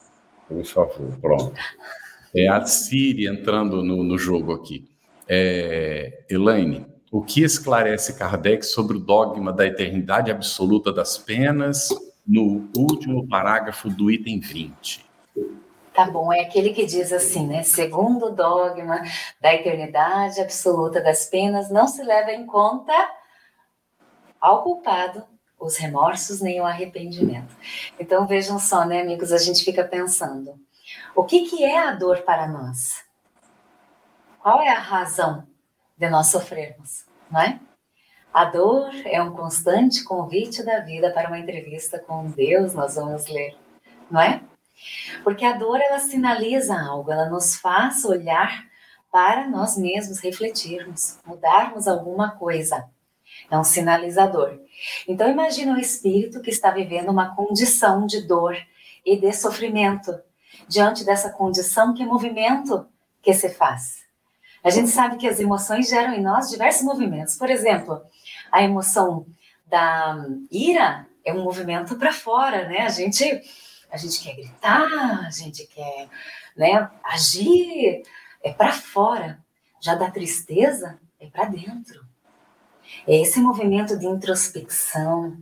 Por 0.47 0.65
favor, 0.65 1.19
pronto. 1.21 1.55
É 2.35 2.49
a 2.49 2.65
Siri 2.65 3.27
entrando 3.27 3.83
no, 3.83 4.05
no 4.05 4.19
jogo 4.19 4.53
aqui. 4.53 4.89
É, 5.27 6.25
Elaine, 6.31 6.87
o 7.11 7.23
que 7.23 7.43
esclarece 7.43 8.19
Kardec 8.19 8.65
sobre 8.65 8.97
o 8.97 9.01
dogma 9.01 9.53
da 9.53 9.67
eternidade 9.67 10.31
absoluta 10.31 10.93
das 10.93 11.19
penas 11.19 11.89
no 12.27 12.69
último 12.77 13.27
parágrafo 13.27 13.89
do 13.89 14.11
item 14.11 14.41
20? 14.41 15.08
Tá 15.99 16.09
bom, 16.09 16.33
é 16.33 16.43
aquele 16.43 16.73
que 16.73 16.87
diz 16.87 17.13
assim, 17.13 17.45
né? 17.45 17.65
Segundo 17.65 18.27
o 18.27 18.31
dogma 18.31 19.03
da 19.41 19.53
eternidade 19.53 20.41
absoluta 20.41 21.01
das 21.01 21.27
penas, 21.27 21.71
não 21.71 21.89
se 21.89 22.05
leva 22.05 22.31
em 22.31 22.47
conta 22.47 22.93
ao 24.41 24.63
culpado 24.63 25.25
os 25.59 25.77
remorsos 25.77 26.41
nem 26.41 26.61
o 26.61 26.65
arrependimento. 26.65 27.53
Então 27.99 28.29
vejam 28.29 28.61
só, 28.61 28.85
né, 28.85 29.01
amigos, 29.01 29.33
a 29.33 29.39
gente 29.39 29.65
fica 29.65 29.83
pensando: 29.83 30.55
o 31.17 31.25
que, 31.25 31.51
que 31.51 31.65
é 31.65 31.77
a 31.77 31.91
dor 31.91 32.23
para 32.23 32.47
nós? 32.47 33.05
Qual 34.39 34.63
é 34.63 34.69
a 34.69 34.79
razão 34.79 35.49
de 35.97 36.09
nós 36.09 36.29
sofrermos, 36.29 37.07
não 37.29 37.41
é? 37.41 37.59
A 38.33 38.45
dor 38.45 38.93
é 39.05 39.21
um 39.21 39.33
constante 39.33 40.05
convite 40.05 40.63
da 40.63 40.79
vida 40.79 41.11
para 41.11 41.27
uma 41.27 41.41
entrevista 41.41 41.99
com 41.99 42.31
Deus, 42.31 42.73
nós 42.73 42.95
vamos 42.95 43.27
ler, 43.27 43.57
não 44.09 44.21
é? 44.21 44.41
Porque 45.23 45.45
a 45.45 45.53
dor 45.53 45.81
ela 45.81 45.99
sinaliza 45.99 46.79
algo, 46.79 47.11
ela 47.11 47.29
nos 47.29 47.57
faz 47.57 48.05
olhar 48.05 48.67
para 49.11 49.47
nós 49.49 49.77
mesmos 49.77 50.21
refletirmos, 50.21 51.19
mudarmos 51.25 51.89
alguma 51.89 52.33
coisa. 52.33 52.89
É 53.51 53.59
um 53.59 53.65
sinalizador. 53.65 54.59
Então 55.07 55.29
imagine 55.29 55.71
um 55.71 55.79
espírito 55.79 56.41
que 56.41 56.51
está 56.51 56.71
vivendo 56.71 57.11
uma 57.11 57.35
condição 57.35 58.07
de 58.07 58.23
dor 58.27 58.57
e 59.05 59.17
de 59.17 59.33
sofrimento. 59.33 60.19
Diante 60.69 61.05
dessa 61.05 61.31
condição, 61.31 61.95
que 61.95 62.05
movimento 62.05 62.87
que 63.23 63.33
se 63.33 63.49
faz? 63.49 64.03
A 64.63 64.71
gente 64.71 64.89
sabe 64.89 65.17
que 65.17 65.27
as 65.27 65.41
emoções 65.41 65.89
geram 65.89 66.13
em 66.13 66.23
nós 66.23 66.51
diversos 66.51 66.83
movimentos. 66.83 67.37
Por 67.37 67.49
exemplo, 67.49 68.03
a 68.51 68.63
emoção 68.63 69.27
da 69.67 70.17
ira 70.51 71.07
é 71.25 71.33
um 71.33 71.43
movimento 71.43 71.97
para 71.97 72.13
fora, 72.13 72.69
né? 72.69 72.81
A 72.81 72.89
gente, 72.89 73.25
a 73.91 73.97
gente 73.97 74.21
quer 74.23 74.35
gritar, 74.35 75.27
a 75.27 75.31
gente 75.31 75.67
quer 75.67 76.09
né, 76.57 76.91
agir, 77.05 78.03
é 78.43 78.53
para 78.53 78.73
fora. 78.73 79.39
Já 79.81 79.95
da 79.95 80.11
tristeza 80.11 80.99
é 81.21 81.27
para 81.27 81.45
dentro. 81.45 82.05
É 83.07 83.21
esse 83.21 83.41
movimento 83.41 83.99
de 83.99 84.07
introspecção, 84.07 85.39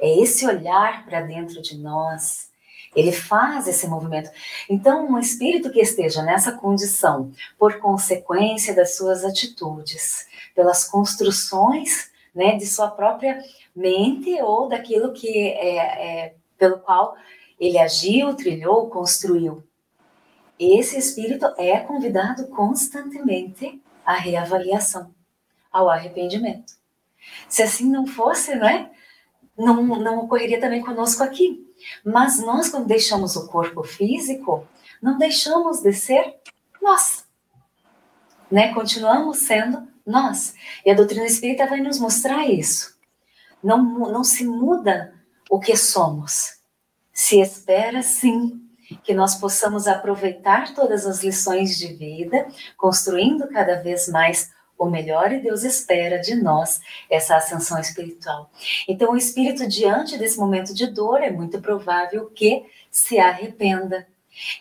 é 0.00 0.20
esse 0.20 0.46
olhar 0.46 1.04
para 1.04 1.22
dentro 1.22 1.60
de 1.62 1.78
nós. 1.78 2.50
Ele 2.94 3.10
faz 3.10 3.66
esse 3.66 3.88
movimento. 3.88 4.30
Então, 4.68 5.08
um 5.08 5.18
espírito 5.18 5.70
que 5.70 5.80
esteja 5.80 6.22
nessa 6.22 6.52
condição, 6.52 7.32
por 7.58 7.78
consequência 7.80 8.74
das 8.74 8.96
suas 8.96 9.24
atitudes, 9.24 10.26
pelas 10.54 10.84
construções 10.84 12.10
né, 12.32 12.56
de 12.56 12.66
sua 12.66 12.90
própria 12.90 13.42
mente 13.74 14.40
ou 14.42 14.68
daquilo 14.68 15.12
que 15.12 15.48
é, 15.48 16.26
é 16.26 16.34
pelo 16.56 16.78
qual 16.78 17.16
ele 17.66 17.78
agiu, 17.78 18.34
trilhou, 18.34 18.88
construiu. 18.88 19.64
Esse 20.58 20.98
espírito 20.98 21.46
é 21.58 21.80
convidado 21.80 22.46
constantemente 22.48 23.82
à 24.04 24.14
reavaliação, 24.14 25.14
ao 25.72 25.88
arrependimento. 25.88 26.74
Se 27.48 27.62
assim 27.62 27.90
não 27.90 28.06
fosse, 28.06 28.54
né, 28.54 28.90
não, 29.56 29.82
não 29.82 30.18
ocorreria 30.20 30.60
também 30.60 30.82
conosco 30.82 31.22
aqui. 31.22 31.64
Mas 32.04 32.38
nós, 32.38 32.68
quando 32.68 32.86
deixamos 32.86 33.36
o 33.36 33.48
corpo 33.48 33.82
físico, 33.82 34.66
não 35.02 35.18
deixamos 35.18 35.80
de 35.80 35.92
ser 35.92 36.36
nós. 36.80 37.24
Né? 38.50 38.72
Continuamos 38.74 39.38
sendo 39.38 39.88
nós. 40.06 40.54
E 40.84 40.90
a 40.90 40.94
doutrina 40.94 41.26
espírita 41.26 41.66
vai 41.66 41.80
nos 41.80 41.98
mostrar 41.98 42.46
isso. 42.46 42.96
Não, 43.62 43.82
não 43.82 44.22
se 44.22 44.44
muda 44.44 45.14
o 45.50 45.58
que 45.58 45.76
somos. 45.76 46.53
Se 47.14 47.40
espera, 47.40 48.02
sim, 48.02 48.60
que 49.04 49.14
nós 49.14 49.36
possamos 49.36 49.86
aproveitar 49.86 50.74
todas 50.74 51.06
as 51.06 51.22
lições 51.22 51.78
de 51.78 51.94
vida, 51.94 52.46
construindo 52.76 53.46
cada 53.48 53.80
vez 53.80 54.08
mais 54.08 54.52
o 54.76 54.86
melhor 54.86 55.30
e 55.32 55.40
Deus 55.40 55.62
espera 55.62 56.18
de 56.18 56.34
nós 56.34 56.80
essa 57.08 57.36
ascensão 57.36 57.78
espiritual. 57.78 58.50
Então, 58.88 59.12
o 59.12 59.16
espírito, 59.16 59.66
diante 59.68 60.18
desse 60.18 60.36
momento 60.36 60.74
de 60.74 60.88
dor, 60.88 61.22
é 61.22 61.30
muito 61.30 61.60
provável 61.60 62.26
que 62.26 62.66
se 62.90 63.18
arrependa. 63.18 64.06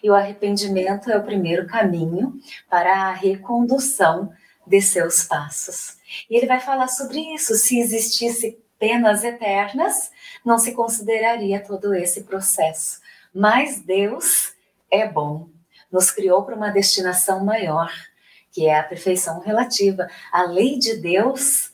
E 0.04 0.10
o 0.10 0.14
arrependimento 0.14 1.10
é 1.10 1.18
o 1.18 1.24
primeiro 1.24 1.66
caminho 1.66 2.40
para 2.70 3.08
a 3.08 3.14
recondução 3.14 4.32
de 4.68 4.80
seus 4.80 5.24
passos. 5.24 5.98
E 6.30 6.38
ele 6.38 6.46
vai 6.46 6.60
falar 6.60 6.88
sobre 6.88 7.20
isso. 7.34 7.56
Se 7.56 7.80
existisse 7.80 8.63
penas 8.84 9.24
eternas, 9.24 10.12
não 10.44 10.58
se 10.58 10.74
consideraria 10.74 11.62
todo 11.62 11.96
esse 11.96 12.26
processo. 12.26 13.00
Mas 13.34 13.80
Deus 13.80 14.52
é 14.92 15.08
bom, 15.08 15.48
nos 15.90 16.12
criou 16.12 16.44
para 16.44 16.54
uma 16.54 16.70
destinação 16.70 17.46
maior, 17.46 17.90
que 18.52 18.68
é 18.68 18.78
a 18.78 18.84
perfeição 18.84 19.40
relativa. 19.40 20.10
A 20.30 20.44
lei 20.44 20.78
de 20.78 20.98
Deus 20.98 21.72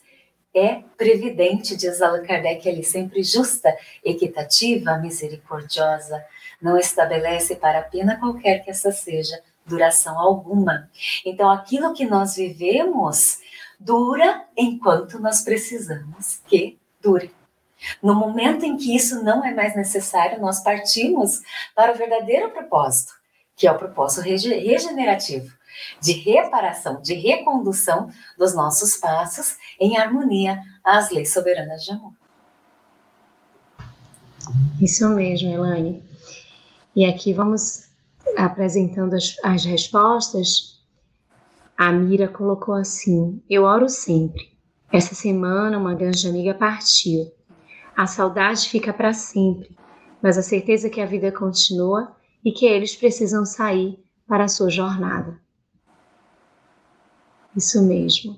é 0.54 0.84
previdente, 0.96 1.76
diz 1.76 2.00
Allan 2.00 2.22
Kardec 2.22 2.68
ali, 2.68 2.84
sempre 2.84 3.24
justa, 3.24 3.76
equitativa, 4.04 4.96
misericordiosa, 4.96 6.24
não 6.62 6.78
estabelece 6.78 7.56
para 7.56 7.82
pena 7.82 8.20
qualquer 8.20 8.62
que 8.62 8.70
essa 8.70 8.92
seja 8.92 9.42
duração 9.66 10.16
alguma. 10.16 10.88
Então, 11.26 11.50
aquilo 11.50 11.92
que 11.92 12.06
nós 12.06 12.36
vivemos 12.36 13.40
dura 13.80 14.44
enquanto 14.56 15.18
nós 15.18 15.40
precisamos 15.40 16.40
que 16.46 16.78
dure. 17.00 17.32
No 18.02 18.14
momento 18.14 18.64
em 18.64 18.76
que 18.76 18.94
isso 18.94 19.22
não 19.22 19.44
é 19.44 19.54
mais 19.54 19.74
necessário, 19.74 20.40
nós 20.40 20.62
partimos 20.62 21.40
para 21.74 21.92
o 21.92 21.96
verdadeiro 21.96 22.50
propósito, 22.50 23.12
que 23.56 23.66
é 23.66 23.72
o 23.72 23.78
propósito 23.78 24.22
regenerativo, 24.22 25.50
de 26.00 26.12
reparação, 26.12 27.00
de 27.00 27.14
recondução 27.14 28.10
dos 28.36 28.54
nossos 28.54 28.96
passos 28.96 29.56
em 29.78 29.96
harmonia 29.96 30.60
às 30.84 31.10
leis 31.10 31.32
soberanas 31.32 31.82
de 31.84 31.92
amor. 31.92 32.12
Isso 34.80 35.08
mesmo, 35.10 35.50
Elaine. 35.50 36.02
E 36.94 37.04
aqui 37.04 37.32
vamos 37.32 37.88
apresentando 38.36 39.14
as, 39.14 39.36
as 39.42 39.64
respostas. 39.64 40.80
A 41.76 41.92
Mira 41.92 42.28
colocou 42.28 42.74
assim: 42.74 43.42
Eu 43.48 43.64
oro 43.64 43.88
sempre. 43.88 44.50
Essa 44.92 45.14
semana, 45.14 45.78
uma 45.78 45.94
grande 45.94 46.28
amiga 46.28 46.52
partiu. 46.52 47.30
A 47.96 48.08
saudade 48.08 48.68
fica 48.68 48.92
para 48.92 49.12
sempre, 49.12 49.76
mas 50.20 50.36
a 50.36 50.42
certeza 50.42 50.90
que 50.90 51.00
a 51.00 51.06
vida 51.06 51.30
continua 51.30 52.16
e 52.44 52.50
que 52.50 52.66
eles 52.66 52.96
precisam 52.96 53.44
sair 53.46 54.02
para 54.26 54.44
a 54.44 54.48
sua 54.48 54.68
jornada. 54.68 55.40
Isso 57.56 57.80
mesmo. 57.82 58.36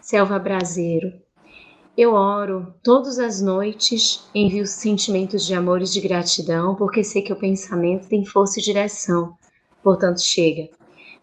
Selva 0.00 0.38
Braseiro. 0.38 1.12
Eu 1.96 2.12
oro 2.12 2.74
todas 2.82 3.18
as 3.18 3.40
noites, 3.40 4.28
envio 4.34 4.66
sentimentos 4.66 5.46
de 5.46 5.54
amor 5.54 5.80
e 5.80 5.84
de 5.84 6.00
gratidão, 6.00 6.74
porque 6.74 7.02
sei 7.02 7.22
que 7.22 7.32
o 7.32 7.38
pensamento 7.38 8.08
tem 8.08 8.26
força 8.26 8.60
e 8.60 8.62
direção. 8.62 9.36
Portanto, 9.82 10.20
chega. 10.20 10.68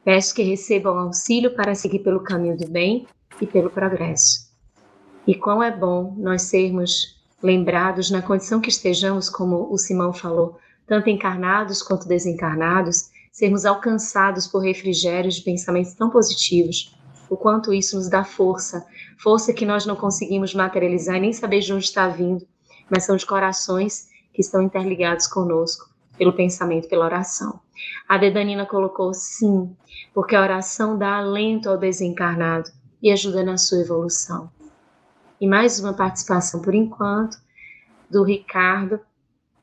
Peço 0.04 0.34
que 0.34 0.42
recebam 0.42 0.98
auxílio 0.98 1.56
para 1.56 1.76
seguir 1.76 2.00
pelo 2.00 2.24
caminho 2.24 2.58
do 2.58 2.68
bem 2.68 3.06
e 3.40 3.46
pelo 3.46 3.70
progresso. 3.70 4.51
E 5.32 5.36
quão 5.36 5.64
é 5.64 5.72
bom 5.72 6.14
nós 6.18 6.42
sermos 6.42 7.18
lembrados 7.42 8.12
na 8.12 8.22
condição 8.22 8.60
que 8.60 8.68
estejamos, 8.68 9.30
como 9.30 9.72
o 9.72 9.78
Simão 9.78 10.12
falou, 10.12 10.60
tanto 10.86 11.10
encarnados 11.10 11.82
quanto 11.82 12.06
desencarnados, 12.06 13.10
sermos 13.32 13.64
alcançados 13.64 14.46
por 14.46 14.60
refrigérios 14.62 15.36
de 15.36 15.44
pensamentos 15.44 15.94
tão 15.94 16.10
positivos, 16.10 16.94
o 17.30 17.38
quanto 17.38 17.74
isso 17.74 17.96
nos 17.96 18.10
dá 18.10 18.26
força, 18.26 18.86
força 19.18 19.54
que 19.54 19.66
nós 19.66 19.86
não 19.86 19.96
conseguimos 19.96 20.54
materializar 20.54 21.16
e 21.16 21.22
nem 21.22 21.32
saber 21.32 21.62
de 21.62 21.72
onde 21.72 21.86
está 21.86 22.10
vindo, 22.10 22.46
mas 22.90 23.06
são 23.06 23.16
os 23.16 23.24
corações 23.24 24.10
que 24.34 24.42
estão 24.42 24.62
interligados 24.62 25.28
conosco 25.28 25.90
pelo 26.18 26.34
pensamento, 26.34 26.90
pela 26.90 27.06
oração. 27.06 27.58
A 28.06 28.18
Dedanina 28.18 28.66
colocou 28.66 29.14
sim, 29.14 29.74
porque 30.14 30.36
a 30.36 30.42
oração 30.42 30.98
dá 30.98 31.20
alento 31.20 31.70
ao 31.70 31.78
desencarnado 31.78 32.70
e 33.02 33.10
ajuda 33.10 33.46
na 33.46 33.58
sua 33.58 33.80
evolução. 33.80 34.52
E 35.42 35.48
mais 35.48 35.80
uma 35.80 35.92
participação 35.92 36.62
por 36.62 36.76
enquanto 36.76 37.36
do 38.08 38.22
Ricardo, 38.22 39.00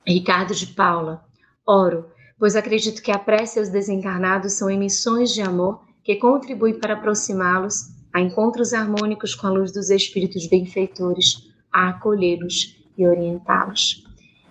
Ricardo 0.05 0.53
de 0.53 0.67
Paula. 0.67 1.25
Oro, 1.65 2.07
pois 2.37 2.57
acredito 2.57 3.01
que 3.01 3.13
a 3.13 3.19
prece 3.19 3.61
aos 3.61 3.69
desencarnados 3.69 4.55
são 4.55 4.69
emissões 4.69 5.33
de 5.33 5.41
amor 5.41 5.81
que 6.03 6.17
contribuem 6.17 6.81
para 6.81 6.95
aproximá-los 6.95 7.93
a 8.13 8.21
encontros 8.21 8.73
harmônicos 8.73 9.37
com 9.37 9.47
a 9.47 9.51
luz 9.51 9.71
dos 9.71 9.89
espíritos 9.89 10.49
benfeitores, 10.49 11.49
a 11.73 11.91
acolhê-los 11.91 12.77
e 12.97 13.07
orientá-los. 13.07 14.05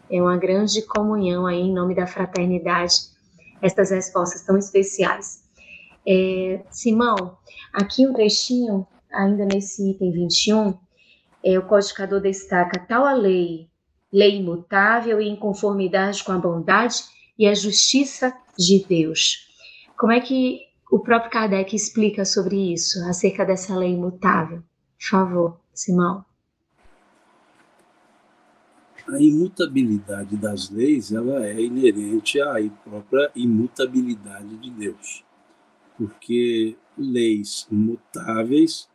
É 0.09 0.21
uma 0.21 0.37
grande 0.37 0.81
comunhão 0.83 1.45
aí 1.45 1.59
em 1.59 1.73
nome 1.73 1.93
da 1.93 2.07
fraternidade, 2.07 3.01
estas 3.61 3.91
respostas 3.91 4.43
tão 4.43 4.57
especiais. 4.57 5.43
É, 6.07 6.61
Simão, 6.71 7.37
aqui 7.73 8.07
um 8.07 8.13
trechinho, 8.13 8.87
ainda 9.11 9.43
nesse 9.43 9.91
item 9.91 10.13
21, 10.13 10.86
é, 11.43 11.57
o 11.57 11.65
codificador 11.65 12.21
destaca 12.21 12.79
tal 12.79 13.05
a 13.05 13.13
lei, 13.13 13.69
lei 14.11 14.37
imutável 14.37 15.21
e 15.21 15.27
em 15.27 15.35
conformidade 15.35 16.23
com 16.23 16.31
a 16.31 16.37
bondade 16.37 17.03
e 17.37 17.47
a 17.47 17.53
justiça 17.53 18.33
de 18.57 18.83
Deus. 18.87 19.47
Como 19.97 20.11
é 20.11 20.19
que 20.19 20.61
o 20.91 20.99
próprio 20.99 21.31
Kardec 21.31 21.75
explica 21.75 22.25
sobre 22.25 22.73
isso, 22.73 23.03
acerca 23.05 23.45
dessa 23.45 23.75
lei 23.75 23.91
imutável? 23.91 24.63
Por 24.97 25.09
favor, 25.09 25.59
Simão. 25.73 26.25
A 29.07 29.21
imutabilidade 29.21 30.35
das 30.35 30.69
leis 30.69 31.13
ela 31.13 31.45
é 31.45 31.61
inerente 31.61 32.41
à 32.41 32.55
própria 32.83 33.31
imutabilidade 33.35 34.57
de 34.57 34.69
Deus, 34.69 35.23
porque 35.97 36.75
leis 36.97 37.65
imutáveis 37.71 38.89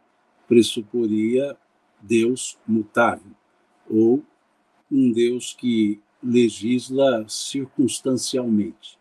pressuporia 0.46 1.56
Deus 2.02 2.58
mutável, 2.66 3.32
ou 3.88 4.22
um 4.90 5.12
Deus 5.12 5.54
que 5.54 6.00
legisla 6.22 7.24
circunstancialmente. 7.28 8.98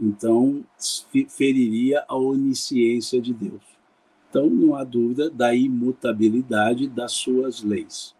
Então, 0.00 0.64
feriria 1.28 2.04
a 2.08 2.16
onisciência 2.16 3.20
de 3.20 3.32
Deus. 3.32 3.62
Então, 4.28 4.48
não 4.48 4.74
há 4.74 4.84
dúvida 4.84 5.28
da 5.28 5.54
imutabilidade 5.54 6.88
das 6.88 7.12
suas 7.12 7.62
leis. 7.62 8.14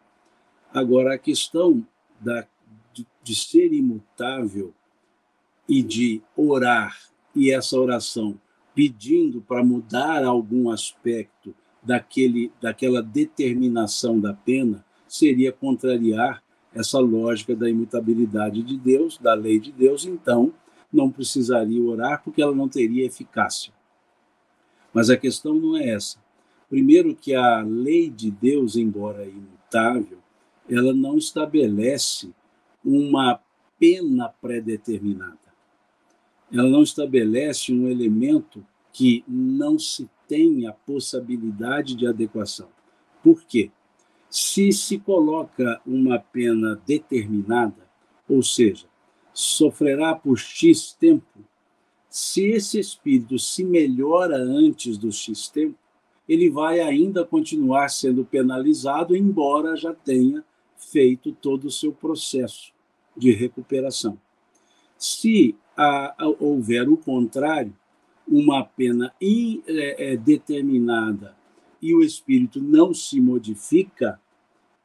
Agora, 0.72 1.14
a 1.14 1.18
questão 1.18 1.86
da, 2.20 2.46
de, 2.92 3.06
de 3.22 3.34
ser 3.34 3.72
imutável 3.72 4.74
e 5.68 5.82
de 5.82 6.20
orar, 6.36 6.98
e 7.34 7.50
essa 7.50 7.78
oração 7.78 8.38
pedindo 8.74 9.40
para 9.40 9.64
mudar 9.64 10.24
algum 10.24 10.70
aspecto 10.70 11.54
daquele, 11.82 12.52
daquela 12.60 13.02
determinação 13.02 14.20
da 14.20 14.32
pena, 14.32 14.84
seria 15.08 15.52
contrariar 15.52 16.42
essa 16.74 16.98
lógica 16.98 17.54
da 17.56 17.68
imutabilidade 17.68 18.62
de 18.62 18.76
Deus, 18.76 19.18
da 19.18 19.34
lei 19.34 19.58
de 19.58 19.72
Deus, 19.72 20.04
então 20.04 20.52
não 20.92 21.10
precisaria 21.10 21.82
orar 21.82 22.22
porque 22.22 22.42
ela 22.42 22.54
não 22.54 22.68
teria 22.68 23.06
eficácia. 23.06 23.72
Mas 24.92 25.10
a 25.10 25.16
questão 25.16 25.54
não 25.54 25.76
é 25.76 25.90
essa. 25.90 26.18
Primeiro 26.68 27.14
que 27.14 27.34
a 27.34 27.62
lei 27.62 28.08
de 28.08 28.30
Deus, 28.30 28.76
embora 28.76 29.24
imutável, 29.24 30.18
ela 30.68 30.92
não 30.92 31.16
estabelece 31.16 32.30
uma 32.84 33.40
pena 33.78 34.28
pré-determinada. 34.40 35.38
Ela 36.52 36.68
não 36.68 36.82
estabelece 36.82 37.72
um 37.72 37.88
elemento 37.88 38.64
que 38.92 39.24
não 39.26 39.78
se 39.78 40.08
tem 40.30 40.64
a 40.64 40.72
possibilidade 40.72 41.96
de 41.96 42.06
adequação. 42.06 42.68
Por 43.20 43.42
quê? 43.42 43.68
Se 44.30 44.72
se 44.72 44.96
coloca 44.96 45.82
uma 45.84 46.20
pena 46.20 46.80
determinada, 46.86 47.90
ou 48.28 48.40
seja, 48.40 48.86
sofrerá 49.34 50.14
por 50.14 50.38
X 50.38 50.92
tempo, 50.92 51.40
se 52.08 52.46
esse 52.46 52.78
espírito 52.78 53.40
se 53.40 53.64
melhora 53.64 54.36
antes 54.36 54.96
do 54.96 55.10
X 55.10 55.48
tempo, 55.48 55.74
ele 56.28 56.48
vai 56.48 56.78
ainda 56.78 57.24
continuar 57.24 57.88
sendo 57.88 58.24
penalizado, 58.24 59.16
embora 59.16 59.76
já 59.76 59.92
tenha 59.92 60.44
feito 60.76 61.32
todo 61.32 61.64
o 61.64 61.72
seu 61.72 61.92
processo 61.92 62.72
de 63.16 63.32
recuperação. 63.32 64.16
Se 64.96 65.56
a, 65.76 66.14
a, 66.24 66.28
houver 66.38 66.88
o 66.88 66.96
contrário, 66.96 67.74
uma 68.30 68.64
pena 68.64 69.12
indeterminada 69.20 71.36
é, 71.36 71.40
e 71.82 71.92
o 71.94 72.02
espírito 72.02 72.62
não 72.62 72.94
se 72.94 73.20
modifica, 73.20 74.20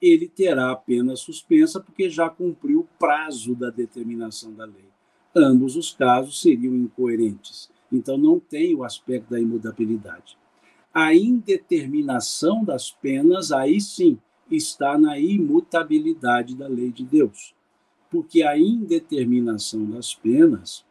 ele 0.01 0.27
terá 0.27 0.71
a 0.71 0.75
pena 0.75 1.15
suspensa 1.15 1.79
porque 1.79 2.09
já 2.09 2.27
cumpriu 2.29 2.81
o 2.81 2.87
prazo 2.97 3.53
da 3.53 3.69
determinação 3.69 4.51
da 4.53 4.65
lei. 4.65 4.89
Ambos 5.35 5.75
os 5.75 5.93
casos 5.93 6.41
seriam 6.41 6.75
incoerentes. 6.75 7.69
Então 7.91 8.17
não 8.17 8.39
tem 8.39 8.73
o 8.73 8.83
aspecto 8.83 9.29
da 9.29 9.39
imutabilidade. 9.39 10.35
A 10.93 11.13
indeterminação 11.13 12.63
das 12.63 12.89
penas, 12.89 13.51
aí 13.51 13.79
sim, 13.81 14.17
está 14.49 14.97
na 14.97 15.19
imutabilidade 15.19 16.55
da 16.55 16.67
lei 16.67 16.91
de 16.91 17.03
Deus. 17.03 17.53
Porque 18.09 18.41
a 18.43 18.57
indeterminação 18.57 19.85
das 19.85 20.15
penas 20.15 20.85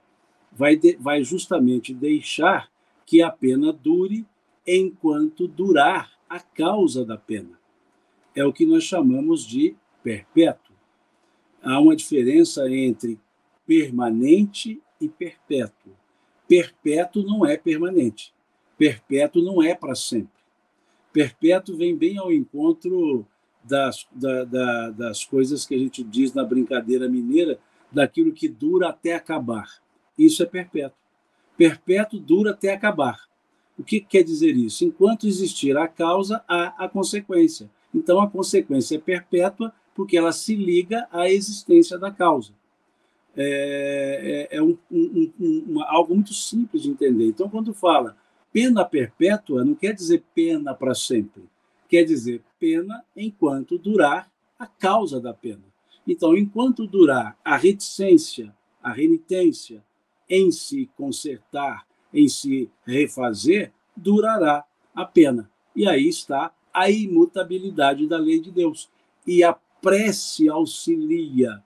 vai, 0.55 0.77
de, 0.77 0.97
vai 0.97 1.23
justamente 1.25 1.93
deixar 1.93 2.71
que 3.07 3.23
a 3.23 3.31
pena 3.31 3.73
dure 3.73 4.25
enquanto 4.67 5.47
durar 5.47 6.13
a 6.29 6.41
causa 6.41 7.05
da 7.05 7.17
pena. 7.17 7.59
É 8.35 8.45
o 8.45 8.53
que 8.53 8.65
nós 8.65 8.85
chamamos 8.85 9.47
de 9.47 9.77
perpétuo. 10.03 10.75
Há 11.63 11.81
uma 11.81 11.95
diferença 11.95 12.69
entre 12.71 13.19
permanente 13.67 14.81
e 15.01 15.09
perpétuo. 15.09 15.93
Perpétuo 16.49 17.23
não 17.23 17.47
é 17.47 17.57
permanente. 17.57 18.35
Perpétuo 18.77 19.43
não 19.43 19.63
é 19.63 19.75
para 19.75 19.95
sempre. 19.95 20.29
Perpétuo 21.13 21.77
vem 21.77 21.97
bem 21.97 22.19
ao 22.19 22.33
encontro 22.33 23.27
das, 23.63 24.07
da, 24.13 24.45
da, 24.45 24.91
das 24.91 25.25
coisas 25.25 25.65
que 25.65 25.75
a 25.75 25.79
gente 25.79 26.03
diz 26.03 26.35
na 26.35 26.45
brincadeira 26.45 27.09
mineira, 27.09 27.59
daquilo 27.91 28.33
que 28.33 28.49
dura 28.49 28.89
até 28.89 29.15
acabar. 29.15 29.84
Isso 30.19 30.43
é 30.43 30.47
perpétuo. 30.47 30.99
Perpétuo 31.57 32.19
dura 32.19 32.51
até 32.51 32.73
acabar. 32.73 33.19
O 33.79 33.83
que 33.83 34.01
quer 34.01 34.23
dizer 34.23 34.57
isso? 34.57 34.85
Enquanto 34.85 35.27
existir 35.27 35.77
a 35.77 35.89
causa, 35.89 36.43
há 36.49 36.85
a 36.85 36.89
consequência. 36.89 37.69
Então, 37.93 38.21
a 38.21 38.31
consequência 38.31 38.97
é 38.97 39.01
perpétua 39.01 39.73
porque 39.95 40.17
ela 40.17 40.33
se 40.33 40.55
liga 40.55 41.07
à 41.11 41.29
existência 41.29 41.99
da 41.99 42.11
causa. 42.11 42.53
É, 43.37 44.49
é, 44.51 44.57
é 44.57 44.63
um, 44.63 44.77
um, 44.91 45.33
um, 45.41 45.83
algo 45.83 46.15
muito 46.15 46.33
simples 46.33 46.83
de 46.83 46.91
entender. 46.91 47.27
Então, 47.27 47.49
quando 47.49 47.75
fala 47.75 48.17
pena 48.53 48.85
perpétua, 48.85 49.65
não 49.65 49.75
quer 49.75 49.93
dizer 49.93 50.23
pena 50.35 50.73
para 50.75 50.95
sempre. 50.95 51.43
Quer 51.89 52.05
dizer 52.05 52.43
pena 52.59 53.05
enquanto 53.17 53.79
durar 53.79 54.31
a 54.59 54.67
causa 54.67 55.21
da 55.21 55.35
pena. 55.35 55.63
Então, 56.07 56.37
enquanto 56.37 56.87
durar 56.87 57.37
a 57.45 57.57
reticência, 57.57 58.55
a 58.83 58.93
renitência, 58.93 59.83
em 60.29 60.51
se 60.51 60.89
consertar, 60.97 61.87
em 62.13 62.29
se 62.29 62.71
refazer, 62.87 63.73
durará 63.97 64.65
a 64.95 65.05
pena. 65.05 65.51
E 65.75 65.89
aí 65.89 66.09
está 66.09 66.53
a 66.73 66.91
imutabilidade 66.91 68.07
da 68.07 68.19
lei 68.19 68.41
de 68.41 68.51
Deus. 68.51 68.89
E 69.27 69.43
a 69.43 69.53
prece 69.81 70.49
auxilia 70.49 71.63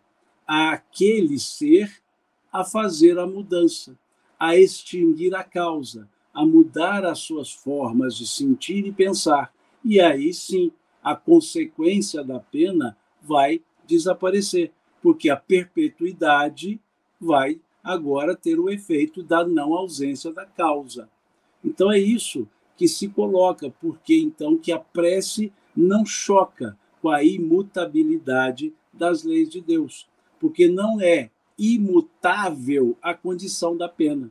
aquele 0.47 1.39
ser 1.39 2.03
a 2.51 2.65
fazer 2.65 3.19
a 3.19 3.27
mudança, 3.27 3.97
a 4.39 4.57
extinguir 4.57 5.35
a 5.35 5.45
causa, 5.45 6.09
a 6.33 6.45
mudar 6.45 7.05
as 7.05 7.19
suas 7.19 7.53
formas 7.53 8.17
de 8.17 8.27
sentir 8.27 8.87
e 8.87 8.93
pensar. 8.93 9.53
E 9.85 10.01
aí 10.01 10.33
sim, 10.33 10.73
a 11.03 11.15
consequência 11.15 12.25
da 12.25 12.41
pena 12.41 12.97
vai 13.23 13.61
desaparecer, 13.87 14.73
porque 15.03 15.31
a 15.31 15.37
perpetuidade 15.37 16.81
vai 17.21 17.61
agora 17.89 18.37
ter 18.37 18.61
o 18.61 18.69
efeito 18.69 19.23
da 19.23 19.47
não 19.47 19.73
ausência 19.73 20.31
da 20.31 20.45
causa. 20.45 21.09
Então 21.65 21.91
é 21.91 21.99
isso 21.99 22.47
que 22.77 22.87
se 22.87 23.09
coloca, 23.09 23.71
porque 23.81 24.15
então 24.21 24.59
que 24.59 24.71
a 24.71 24.79
prece 24.79 25.51
não 25.75 26.05
choca 26.05 26.77
com 27.01 27.09
a 27.09 27.25
imutabilidade 27.25 28.75
das 28.93 29.25
leis 29.25 29.49
de 29.49 29.63
Deus, 29.63 30.07
porque 30.39 30.69
não 30.69 31.01
é 31.01 31.31
imutável 31.59 32.95
a 33.01 33.15
condição 33.15 33.75
da 33.75 33.89
pena. 33.89 34.31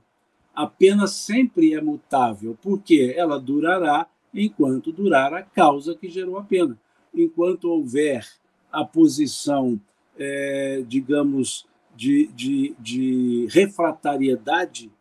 A 0.53 0.67
pena 0.67 1.07
sempre 1.07 1.73
é 1.73 1.81
mutável, 1.81 2.55
porque 2.61 3.11
ela 3.17 3.39
durará 3.39 4.07
enquanto 4.31 4.91
durar 4.91 5.33
a 5.33 5.41
causa 5.41 5.95
que 5.95 6.09
gerou 6.09 6.37
a 6.37 6.43
pena. 6.43 6.79
Enquanto 7.11 7.71
houver 7.71 8.27
a 8.71 8.85
posição, 8.85 9.81
é, 10.15 10.83
digamos, 10.87 11.65
de, 11.97 12.27
de, 12.27 12.75
de 12.79 13.47
refratariedade 13.49 14.91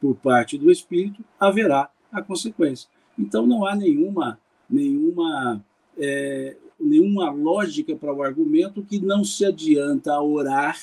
por 0.00 0.16
parte 0.16 0.58
do 0.58 0.70
espírito, 0.70 1.24
haverá 1.38 1.88
a 2.10 2.20
consequência. 2.20 2.88
Então 3.16 3.46
não 3.46 3.64
há 3.64 3.76
nenhuma, 3.76 4.40
nenhuma, 4.68 5.64
é, 5.96 6.56
nenhuma 6.78 7.30
lógica 7.30 7.94
para 7.94 8.12
o 8.12 8.22
argumento 8.22 8.82
que 8.82 8.98
não 8.98 9.22
se 9.22 9.44
adianta 9.44 10.20
orar 10.20 10.76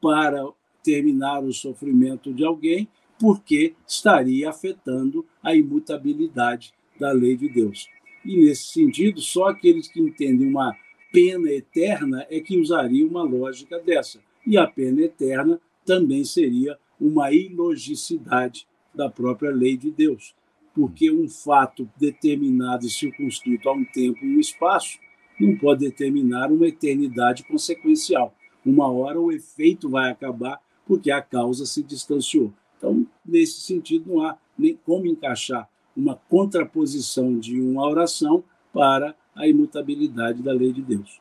para 0.00 0.46
terminar 0.84 1.42
o 1.42 1.52
sofrimento 1.52 2.32
de 2.34 2.44
alguém, 2.44 2.86
porque 3.18 3.74
estaria 3.86 4.50
afetando 4.50 5.24
a 5.42 5.54
imutabilidade 5.54 6.74
da 7.00 7.12
lei 7.12 7.36
de 7.36 7.48
Deus. 7.48 7.88
E 8.24 8.36
nesse 8.36 8.64
sentido, 8.64 9.20
só 9.20 9.48
aqueles 9.48 9.88
que 9.88 10.00
entendem 10.00 10.46
uma 10.46 10.76
pena 11.10 11.50
eterna 11.50 12.26
é 12.28 12.40
que 12.40 12.58
usariam 12.58 13.08
uma 13.08 13.22
lógica 13.22 13.78
dessa 13.78 14.20
e 14.48 14.56
a 14.56 14.66
pena 14.66 15.02
eterna 15.02 15.60
também 15.84 16.24
seria 16.24 16.78
uma 16.98 17.30
ilogicidade 17.30 18.66
da 18.94 19.10
própria 19.10 19.50
lei 19.50 19.76
de 19.76 19.90
Deus, 19.90 20.34
porque 20.74 21.10
um 21.10 21.28
fato 21.28 21.86
determinado 21.98 22.86
e 22.86 22.90
circunscrito 22.90 23.68
a 23.68 23.74
um 23.74 23.84
tempo 23.84 24.24
e 24.24 24.36
um 24.36 24.40
espaço 24.40 24.98
não 25.38 25.54
pode 25.54 25.84
determinar 25.84 26.50
uma 26.50 26.66
eternidade 26.66 27.44
consequencial. 27.44 28.34
Uma 28.64 28.90
hora 28.90 29.20
o 29.20 29.30
efeito 29.30 29.90
vai 29.90 30.10
acabar 30.10 30.58
porque 30.86 31.10
a 31.10 31.20
causa 31.20 31.66
se 31.66 31.82
distanciou. 31.82 32.50
Então, 32.78 33.06
nesse 33.24 33.60
sentido, 33.60 34.10
não 34.10 34.22
há 34.22 34.38
nem 34.58 34.74
como 34.82 35.06
encaixar 35.06 35.68
uma 35.94 36.16
contraposição 36.16 37.38
de 37.38 37.60
uma 37.60 37.86
oração 37.86 38.42
para 38.72 39.14
a 39.36 39.46
imutabilidade 39.46 40.42
da 40.42 40.52
lei 40.52 40.72
de 40.72 40.80
Deus. 40.80 41.20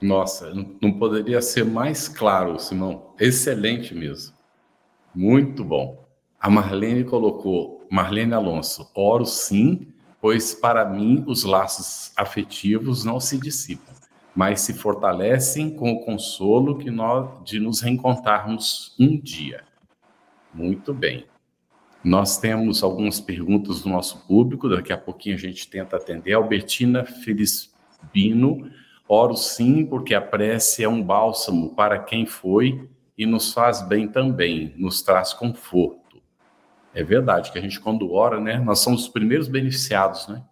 Nossa, 0.00 0.52
não 0.80 0.92
poderia 0.92 1.42
ser 1.42 1.64
mais 1.64 2.08
claro, 2.08 2.58
Simão. 2.58 3.12
Excelente 3.18 3.94
mesmo. 3.94 4.34
Muito 5.14 5.62
bom. 5.62 6.08
A 6.40 6.48
Marlene 6.48 7.04
colocou, 7.04 7.86
Marlene 7.90 8.32
Alonso, 8.32 8.90
oro 8.94 9.26
sim, 9.26 9.88
pois 10.20 10.54
para 10.54 10.84
mim 10.86 11.22
os 11.26 11.44
laços 11.44 12.12
afetivos 12.16 13.04
não 13.04 13.20
se 13.20 13.36
dissipam, 13.36 13.92
mas 14.34 14.62
se 14.62 14.72
fortalecem 14.72 15.68
com 15.70 15.92
o 15.92 16.04
consolo 16.04 16.78
que 16.78 16.90
nós, 16.90 17.28
de 17.44 17.60
nos 17.60 17.80
reencontrarmos 17.80 18.94
um 18.98 19.20
dia. 19.20 19.64
Muito 20.54 20.94
bem. 20.94 21.26
Nós 22.02 22.38
temos 22.38 22.82
algumas 22.82 23.20
perguntas 23.20 23.82
do 23.82 23.90
nosso 23.90 24.26
público, 24.26 24.68
daqui 24.68 24.92
a 24.92 24.98
pouquinho 24.98 25.34
a 25.34 25.38
gente 25.38 25.68
tenta 25.68 25.96
atender. 25.96 26.32
Albertina 26.32 27.04
Felizbino, 27.04 28.70
oro 29.12 29.36
sim, 29.36 29.84
porque 29.84 30.14
a 30.14 30.20
prece 30.20 30.84
é 30.84 30.88
um 30.88 31.02
bálsamo 31.02 31.74
para 31.74 31.98
quem 31.98 32.26
foi 32.26 32.88
e 33.16 33.26
nos 33.26 33.52
faz 33.52 33.82
bem 33.82 34.08
também, 34.08 34.74
nos 34.76 35.02
traz 35.02 35.32
conforto. 35.32 36.22
É 36.94 37.02
verdade 37.02 37.52
que 37.52 37.58
a 37.58 37.60
gente, 37.60 37.80
quando 37.80 38.12
ora, 38.12 38.40
né, 38.40 38.58
nós 38.58 38.80
somos 38.80 39.02
os 39.02 39.08
primeiros 39.08 39.48
beneficiados, 39.48 40.28
né? 40.28 40.42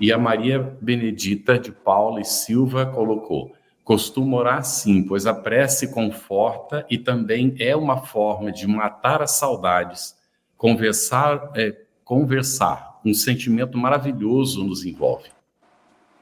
E 0.00 0.12
a 0.12 0.18
Maria 0.18 0.60
Benedita 0.80 1.58
de 1.58 1.72
Paula 1.72 2.20
e 2.20 2.24
Silva 2.24 2.86
colocou: 2.86 3.52
costumo 3.82 4.36
orar 4.36 4.64
sim, 4.64 5.02
pois 5.02 5.26
a 5.26 5.34
prece 5.34 5.92
conforta 5.92 6.86
e 6.88 6.96
também 6.98 7.56
é 7.58 7.74
uma 7.74 7.98
forma 7.98 8.52
de 8.52 8.66
matar 8.66 9.22
as 9.22 9.32
saudades 9.32 10.18
Conversar 10.58 11.52
é 11.54 11.72
conversar. 12.04 13.00
Um 13.04 13.14
sentimento 13.14 13.78
maravilhoso 13.78 14.64
nos 14.64 14.84
envolve. 14.84 15.30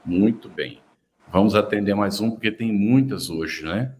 Muito 0.04 0.46
bem. 0.46 0.78
Vamos 1.36 1.54
atender 1.54 1.94
mais 1.94 2.18
um, 2.18 2.30
porque 2.30 2.50
tem 2.50 2.72
muitas 2.72 3.28
hoje, 3.28 3.62
né? 3.62 3.92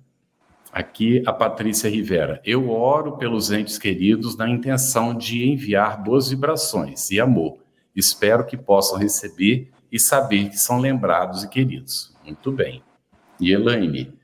Aqui 0.72 1.22
a 1.26 1.34
Patrícia 1.34 1.90
Rivera. 1.90 2.40
Eu 2.42 2.70
oro 2.70 3.18
pelos 3.18 3.50
entes 3.50 3.76
queridos 3.76 4.38
na 4.38 4.48
intenção 4.48 5.14
de 5.14 5.46
enviar 5.46 6.02
boas 6.02 6.30
vibrações 6.30 7.10
e 7.10 7.20
amor. 7.20 7.58
Espero 7.94 8.46
que 8.46 8.56
possam 8.56 8.96
receber 8.96 9.70
e 9.92 10.00
saber 10.00 10.48
que 10.48 10.56
são 10.56 10.80
lembrados 10.80 11.44
e 11.44 11.48
queridos. 11.50 12.16
Muito 12.24 12.50
bem. 12.50 12.82
E 13.38 13.52
Elaine, 13.52 14.14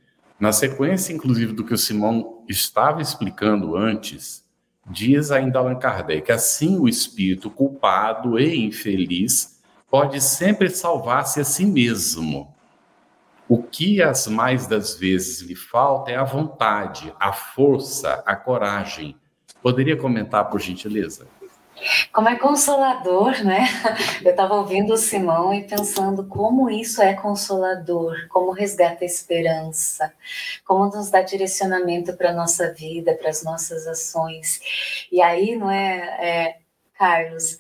na 0.41 0.51
sequência, 0.51 1.13
inclusive, 1.13 1.53
do 1.53 1.67
que 1.67 1.75
o 1.75 1.79
Simão 1.79 2.43
estava 2.49 3.03
explicando 3.03 3.77
antes, 3.77 4.43
Diz 4.91 5.31
ainda 5.31 5.59
Allan 5.59 5.79
Kardec: 5.79 6.33
assim 6.33 6.79
o 6.79 6.89
espírito 6.89 7.51
culpado 7.51 8.41
e 8.41 8.57
infeliz 8.57 9.61
pode 9.91 10.19
sempre 10.19 10.71
salvar-se 10.71 11.41
a 11.41 11.45
si 11.45 11.67
mesmo. 11.67 12.53
O 13.49 13.63
que 13.63 14.03
as 14.03 14.27
mais 14.27 14.67
das 14.67 14.95
vezes 14.95 15.41
lhe 15.41 15.57
falta 15.57 16.11
é 16.11 16.17
a 16.17 16.25
vontade, 16.25 17.13
a 17.19 17.33
força, 17.33 18.23
a 18.25 18.35
coragem. 18.35 19.17
Poderia 19.63 19.97
comentar, 19.97 20.49
por 20.49 20.61
gentileza? 20.61 21.27
Como 22.13 22.29
é 22.29 22.37
consolador, 22.37 23.43
né? 23.45 23.67
Eu 24.25 24.31
estava 24.31 24.55
ouvindo 24.55 24.93
o 24.93 24.97
Simão 24.97 25.53
e 25.53 25.65
pensando 25.65 26.25
como 26.27 26.71
isso 26.71 27.03
é 27.03 27.15
consolador, 27.15 28.29
como 28.29 28.53
resgata 28.53 29.05
a 29.05 29.07
esperança, 29.07 30.13
como 30.65 30.87
nos 30.87 31.11
dá 31.11 31.23
direcionamento 31.23 32.17
para 32.17 32.31
a 32.31 32.35
nossa 32.35 32.73
vida, 32.73 33.15
para 33.15 33.31
as 33.31 33.43
nossas 33.43 33.87
ações. 33.87 34.61
E 35.11 35.21
aí, 35.21 35.57
não 35.57 35.71
é, 35.71 35.97
é, 36.21 36.57
Carlos? 36.97 37.59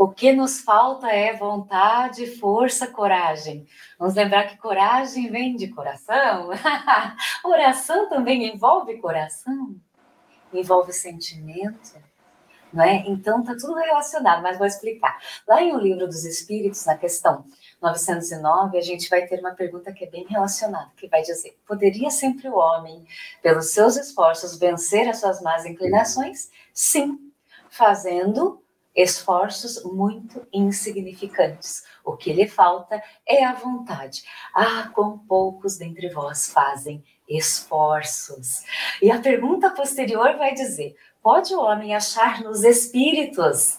O 0.00 0.08
que 0.08 0.32
nos 0.32 0.62
falta 0.62 1.08
é 1.08 1.36
vontade, 1.36 2.26
força, 2.38 2.86
coragem. 2.86 3.66
Vamos 3.98 4.14
lembrar 4.14 4.44
que 4.44 4.56
coragem 4.56 5.30
vem 5.30 5.54
de 5.54 5.68
coração. 5.68 6.48
Oração 7.44 8.08
também 8.08 8.50
envolve 8.50 8.96
coração, 8.96 9.76
envolve 10.54 10.90
sentimento 10.94 11.92
não 12.72 12.82
é? 12.82 13.04
Então 13.08 13.42
tá 13.42 13.54
tudo 13.54 13.74
relacionado, 13.74 14.42
mas 14.42 14.56
vou 14.56 14.66
explicar. 14.66 15.18
Lá 15.46 15.60
em 15.60 15.74
O 15.74 15.78
Livro 15.78 16.06
dos 16.06 16.24
Espíritos, 16.24 16.86
na 16.86 16.96
questão 16.96 17.44
909, 17.82 18.78
a 18.78 18.80
gente 18.80 19.10
vai 19.10 19.26
ter 19.26 19.40
uma 19.40 19.52
pergunta 19.52 19.92
que 19.92 20.04
é 20.04 20.08
bem 20.08 20.24
relacionada, 20.26 20.90
que 20.96 21.08
vai 21.08 21.20
dizer: 21.20 21.58
poderia 21.66 22.08
sempre 22.10 22.48
o 22.48 22.54
homem, 22.54 23.04
pelos 23.42 23.72
seus 23.72 23.96
esforços, 23.96 24.58
vencer 24.58 25.06
as 25.08 25.18
suas 25.18 25.42
más 25.42 25.66
inclinações? 25.66 26.48
Sim, 26.72 27.18
fazendo 27.68 28.62
esforços 28.94 29.84
muito 29.84 30.46
insignificantes. 30.52 31.84
O 32.04 32.16
que 32.16 32.32
lhe 32.32 32.48
falta 32.48 33.02
é 33.26 33.44
a 33.44 33.54
vontade. 33.54 34.22
Ah, 34.54 34.90
com 34.94 35.18
poucos 35.18 35.76
dentre 35.76 36.08
vós 36.08 36.50
fazem 36.52 37.04
esforços. 37.28 38.64
E 39.00 39.10
a 39.10 39.20
pergunta 39.20 39.70
posterior 39.70 40.36
vai 40.36 40.54
dizer: 40.54 40.96
Pode 41.22 41.54
o 41.54 41.60
homem 41.60 41.94
achar 41.94 42.42
nos 42.42 42.64
espíritos 42.64 43.78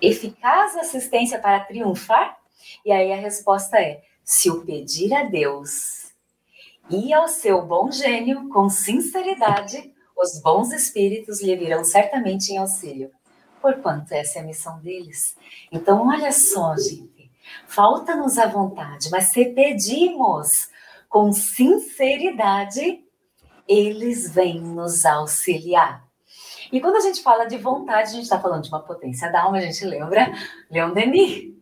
eficaz 0.00 0.76
assistência 0.76 1.38
para 1.38 1.60
triunfar? 1.60 2.36
E 2.84 2.92
aí 2.92 3.12
a 3.12 3.16
resposta 3.16 3.78
é: 3.78 4.02
se 4.24 4.50
o 4.50 4.64
pedir 4.64 5.12
a 5.14 5.24
Deus 5.24 6.12
e 6.88 7.12
ao 7.12 7.28
seu 7.28 7.62
bom 7.62 7.90
gênio 7.90 8.48
com 8.48 8.68
sinceridade, 8.68 9.92
os 10.16 10.40
bons 10.40 10.72
espíritos 10.72 11.42
lhe 11.42 11.54
virão 11.56 11.84
certamente 11.84 12.52
em 12.52 12.56
auxílio, 12.56 13.10
porquanto 13.66 14.14
essa 14.14 14.38
é 14.38 14.42
a 14.42 14.44
missão 14.44 14.78
deles. 14.78 15.36
Então, 15.72 16.06
olha 16.06 16.30
só, 16.30 16.76
gente, 16.76 17.32
falta-nos 17.66 18.38
a 18.38 18.46
vontade, 18.46 19.10
mas 19.10 19.32
se 19.32 19.46
pedimos 19.46 20.68
com 21.08 21.32
sinceridade, 21.32 23.04
eles 23.66 24.30
vêm 24.30 24.60
nos 24.60 25.04
auxiliar. 25.04 26.06
E 26.70 26.80
quando 26.80 26.94
a 26.94 27.00
gente 27.00 27.24
fala 27.24 27.46
de 27.46 27.58
vontade, 27.58 28.10
a 28.10 28.12
gente 28.12 28.22
está 28.22 28.38
falando 28.38 28.62
de 28.62 28.68
uma 28.68 28.82
potência 28.82 29.32
da 29.32 29.42
alma, 29.42 29.58
a 29.58 29.62
gente 29.62 29.84
lembra 29.84 30.32
Leon 30.70 30.92
Denis. 30.92 31.52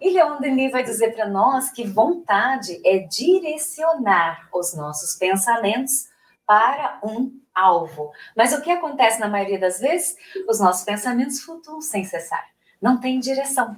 E 0.00 0.10
Leon 0.10 0.40
Denis 0.40 0.72
vai 0.72 0.82
dizer 0.82 1.14
para 1.14 1.28
nós 1.28 1.70
que 1.70 1.86
vontade 1.86 2.80
é 2.82 3.00
direcionar 3.00 4.48
os 4.54 4.74
nossos 4.74 5.16
pensamentos 5.16 6.11
para 6.52 7.00
um 7.02 7.40
alvo. 7.54 8.12
Mas 8.36 8.52
o 8.52 8.60
que 8.60 8.70
acontece 8.70 9.18
na 9.18 9.26
maioria 9.26 9.58
das 9.58 9.80
vezes? 9.80 10.18
Os 10.46 10.60
nossos 10.60 10.84
pensamentos 10.84 11.40
flutuam 11.40 11.80
sem 11.80 12.04
cessar. 12.04 12.46
Não 12.80 13.00
tem 13.00 13.18
direção. 13.18 13.74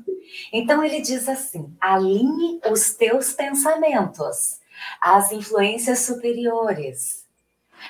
Então 0.52 0.82
ele 0.82 1.00
diz 1.00 1.28
assim: 1.28 1.72
alinhe 1.80 2.60
os 2.68 2.94
teus 2.94 3.32
pensamentos 3.32 4.58
às 5.00 5.30
influências 5.30 6.00
superiores, 6.00 7.24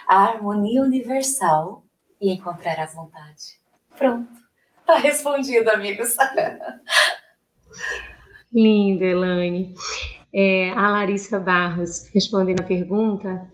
à 0.06 0.24
harmonia 0.24 0.82
universal 0.82 1.82
e 2.20 2.30
encontrar 2.30 2.78
a 2.78 2.84
vontade. 2.84 3.58
Pronto. 3.96 4.28
Tá 4.84 4.98
respondido, 4.98 5.70
amigos. 5.70 6.14
Linda, 8.52 9.04
Elaine. 9.06 9.74
É, 10.30 10.72
a 10.72 10.90
Larissa 10.90 11.40
Barros, 11.40 12.06
respondendo 12.12 12.60
a 12.60 12.64
pergunta, 12.64 13.50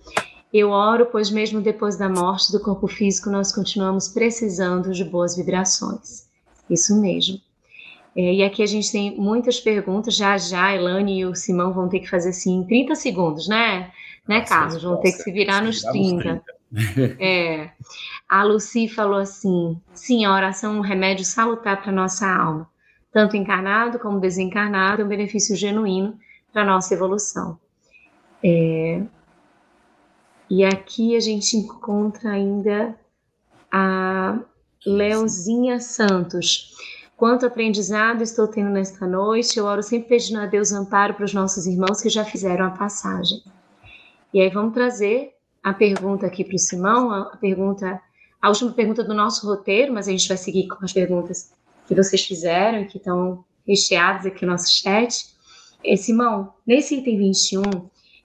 eu 0.53 0.71
oro, 0.71 1.07
pois 1.07 1.31
mesmo 1.31 1.61
depois 1.61 1.97
da 1.97 2.09
morte 2.09 2.51
do 2.51 2.61
corpo 2.61 2.89
físico, 2.89 3.31
nós 3.31 3.53
continuamos 3.53 4.09
precisando 4.09 4.93
de 4.93 5.05
boas 5.05 5.37
vibrações. 5.37 6.29
Isso 6.69 7.01
mesmo. 7.01 7.41
É, 8.17 8.35
e 8.35 8.43
aqui 8.43 8.63
a 8.63 8.67
gente 8.67 8.91
tem 8.91 9.17
muitas 9.17 9.61
perguntas, 9.61 10.17
já 10.17 10.37
já 10.37 10.67
a 10.67 10.75
Elaine 10.75 11.21
e 11.21 11.25
o 11.25 11.35
Simão 11.35 11.73
vão 11.73 11.89
ter 11.89 12.01
que 12.01 12.11
fazer 12.11 12.31
assim 12.31 12.57
em 12.57 12.65
30 12.65 12.95
segundos, 12.97 13.49
né? 13.49 13.93
Né, 14.27 14.41
Carlos? 14.43 14.83
Vão 14.83 14.97
ter 14.97 15.13
que 15.13 15.23
se 15.23 15.33
virar 15.33 15.63
nos 15.63 15.83
30. 15.83 16.43
É. 17.19 17.73
A 18.29 18.45
Lucy 18.45 18.87
falou 18.87 19.19
assim: 19.19 19.77
sim, 19.93 20.25
a 20.25 20.33
oração 20.33 20.77
é 20.77 20.79
um 20.79 20.83
remédio 20.83 21.25
salutar 21.25 21.83
para 21.83 21.91
nossa 21.91 22.33
alma, 22.33 22.71
tanto 23.13 23.37
encarnado 23.37 23.99
como 23.99 24.21
desencarnado, 24.21 25.03
é 25.03 25.05
um 25.05 25.09
benefício 25.09 25.57
genuíno 25.57 26.17
para 26.53 26.65
nossa 26.65 26.95
evolução. 26.95 27.59
É, 28.41 29.03
e 30.51 30.65
aqui 30.65 31.15
a 31.15 31.21
gente 31.21 31.57
encontra 31.57 32.33
ainda 32.33 32.99
a 33.71 34.41
Leozinha 34.85 35.79
Santos. 35.79 36.75
Quanto 37.17 37.47
aprendizado 37.47 38.23
estou 38.23 38.49
tendo 38.49 38.71
nesta 38.71 39.07
noite, 39.07 39.59
eu 39.59 39.67
oro 39.67 39.83
sempre 39.83 40.09
pedindo 40.09 40.41
a 40.41 40.47
Deus 40.47 40.73
amparo 40.73 41.15
para 41.15 41.25
os 41.25 41.33
nossos 41.33 41.67
irmãos 41.67 42.01
que 42.01 42.09
já 42.09 42.25
fizeram 42.25 42.67
a 42.67 42.71
passagem. 42.71 43.43
E 44.35 44.41
aí 44.41 44.49
vamos 44.49 44.75
trazer 44.75 45.35
a 45.63 45.73
pergunta 45.73 46.27
aqui 46.27 46.45
para 46.45 46.57
o 46.57 46.59
Simão, 46.59 47.13
a 47.13 47.37
pergunta, 47.37 48.01
a 48.41 48.49
última 48.49 48.73
pergunta 48.73 49.05
do 49.05 49.15
nosso 49.15 49.47
roteiro, 49.47 49.93
mas 49.93 50.09
a 50.09 50.11
gente 50.11 50.27
vai 50.27 50.37
seguir 50.37 50.67
com 50.67 50.85
as 50.85 50.93
perguntas 50.93 51.53
que 51.87 51.95
vocês 51.95 52.25
fizeram, 52.25 52.87
que 52.87 52.97
estão 52.97 53.45
recheadas 53.67 54.27
aqui 54.27 54.45
no 54.45 54.53
nosso 54.53 54.71
chat. 54.71 55.27
É, 55.85 55.95
Simão, 55.95 56.55
nesse 56.67 56.97
item 56.97 57.19
21, 57.19 57.63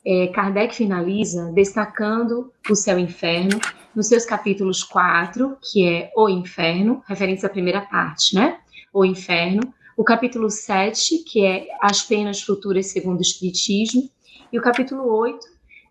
é, 0.06 0.28
Kardec 0.28 0.76
finaliza 0.76 1.52
destacando 1.52 2.54
o 2.70 2.76
céu 2.76 3.00
e 3.00 3.02
inferno, 3.02 3.60
nos 3.96 4.08
seus 4.08 4.24
capítulos 4.24 4.84
4, 4.84 5.58
que 5.72 5.88
é 5.88 6.12
o 6.16 6.30
inferno, 6.30 7.02
referente 7.08 7.46
à 7.46 7.50
primeira 7.50 7.82
parte, 7.82 8.36
né? 8.36 8.60
O 8.94 9.04
inferno. 9.04 9.62
O 9.98 10.04
capítulo 10.04 10.50
7, 10.50 11.20
que 11.20 11.44
é 11.46 11.68
as 11.82 12.02
penas 12.02 12.42
futuras 12.42 12.88
segundo 12.88 13.20
o 13.20 13.22
Espiritismo. 13.22 14.10
E 14.52 14.60
o 14.60 14.62
capítulo 14.62 15.08
8, 15.08 15.40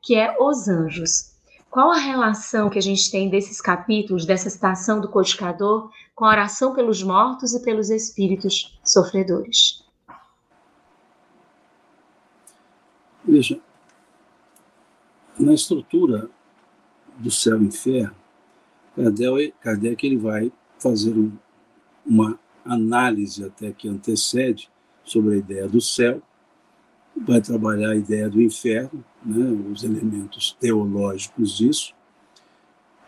que 0.02 0.14
é 0.14 0.36
os 0.38 0.68
anjos. 0.68 1.32
Qual 1.70 1.90
a 1.90 1.98
relação 1.98 2.70
que 2.70 2.78
a 2.78 2.82
gente 2.82 3.10
tem 3.10 3.28
desses 3.28 3.60
capítulos, 3.60 4.24
dessa 4.24 4.48
citação 4.48 5.00
do 5.00 5.08
codificador, 5.08 5.90
com 6.14 6.24
a 6.24 6.28
oração 6.28 6.72
pelos 6.72 7.02
mortos 7.02 7.52
e 7.52 7.62
pelos 7.62 7.90
espíritos 7.90 8.78
sofredores? 8.84 9.82
Veja, 13.24 13.58
na 15.38 15.54
estrutura 15.54 16.28
do 17.18 17.30
céu 17.30 17.62
e 17.62 17.66
inferno, 17.66 18.14
Kardec, 18.96 19.54
Kardec 19.60 20.06
ele 20.06 20.16
vai 20.16 20.52
fazer 20.78 21.16
um, 21.16 21.32
uma 22.06 22.38
análise 22.64 23.44
até 23.44 23.72
que 23.72 23.88
antecede 23.88 24.70
sobre 25.04 25.34
a 25.34 25.38
ideia 25.38 25.68
do 25.68 25.80
céu, 25.80 26.22
vai 27.16 27.40
trabalhar 27.40 27.90
a 27.90 27.96
ideia 27.96 28.28
do 28.28 28.40
inferno, 28.40 29.04
né, 29.24 29.44
os 29.70 29.84
elementos 29.84 30.56
teológicos 30.58 31.56
disso, 31.56 31.94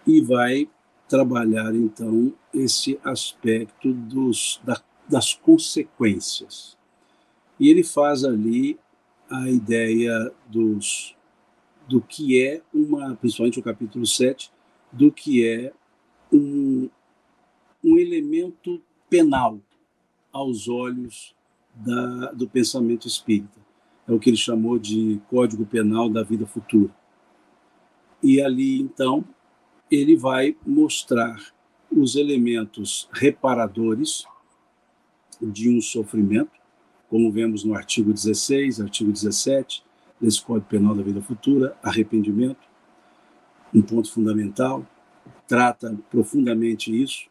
e 0.07 0.20
vai 0.20 0.68
trabalhar 1.09 1.74
então 1.74 2.33
esse 2.53 2.99
aspecto 3.05 3.93
dos, 3.93 4.61
da, 4.64 4.81
das 5.09 5.35
consequências. 5.35 6.77
E 7.59 7.68
ele 7.68 7.83
faz 7.83 8.24
ali 8.24 8.79
a 9.31 9.49
ideia 9.51 10.33
dos, 10.47 11.16
do 11.89 12.01
que 12.01 12.43
é 12.43 12.62
uma, 12.74 13.14
principalmente 13.14 13.61
o 13.61 13.62
capítulo 13.62 14.07
7, 14.07 14.51
do 14.93 15.11
que 15.12 15.47
é 15.47 15.72
um, 16.32 16.89
um 17.82 17.97
elemento 17.97 18.82
penal 19.09 19.61
aos 20.32 20.68
olhos 20.68 21.34
da, 21.74 22.32
do 22.32 22.49
pensamento 22.49 23.07
espírita. 23.07 23.61
É 24.09 24.12
o 24.12 24.18
que 24.18 24.30
ele 24.30 24.37
chamou 24.37 24.78
de 24.78 25.20
Código 25.28 25.64
Penal 25.64 26.09
da 26.09 26.22
Vida 26.22 26.47
Futura. 26.47 26.95
E 28.22 28.41
ali, 28.41 28.80
então, 28.80 29.24
ele 29.91 30.16
vai 30.16 30.57
mostrar 30.66 31.37
os 31.91 32.16
elementos 32.16 33.09
reparadores 33.12 34.24
de 35.41 35.70
um 35.70 35.80
sofrimento, 35.80 36.51
como 37.09 37.30
vemos 37.30 37.62
no 37.62 37.74
artigo 37.74 38.12
16, 38.12 38.80
artigo 38.80 39.12
17 39.12 39.86
desse 40.21 40.43
Código 40.43 40.67
Penal 40.69 40.95
da 40.95 41.03
Vida 41.03 41.21
Futura, 41.21 41.77
arrependimento, 41.83 42.67
um 43.75 43.83
ponto 43.83 44.11
fundamental, 44.12 44.87
trata 45.47 45.97
profundamente 46.11 46.95
isso. 46.95 47.29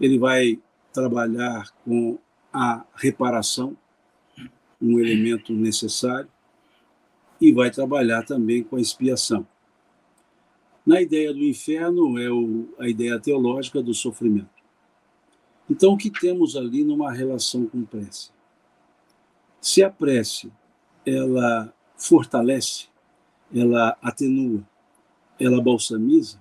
Ele 0.00 0.18
vai 0.18 0.60
trabalhar 0.92 1.70
com 1.84 2.18
a 2.52 2.84
reparação, 2.94 3.76
um 4.80 4.98
elemento 4.98 5.52
necessário, 5.52 6.28
e 7.40 7.52
vai 7.52 7.70
trabalhar 7.70 8.24
também 8.24 8.62
com 8.62 8.76
a 8.76 8.80
expiação. 8.80 9.46
Na 10.86 11.00
ideia 11.00 11.32
do 11.32 11.42
inferno 11.42 12.18
é 12.18 12.30
o, 12.30 12.68
a 12.78 12.88
ideia 12.88 13.18
teológica 13.18 13.82
do 13.82 13.94
sofrimento. 13.94 14.48
Então, 15.68 15.94
o 15.94 15.96
que 15.96 16.10
temos 16.10 16.56
ali 16.56 16.84
numa 16.84 17.10
relação 17.10 17.66
com 17.66 17.84
prece? 17.84 18.30
Se 19.60 19.82
a 19.82 19.90
prece 19.90 20.52
ela 21.06 21.72
fortalece, 22.06 22.86
ela 23.54 23.96
atenua, 24.02 24.62
ela 25.40 25.60
balsamiza, 25.60 26.38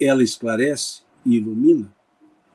ela 0.00 0.22
esclarece 0.22 1.02
e 1.24 1.36
ilumina, 1.36 1.92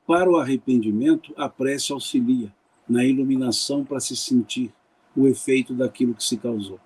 para 0.06 0.30
o 0.30 0.38
arrependimento, 0.38 1.34
a 1.38 1.48
prece 1.48 1.92
auxilia 1.92 2.52
na 2.88 3.06
iluminação 3.06 3.86
para 3.86 4.00
se 4.00 4.18
sentir 4.18 4.74
o 5.16 5.28
efeito 5.28 5.76
daquilo 5.76 6.16
que 6.16 6.24
se 6.24 6.38
causou. 6.38 6.80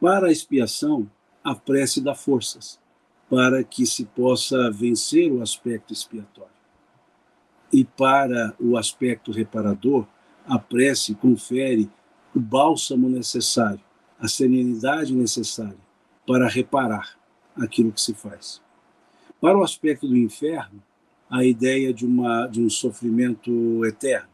Para 0.00 0.28
a 0.28 0.32
expiação, 0.32 1.10
a 1.42 1.54
prece 1.54 2.00
dá 2.00 2.14
forças 2.14 2.80
para 3.28 3.64
que 3.64 3.84
se 3.84 4.04
possa 4.04 4.70
vencer 4.70 5.32
o 5.32 5.42
aspecto 5.42 5.92
expiatório. 5.92 6.52
E 7.72 7.82
para 7.84 8.54
o 8.60 8.76
aspecto 8.76 9.32
reparador, 9.32 10.06
a 10.46 10.58
prece 10.58 11.14
confere 11.14 11.90
o 12.34 12.40
bálsamo 12.40 13.08
necessário, 13.08 13.80
a 14.18 14.28
serenidade 14.28 15.14
necessária 15.14 15.78
para 16.26 16.48
reparar 16.48 17.16
aquilo 17.56 17.92
que 17.92 18.00
se 18.00 18.14
faz. 18.14 18.60
Para 19.40 19.58
o 19.58 19.62
aspecto 19.62 20.06
do 20.06 20.16
inferno, 20.16 20.82
a 21.28 21.44
ideia 21.44 21.92
de, 21.92 22.06
uma, 22.06 22.46
de 22.46 22.60
um 22.60 22.70
sofrimento 22.70 23.84
eterno, 23.84 24.28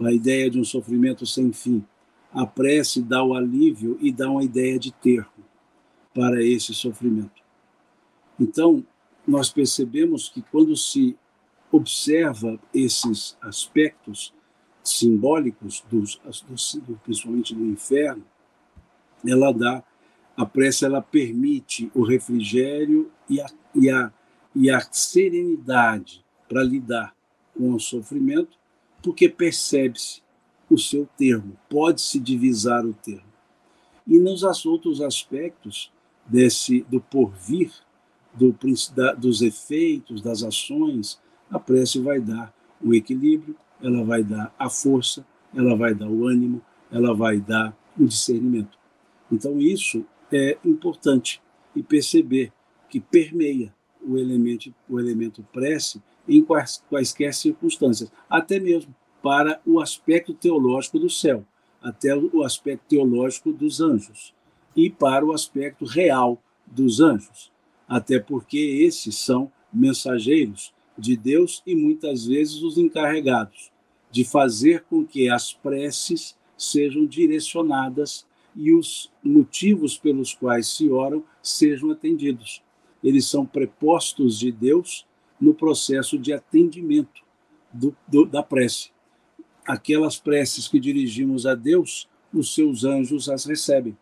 a 0.00 0.12
ideia 0.12 0.50
de 0.50 0.58
um 0.58 0.64
sofrimento 0.64 1.24
sem 1.24 1.52
fim. 1.52 1.84
A 2.32 2.46
prece 2.46 3.00
dá 3.02 3.22
o 3.22 3.34
alívio 3.34 3.96
e 4.00 4.10
dá 4.10 4.30
uma 4.30 4.42
ideia 4.42 4.78
de 4.78 4.90
termo 4.90 5.44
para 6.14 6.42
esse 6.42 6.74
sofrimento. 6.74 7.42
Então, 8.40 8.84
nós 9.26 9.50
percebemos 9.50 10.28
que 10.28 10.42
quando 10.42 10.76
se 10.76 11.16
observa 11.70 12.58
esses 12.74 13.36
aspectos 13.40 14.34
simbólicos, 14.82 15.84
dos, 15.90 16.20
dos, 16.48 16.80
principalmente 17.04 17.54
do 17.54 17.64
inferno, 17.64 18.24
ela 19.24 19.52
dá, 19.52 19.82
a 20.36 20.44
prece 20.44 20.84
ela 20.84 21.00
permite 21.00 21.90
o 21.94 22.02
refrigério 22.02 23.10
e 23.28 23.40
a, 23.40 23.46
e 23.74 23.90
a, 23.90 24.12
e 24.54 24.70
a 24.70 24.80
serenidade 24.90 26.24
para 26.48 26.62
lidar 26.62 27.14
com 27.56 27.72
o 27.72 27.80
sofrimento, 27.80 28.58
porque 29.02 29.28
percebe-se 29.28 30.22
o 30.68 30.78
seu 30.78 31.08
termo, 31.16 31.56
pode-se 31.68 32.18
divisar 32.18 32.84
o 32.84 32.94
termo. 32.94 33.32
E 34.06 34.18
nos 34.18 34.42
outros 34.64 35.00
aspectos 35.00 35.92
desse 36.26 36.82
do 36.88 37.00
porvir, 37.00 37.72
do, 38.34 38.56
da, 38.94 39.12
dos 39.12 39.42
efeitos, 39.42 40.22
das 40.22 40.42
ações, 40.42 41.20
a 41.50 41.58
prece 41.58 42.00
vai 42.00 42.20
dar 42.20 42.54
o 42.80 42.94
equilíbrio, 42.94 43.54
ela 43.82 44.04
vai 44.04 44.22
dar 44.22 44.54
a 44.58 44.70
força, 44.70 45.26
ela 45.54 45.76
vai 45.76 45.94
dar 45.94 46.08
o 46.08 46.26
ânimo, 46.26 46.62
ela 46.90 47.14
vai 47.14 47.40
dar 47.40 47.76
o 47.98 48.04
discernimento. 48.04 48.78
Então, 49.30 49.60
isso 49.60 50.04
é 50.30 50.56
importante 50.64 51.42
e 51.74 51.82
perceber 51.82 52.52
que 52.88 53.00
permeia 53.00 53.74
o 54.06 54.18
elemento, 54.18 54.74
o 54.88 55.00
elemento 55.00 55.44
prece 55.52 56.02
em 56.28 56.42
quais, 56.42 56.82
quaisquer 56.88 57.32
circunstâncias, 57.34 58.10
até 58.28 58.60
mesmo 58.60 58.94
para 59.22 59.60
o 59.64 59.80
aspecto 59.80 60.34
teológico 60.34 60.98
do 60.98 61.08
céu, 61.08 61.44
até 61.82 62.14
o 62.16 62.42
aspecto 62.42 62.84
teológico 62.88 63.52
dos 63.52 63.80
anjos, 63.80 64.34
e 64.76 64.90
para 64.90 65.24
o 65.24 65.32
aspecto 65.32 65.84
real 65.84 66.42
dos 66.66 67.00
anjos, 67.00 67.50
até 67.88 68.18
porque 68.18 68.58
esses 68.58 69.16
são 69.16 69.50
mensageiros 69.72 70.72
de 70.96 71.16
Deus 71.16 71.62
e 71.66 71.74
muitas 71.74 72.26
vezes 72.26 72.62
os 72.62 72.78
encarregados 72.78 73.71
de 74.12 74.24
fazer 74.24 74.84
com 74.84 75.04
que 75.04 75.28
as 75.28 75.52
preces 75.52 76.36
sejam 76.56 77.06
direcionadas 77.06 78.26
e 78.54 78.72
os 78.72 79.10
motivos 79.24 79.96
pelos 79.96 80.34
quais 80.34 80.68
se 80.68 80.90
oram 80.90 81.24
sejam 81.42 81.90
atendidos. 81.90 82.62
Eles 83.02 83.26
são 83.26 83.44
prepostos 83.44 84.38
de 84.38 84.52
Deus 84.52 85.06
no 85.40 85.54
processo 85.54 86.18
de 86.18 86.32
atendimento 86.32 87.22
do, 87.72 87.96
do, 88.06 88.26
da 88.26 88.42
prece. 88.42 88.90
Aquelas 89.66 90.18
preces 90.18 90.68
que 90.68 90.78
dirigimos 90.78 91.46
a 91.46 91.54
Deus, 91.54 92.08
os 92.32 92.54
seus 92.54 92.84
anjos 92.84 93.28
as 93.28 93.44
recebem 93.44 93.96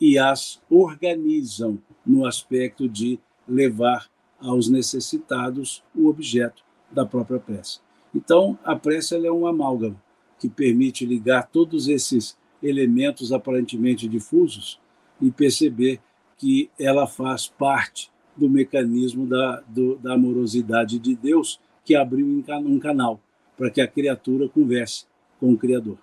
e 0.00 0.18
as 0.18 0.60
organizam 0.68 1.80
no 2.04 2.26
aspecto 2.26 2.88
de 2.88 3.18
levar 3.48 4.10
aos 4.40 4.68
necessitados 4.68 5.82
o 5.94 6.08
objeto 6.08 6.62
da 6.90 7.06
própria 7.06 7.38
prece. 7.38 7.83
Então, 8.14 8.58
a 8.64 8.76
prece 8.76 9.14
é 9.14 9.32
um 9.32 9.46
amálgama 9.46 10.00
que 10.38 10.48
permite 10.48 11.04
ligar 11.04 11.48
todos 11.48 11.88
esses 11.88 12.36
elementos 12.62 13.32
aparentemente 13.32 14.08
difusos 14.08 14.80
e 15.20 15.30
perceber 15.30 16.00
que 16.36 16.70
ela 16.78 17.06
faz 17.06 17.46
parte 17.46 18.10
do 18.36 18.48
mecanismo 18.48 19.26
da, 19.26 19.62
do, 19.66 19.96
da 19.96 20.14
amorosidade 20.14 20.98
de 20.98 21.14
Deus 21.14 21.60
que 21.84 21.94
abriu 21.94 22.26
um 22.26 22.78
canal 22.78 23.20
para 23.56 23.70
que 23.70 23.80
a 23.80 23.86
criatura 23.86 24.48
converse 24.48 25.06
com 25.38 25.52
o 25.52 25.58
Criador. 25.58 25.98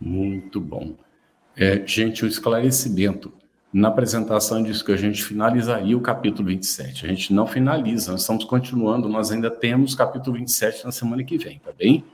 Muito 0.00 0.60
bom. 0.60 0.94
É, 1.56 1.84
gente, 1.84 2.24
um 2.24 2.28
esclarecimento. 2.28 3.32
Na 3.72 3.88
apresentação 3.88 4.62
disso 4.62 4.84
que 4.84 4.92
a 4.92 4.96
gente 4.96 5.22
finalizaria 5.22 5.96
o 5.96 6.00
capítulo 6.00 6.48
27. 6.48 7.04
A 7.04 7.08
gente 7.08 7.32
não 7.34 7.46
finaliza, 7.46 8.12
nós 8.12 8.22
estamos 8.22 8.44
continuando, 8.44 9.08
nós 9.08 9.30
ainda 9.30 9.50
temos 9.50 9.94
capítulo 9.94 10.38
27 10.38 10.84
na 10.84 10.92
semana 10.92 11.22
que 11.22 11.36
vem, 11.36 11.58
tá 11.58 11.70
bem? 11.76 12.04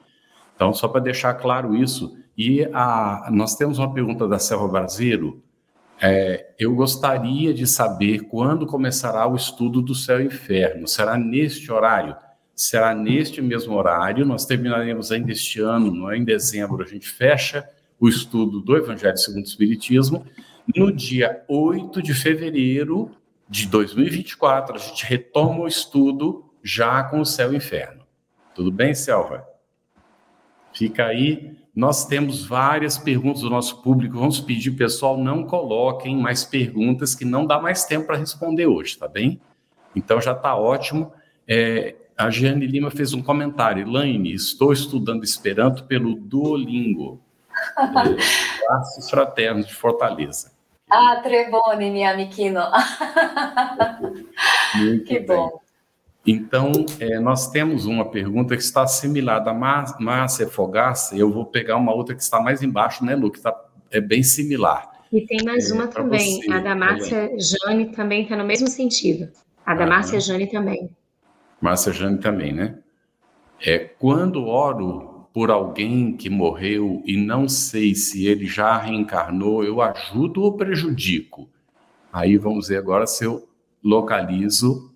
Então, 0.57 0.73
só 0.73 0.89
para 0.89 1.01
deixar 1.01 1.35
claro 1.35 1.75
isso. 1.77 2.17
E 2.37 2.65
a, 2.73 3.29
nós 3.33 3.55
temos 3.55 3.79
uma 3.79 3.93
pergunta 3.93 4.27
da 4.27 4.39
Selva 4.39 4.67
Brasileiro 4.67 5.45
é, 6.01 6.55
eu 6.59 6.75
gostaria 6.75 7.55
de 7.55 7.67
saber 7.67 8.25
quando 8.25 8.67
começará 8.67 9.27
o 9.27 9.37
estudo 9.37 9.81
do 9.81 9.95
céu 9.95 10.21
e 10.21 10.27
inferno. 10.27 10.89
Será 10.89 11.17
neste 11.17 11.71
horário? 11.71 12.17
Será 12.55 12.95
neste 12.95 13.41
mesmo 13.41 13.75
horário. 13.75 14.27
Nós 14.27 14.45
terminaremos 14.45 15.13
ainda 15.13 15.33
este 15.33 15.61
ano, 15.61 15.91
não 15.91 16.11
é? 16.11 16.17
em 16.17 16.25
dezembro, 16.25 16.83
a 16.83 16.87
gente 16.87 17.09
fecha 17.09 17.69
o 17.99 18.09
estudo 18.09 18.61
do 18.61 18.77
Evangelho 18.77 19.17
segundo 19.17 19.45
o 19.45 19.49
Espiritismo. 19.49 20.27
No 20.77 20.93
dia 20.93 21.45
8 21.49 22.03
de 22.03 22.15
fevereiro 22.15 23.11
de 23.49 23.67
2024, 23.67 24.77
a 24.77 24.79
gente 24.79 25.05
retoma 25.05 25.61
o 25.61 25.69
estudo 25.69 26.51
já 26.63 27.03
com 27.05 27.21
o 27.21 27.27
céu 27.27 27.53
e 27.53 27.57
inferno. 27.57 28.05
Tudo 28.55 28.71
bem, 28.71 28.95
Selva? 28.95 29.47
Fica 30.73 31.07
aí 31.07 31.57
nós 31.75 32.07
temos 32.07 32.47
várias 32.47 32.97
perguntas 32.97 33.43
do 33.43 33.51
nosso 33.51 33.83
público. 33.83 34.17
Vamos 34.17 34.39
pedir, 34.39 34.71
pessoal, 34.73 35.19
não 35.19 35.45
coloquem 35.45 36.17
mais 36.17 36.45
perguntas 36.45 37.17
que 37.17 37.25
não 37.25 37.45
dá 37.45 37.61
mais 37.61 37.85
tempo 37.85 38.07
para 38.07 38.17
responder 38.17 38.67
hoje, 38.67 38.97
tá 38.97 39.09
bem? 39.09 39.41
Então 39.95 40.21
já 40.21 40.33
está 40.33 40.55
ótimo. 40.55 41.13
É, 41.49 41.97
a 42.17 42.31
Jeane 42.31 42.65
Lima 42.65 42.93
fez 42.93 43.13
um 43.13 43.21
comentário. 43.21 43.89
Elaine, 43.89 44.33
estou 44.33 44.73
estudando 44.73 45.25
Esperanto 45.25 45.85
pelo 45.85 46.15
Duolingo. 46.15 47.21
Laços 48.69 49.11
Fraternos 49.11 49.67
de 49.67 49.75
Fortaleza. 49.75 50.53
Ah, 50.91 51.21
trebone, 51.23 51.91
minha 51.91 52.13
amiquino. 52.13 52.61
Muito 54.77 55.05
que 55.05 55.19
bem. 55.19 55.27
bom. 55.27 55.61
Então, 56.27 56.73
é, 56.99 57.19
nós 57.21 57.51
temos 57.51 57.85
uma 57.85 58.11
pergunta 58.11 58.57
que 58.57 58.63
está 58.63 58.87
similar 58.87 59.41
da 59.41 59.53
Márcia 59.53 60.49
Fogaça, 60.49 61.15
eu 61.17 61.31
vou 61.31 61.45
pegar 61.45 61.77
uma 61.77 61.95
outra 61.95 62.15
que 62.15 62.23
está 62.23 62.41
mais 62.41 62.63
embaixo, 62.63 63.05
né, 63.05 63.15
Lu, 63.15 63.31
que 63.31 63.39
está, 63.39 63.55
é 63.91 64.01
bem 64.01 64.23
similar. 64.23 64.91
E 65.13 65.21
tem 65.27 65.45
mais 65.45 65.71
é, 65.71 65.75
uma 65.75 65.87
também, 65.87 66.41
você, 66.41 66.51
a 66.51 66.61
da 66.61 66.75
Márcia 66.75 67.31
Jane 67.39 67.93
também 67.93 68.23
está 68.23 68.37
no 68.37 68.45
mesmo 68.45 68.69
sentido. 68.69 69.31
A 69.67 69.75
da 69.75 69.85
ah, 69.85 69.87
Márcia 69.87 70.19
Jane 70.19 70.51
também. 70.51 70.91
Márcia 71.61 71.93
Jane 71.93 72.19
também, 72.19 72.53
né? 72.53 72.79
É, 73.61 73.79
quando 73.79 74.47
oro 74.47 75.14
por 75.35 75.51
alguém 75.51 76.17
que 76.17 76.31
morreu 76.31 77.03
e 77.05 77.17
não 77.17 77.49
sei 77.49 77.95
se 77.95 78.27
ele 78.27 78.47
já 78.47 78.79
reencarnou, 78.79 79.63
eu 79.63 79.83
ajudo 79.83 80.43
ou 80.43 80.57
prejudico? 80.57 81.51
Aí 82.11 82.39
vamos 82.39 82.69
ver 82.69 82.79
agora 82.79 83.07
se 83.07 83.25
eu 83.25 83.47
localizo 83.83 84.95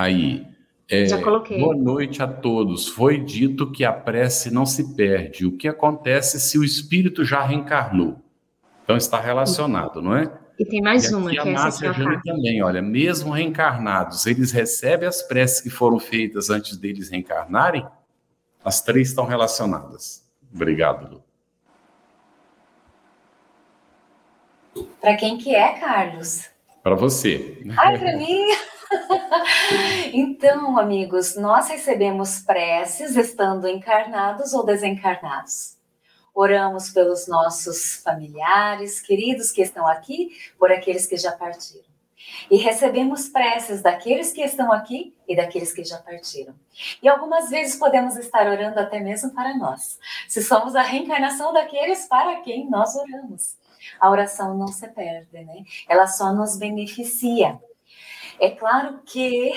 Aí, 0.00 0.46
é, 0.88 1.04
Já 1.04 1.22
coloquei. 1.22 1.60
Boa 1.60 1.76
noite 1.76 2.22
a 2.22 2.26
todos. 2.26 2.88
Foi 2.88 3.18
dito 3.18 3.70
que 3.70 3.84
a 3.84 3.92
prece 3.92 4.50
não 4.50 4.64
se 4.64 4.94
perde. 4.94 5.44
O 5.44 5.54
que 5.54 5.68
acontece 5.68 6.40
se 6.40 6.56
o 6.58 6.64
espírito 6.64 7.22
já 7.22 7.44
reencarnou? 7.44 8.16
Então 8.82 8.96
está 8.96 9.20
relacionado, 9.20 10.00
não 10.00 10.16
é? 10.16 10.32
E 10.58 10.64
tem 10.64 10.80
mais 10.80 11.04
e 11.04 11.14
uma, 11.14 11.30
que 11.30 11.38
é 11.38 11.52
essa 11.52 11.92
que 11.92 11.98
Jane 11.98 12.22
também, 12.22 12.62
olha, 12.62 12.80
mesmo 12.80 13.30
reencarnados, 13.30 14.24
eles 14.24 14.52
recebem 14.52 15.06
as 15.06 15.20
preces 15.22 15.60
que 15.60 15.68
foram 15.68 15.98
feitas 15.98 16.48
antes 16.48 16.78
deles 16.78 17.10
reencarnarem? 17.10 17.84
As 18.64 18.80
três 18.82 19.08
estão 19.08 19.24
relacionadas. 19.24 20.24
Obrigado, 20.52 21.22
Lu. 24.74 24.84
Para 25.00 25.16
quem 25.16 25.38
que 25.38 25.54
é, 25.54 25.78
Carlos? 25.78 26.48
Para 26.82 26.94
você. 26.94 27.62
Ai, 27.76 27.98
para 27.98 28.16
mim. 28.16 28.46
então, 30.12 30.78
amigos, 30.78 31.36
nós 31.36 31.68
recebemos 31.68 32.40
preces 32.40 33.16
estando 33.16 33.66
encarnados 33.68 34.52
ou 34.52 34.64
desencarnados. 34.64 35.76
Oramos 36.34 36.90
pelos 36.90 37.26
nossos 37.26 37.96
familiares, 37.96 39.00
queridos 39.00 39.50
que 39.50 39.62
estão 39.62 39.86
aqui, 39.86 40.30
por 40.58 40.70
aqueles 40.70 41.06
que 41.06 41.16
já 41.16 41.32
partiram. 41.32 41.89
E 42.50 42.56
recebemos 42.56 43.28
preces 43.28 43.82
daqueles 43.82 44.32
que 44.32 44.42
estão 44.42 44.72
aqui 44.72 45.14
e 45.28 45.36
daqueles 45.36 45.72
que 45.72 45.84
já 45.84 45.98
partiram. 45.98 46.54
E 47.02 47.08
algumas 47.08 47.50
vezes 47.50 47.76
podemos 47.76 48.16
estar 48.16 48.46
orando 48.46 48.78
até 48.78 49.00
mesmo 49.00 49.34
para 49.34 49.56
nós, 49.56 49.98
se 50.28 50.42
somos 50.42 50.74
a 50.74 50.82
reencarnação 50.82 51.52
daqueles 51.52 52.06
para 52.06 52.40
quem 52.40 52.68
nós 52.68 52.94
oramos. 52.96 53.56
A 53.98 54.10
oração 54.10 54.56
não 54.56 54.68
se 54.68 54.86
perde, 54.88 55.44
né? 55.44 55.64
Ela 55.88 56.06
só 56.06 56.32
nos 56.32 56.56
beneficia. 56.56 57.58
É 58.38 58.50
claro 58.50 59.00
que 59.04 59.52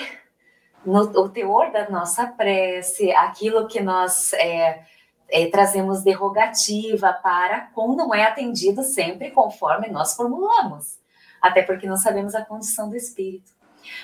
no, 0.84 1.00
o 1.00 1.28
teor 1.28 1.72
da 1.72 1.88
nossa 1.88 2.26
prece, 2.26 3.10
aquilo 3.12 3.66
que 3.66 3.80
nós 3.80 4.32
é, 4.34 4.84
é, 5.28 5.46
trazemos 5.46 6.02
derrogativa 6.02 7.12
para 7.12 7.62
com 7.74 7.94
não 7.94 8.14
é 8.14 8.24
atendido 8.24 8.82
sempre 8.82 9.30
conforme 9.30 9.88
nós 9.88 10.14
formulamos, 10.14 10.98
até 11.44 11.60
porque 11.62 11.86
não 11.86 11.98
sabemos 11.98 12.34
a 12.34 12.42
condição 12.42 12.88
do 12.88 12.96
espírito. 12.96 13.52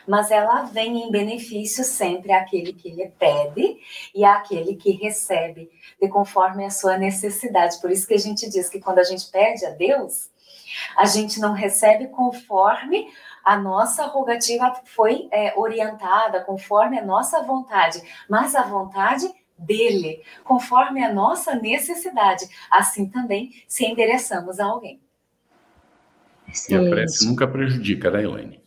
Mas 0.07 0.31
ela 0.31 0.65
vem 0.65 1.05
em 1.05 1.11
benefício 1.11 1.83
sempre 1.83 2.33
àquele 2.33 2.75
que 2.75 2.91
lhe 2.91 3.09
pede 3.19 3.79
e 4.15 4.27
àquele 4.27 4.77
que 4.77 4.91
recebe, 4.91 5.71
de 5.99 6.07
conforme 6.07 6.67
a 6.67 6.71
sua 6.71 6.99
necessidade. 6.99 7.81
Por 7.81 7.91
isso 7.91 8.07
que 8.07 8.13
a 8.13 8.19
gente 8.19 8.47
diz 8.51 8.69
que 8.69 8.79
quando 8.79 8.99
a 8.99 9.05
gente 9.05 9.31
pede 9.31 9.65
a 9.65 9.71
Deus, 9.71 10.29
a 10.99 11.07
gente 11.07 11.41
não 11.41 11.55
recebe 11.55 12.09
conforme 12.09 13.11
a 13.43 13.57
nossa 13.57 14.05
rogativa 14.05 14.79
foi 14.85 15.27
é, 15.33 15.59
orientada 15.59 16.45
conforme 16.45 16.99
a 16.99 17.05
nossa 17.05 17.43
vontade, 17.43 18.03
mas 18.29 18.55
a 18.55 18.65
vontade 18.65 19.33
dele, 19.57 20.23
conforme 20.45 21.03
a 21.03 21.11
nossa 21.11 21.55
necessidade. 21.55 22.47
Assim 22.71 23.09
também 23.09 23.65
se 23.67 23.87
endereçamos 23.87 24.61
a 24.61 24.67
alguém. 24.67 25.01
Excelente. 26.53 26.85
E 26.85 26.89
a 26.89 26.95
prece 26.95 27.27
nunca 27.27 27.47
prejudica, 27.47 28.11
né, 28.11 28.25
Elaine? 28.25 28.61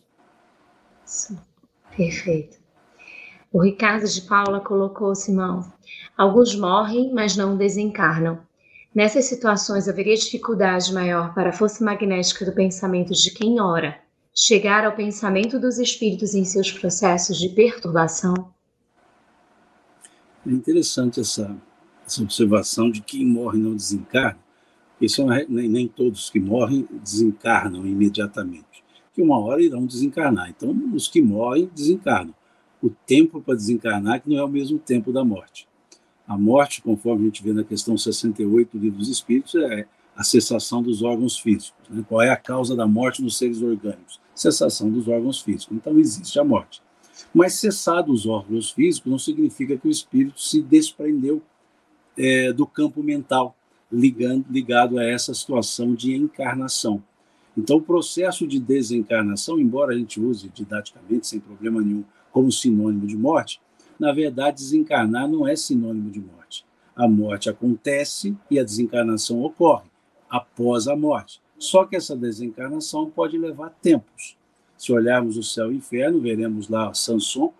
Perfeito. 1.96 2.58
O 3.52 3.62
Ricardo 3.62 4.06
de 4.08 4.20
Paula 4.22 4.60
colocou, 4.60 5.14
Simão, 5.14 5.72
alguns 6.16 6.56
morrem, 6.56 7.12
mas 7.12 7.36
não 7.36 7.56
desencarnam. 7.56 8.40
Nessas 8.94 9.26
situações 9.26 9.88
haveria 9.88 10.16
dificuldade 10.16 10.92
maior 10.92 11.34
para 11.34 11.50
a 11.50 11.52
força 11.52 11.84
magnética 11.84 12.44
do 12.44 12.52
pensamento 12.52 13.12
de 13.12 13.30
quem 13.32 13.60
ora, 13.60 13.98
chegar 14.34 14.84
ao 14.84 14.96
pensamento 14.96 15.58
dos 15.58 15.78
espíritos 15.78 16.34
em 16.34 16.44
seus 16.44 16.72
processos 16.72 17.38
de 17.38 17.48
perturbação? 17.50 18.52
É 20.46 20.50
interessante 20.50 21.20
essa, 21.20 21.56
essa 22.06 22.22
observação 22.22 22.90
de 22.90 23.00
quem 23.00 23.24
morre 23.24 23.58
não 23.58 23.74
desencarna, 23.74 24.43
Isso 25.00 25.16
são, 25.16 25.26
nem, 25.26 25.68
nem 25.68 25.88
todos 25.88 26.30
que 26.30 26.40
morrem 26.40 26.86
desencarnam 27.02 27.86
imediatamente, 27.86 28.84
que 29.12 29.20
uma 29.20 29.38
hora 29.38 29.62
irão 29.62 29.86
desencarnar. 29.86 30.50
Então, 30.50 30.74
os 30.94 31.08
que 31.08 31.20
morrem 31.20 31.70
desencarnam. 31.74 32.34
O 32.82 32.90
tempo 32.90 33.40
para 33.40 33.54
desencarnar 33.54 34.22
que 34.22 34.28
não 34.28 34.38
é 34.38 34.44
o 34.44 34.48
mesmo 34.48 34.78
tempo 34.78 35.12
da 35.12 35.24
morte. 35.24 35.66
A 36.26 36.36
morte, 36.38 36.82
conforme 36.82 37.22
a 37.22 37.24
gente 37.26 37.42
vê 37.42 37.52
na 37.52 37.64
questão 37.64 37.96
68 37.96 38.76
do 38.76 38.82
Livro 38.82 38.98
dos 38.98 39.08
Espíritos, 39.08 39.54
é 39.54 39.86
a 40.16 40.22
cessação 40.22 40.82
dos 40.82 41.02
órgãos 41.02 41.38
físicos. 41.38 41.88
Né? 41.90 42.04
Qual 42.08 42.22
é 42.22 42.30
a 42.30 42.36
causa 42.36 42.76
da 42.76 42.86
morte 42.86 43.22
nos 43.22 43.36
seres 43.36 43.62
orgânicos? 43.62 44.20
cessação 44.34 44.90
dos 44.90 45.06
órgãos 45.08 45.40
físicos. 45.40 45.76
Então 45.76 45.98
existe 45.98 46.38
a 46.38 46.44
morte. 46.44 46.82
Mas 47.32 47.54
cessar 47.54 48.08
os 48.08 48.26
órgãos 48.26 48.70
físicos 48.70 49.10
não 49.10 49.18
significa 49.18 49.76
que 49.76 49.86
o 49.86 49.90
espírito 49.90 50.40
se 50.40 50.60
desprendeu 50.60 51.40
é, 52.16 52.52
do 52.52 52.66
campo 52.66 53.02
mental, 53.02 53.56
ligando, 53.94 54.44
ligado 54.50 54.98
a 54.98 55.04
essa 55.04 55.32
situação 55.32 55.94
de 55.94 56.14
encarnação. 56.14 57.02
Então, 57.56 57.76
o 57.76 57.82
processo 57.82 58.46
de 58.46 58.58
desencarnação, 58.58 59.60
embora 59.60 59.94
a 59.94 59.96
gente 59.96 60.20
use 60.20 60.48
didaticamente, 60.48 61.26
sem 61.26 61.38
problema 61.38 61.80
nenhum, 61.80 62.04
como 62.32 62.50
sinônimo 62.50 63.06
de 63.06 63.16
morte, 63.16 63.60
na 63.98 64.12
verdade, 64.12 64.56
desencarnar 64.56 65.28
não 65.28 65.46
é 65.46 65.54
sinônimo 65.54 66.10
de 66.10 66.20
morte. 66.20 66.66
A 66.96 67.06
morte 67.06 67.48
acontece 67.48 68.36
e 68.50 68.58
a 68.58 68.64
desencarnação 68.64 69.40
ocorre 69.42 69.88
após 70.28 70.88
a 70.88 70.96
morte. 70.96 71.40
Só 71.56 71.84
que 71.84 71.94
essa 71.94 72.16
desencarnação 72.16 73.08
pode 73.08 73.38
levar 73.38 73.70
tempos. 73.80 74.36
Se 74.76 74.92
olharmos 74.92 75.36
o 75.36 75.42
céu 75.42 75.70
e 75.70 75.74
o 75.74 75.76
inferno, 75.76 76.20
veremos 76.20 76.68
lá 76.68 76.92
Samson, 76.92 77.52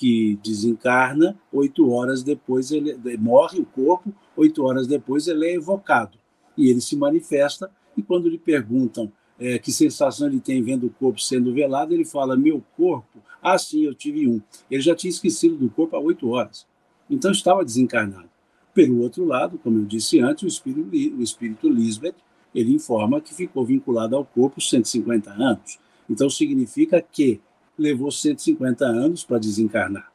que 0.00 0.38
desencarna, 0.42 1.38
oito 1.52 1.90
horas 1.90 2.22
depois 2.22 2.70
ele 2.70 2.98
morre 3.18 3.60
o 3.60 3.66
corpo, 3.66 4.10
oito 4.34 4.64
horas 4.64 4.86
depois 4.86 5.28
ele 5.28 5.46
é 5.46 5.54
evocado. 5.56 6.16
E 6.56 6.70
ele 6.70 6.80
se 6.80 6.96
manifesta, 6.96 7.70
e 7.94 8.02
quando 8.02 8.26
lhe 8.26 8.38
perguntam 8.38 9.12
é, 9.38 9.58
que 9.58 9.70
sensação 9.70 10.26
ele 10.26 10.40
tem 10.40 10.62
vendo 10.62 10.86
o 10.86 10.90
corpo 10.90 11.20
sendo 11.20 11.52
velado, 11.52 11.92
ele 11.92 12.06
fala: 12.06 12.34
Meu 12.34 12.64
corpo, 12.78 13.18
ah, 13.42 13.58
sim, 13.58 13.84
eu 13.84 13.94
tive 13.94 14.26
um. 14.26 14.40
Ele 14.70 14.80
já 14.80 14.94
tinha 14.94 15.10
esquecido 15.10 15.54
do 15.56 15.68
corpo 15.68 15.94
há 15.94 16.00
oito 16.00 16.30
horas. 16.30 16.66
Então 17.10 17.30
estava 17.30 17.62
desencarnado. 17.62 18.30
Pelo 18.72 19.02
outro 19.02 19.26
lado, 19.26 19.58
como 19.58 19.80
eu 19.80 19.84
disse 19.84 20.18
antes, 20.18 20.44
o 20.44 20.46
espírito, 20.46 20.88
o 20.90 21.22
espírito 21.22 21.68
Lisbeth 21.68 22.14
ele 22.54 22.72
informa 22.72 23.20
que 23.20 23.34
ficou 23.34 23.66
vinculado 23.66 24.16
ao 24.16 24.24
corpo 24.24 24.62
150 24.62 25.30
anos. 25.30 25.78
Então 26.08 26.30
significa 26.30 27.02
que 27.02 27.38
levou 27.80 28.10
150 28.10 28.84
anos 28.84 29.24
para 29.24 29.38
desencarnar. 29.38 30.12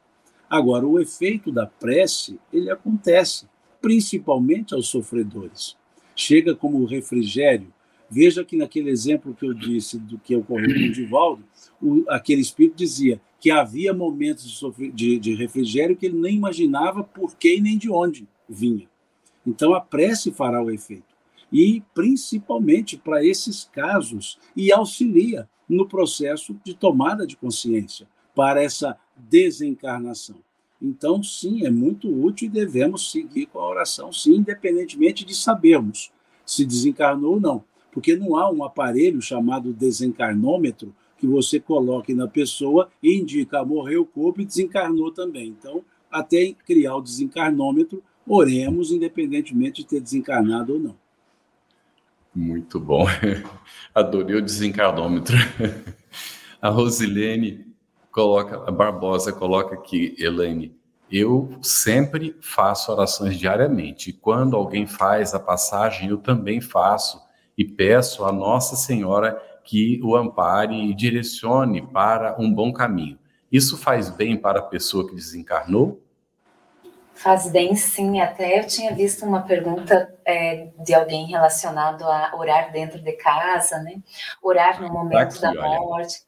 Agora, 0.48 0.86
o 0.86 1.00
efeito 1.00 1.50
da 1.50 1.66
prece, 1.66 2.38
ele 2.52 2.70
acontece, 2.70 3.46
principalmente 3.80 4.72
aos 4.72 4.88
sofredores. 4.88 5.76
Chega 6.14 6.54
como 6.54 6.84
refrigério. 6.84 7.74
Veja 8.08 8.44
que 8.44 8.56
naquele 8.56 8.88
exemplo 8.88 9.34
que 9.34 9.44
eu 9.44 9.52
disse 9.52 9.98
do 9.98 10.16
que 10.16 10.36
ocorreu 10.36 10.72
com 10.72 10.86
o 10.86 10.92
Divaldo, 10.92 11.44
o, 11.82 12.04
aquele 12.08 12.40
espírito 12.40 12.76
dizia 12.76 13.20
que 13.40 13.50
havia 13.50 13.92
momentos 13.92 14.44
de, 14.44 14.56
sofrer, 14.56 14.92
de, 14.92 15.18
de 15.18 15.34
refrigério 15.34 15.96
que 15.96 16.06
ele 16.06 16.18
nem 16.18 16.36
imaginava 16.36 17.02
por 17.02 17.36
que 17.36 17.56
e 17.56 17.60
nem 17.60 17.76
de 17.76 17.90
onde 17.90 18.28
vinha. 18.48 18.88
Então 19.44 19.74
a 19.74 19.80
prece 19.80 20.30
fará 20.30 20.62
o 20.62 20.70
efeito 20.70 21.16
e 21.52 21.82
principalmente 21.94 22.96
para 22.96 23.24
esses 23.24 23.64
casos 23.64 24.38
e 24.56 24.72
auxilia 24.72 25.48
no 25.68 25.86
processo 25.86 26.56
de 26.64 26.74
tomada 26.74 27.26
de 27.26 27.36
consciência 27.36 28.06
para 28.34 28.62
essa 28.62 28.96
desencarnação. 29.16 30.36
Então, 30.80 31.22
sim, 31.22 31.64
é 31.64 31.70
muito 31.70 32.08
útil 32.08 32.46
e 32.46 32.50
devemos 32.50 33.10
seguir 33.10 33.46
com 33.46 33.58
a 33.58 33.68
oração, 33.68 34.12
sim, 34.12 34.36
independentemente 34.36 35.24
de 35.24 35.34
sabermos 35.34 36.12
se 36.44 36.64
desencarnou 36.64 37.34
ou 37.34 37.40
não, 37.40 37.64
porque 37.90 38.14
não 38.14 38.36
há 38.36 38.50
um 38.50 38.62
aparelho 38.62 39.20
chamado 39.20 39.72
desencarnômetro 39.72 40.94
que 41.18 41.26
você 41.26 41.58
coloque 41.58 42.14
na 42.14 42.28
pessoa 42.28 42.90
e 43.02 43.16
indica, 43.16 43.64
morreu 43.64 44.02
o 44.02 44.06
corpo 44.06 44.42
e 44.42 44.44
desencarnou 44.44 45.10
também. 45.10 45.48
Então, 45.48 45.82
até 46.10 46.52
criar 46.52 46.96
o 46.96 47.00
desencarnômetro, 47.00 48.02
oremos, 48.26 48.92
independentemente 48.92 49.82
de 49.82 49.88
ter 49.88 50.00
desencarnado 50.00 50.74
ou 50.74 50.78
não. 50.78 51.05
Muito 52.36 52.78
bom. 52.78 53.06
Adorei 53.94 54.36
o 54.36 54.42
desencarnômetro. 54.42 55.34
A 56.60 56.68
Rosilene 56.68 57.66
coloca, 58.12 58.62
a 58.68 58.70
Barbosa 58.70 59.32
coloca 59.32 59.74
aqui, 59.74 60.14
Elaine, 60.18 60.76
eu 61.10 61.58
sempre 61.62 62.36
faço 62.42 62.92
orações 62.92 63.38
diariamente. 63.38 64.12
Quando 64.12 64.54
alguém 64.54 64.86
faz 64.86 65.32
a 65.32 65.40
passagem, 65.40 66.10
eu 66.10 66.18
também 66.18 66.60
faço 66.60 67.18
e 67.56 67.64
peço 67.64 68.22
a 68.22 68.30
Nossa 68.30 68.76
Senhora 68.76 69.42
que 69.64 69.98
o 70.04 70.14
ampare 70.14 70.74
e 70.74 70.94
direcione 70.94 71.80
para 71.80 72.36
um 72.38 72.52
bom 72.52 72.70
caminho. 72.70 73.18
Isso 73.50 73.78
faz 73.78 74.10
bem 74.10 74.36
para 74.36 74.58
a 74.58 74.62
pessoa 74.62 75.08
que 75.08 75.14
desencarnou? 75.14 76.05
Faz 77.16 77.50
bem, 77.50 77.74
sim. 77.74 78.20
Até 78.20 78.60
eu 78.60 78.66
tinha 78.66 78.94
visto 78.94 79.24
uma 79.24 79.40
pergunta 79.42 80.14
é, 80.24 80.68
de 80.78 80.92
alguém 80.92 81.26
relacionado 81.26 82.04
a 82.04 82.36
orar 82.36 82.70
dentro 82.70 83.00
de 83.00 83.12
casa, 83.12 83.78
né? 83.78 84.02
Orar 84.42 84.82
no 84.82 84.92
momento 84.92 85.40
tá 85.40 85.48
aqui, 85.48 85.56
da 85.56 85.62
morte. 85.62 86.22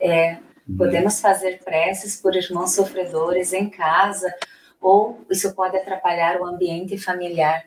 É, 0.00 0.38
uhum. 0.68 0.76
podemos 0.76 1.20
fazer 1.20 1.62
preces 1.62 2.20
por 2.20 2.34
irmãos 2.34 2.74
sofredores 2.74 3.52
em 3.52 3.70
casa, 3.70 4.34
ou 4.80 5.24
isso 5.30 5.54
pode 5.54 5.76
atrapalhar 5.76 6.40
o 6.40 6.44
ambiente 6.44 6.98
familiar. 6.98 7.64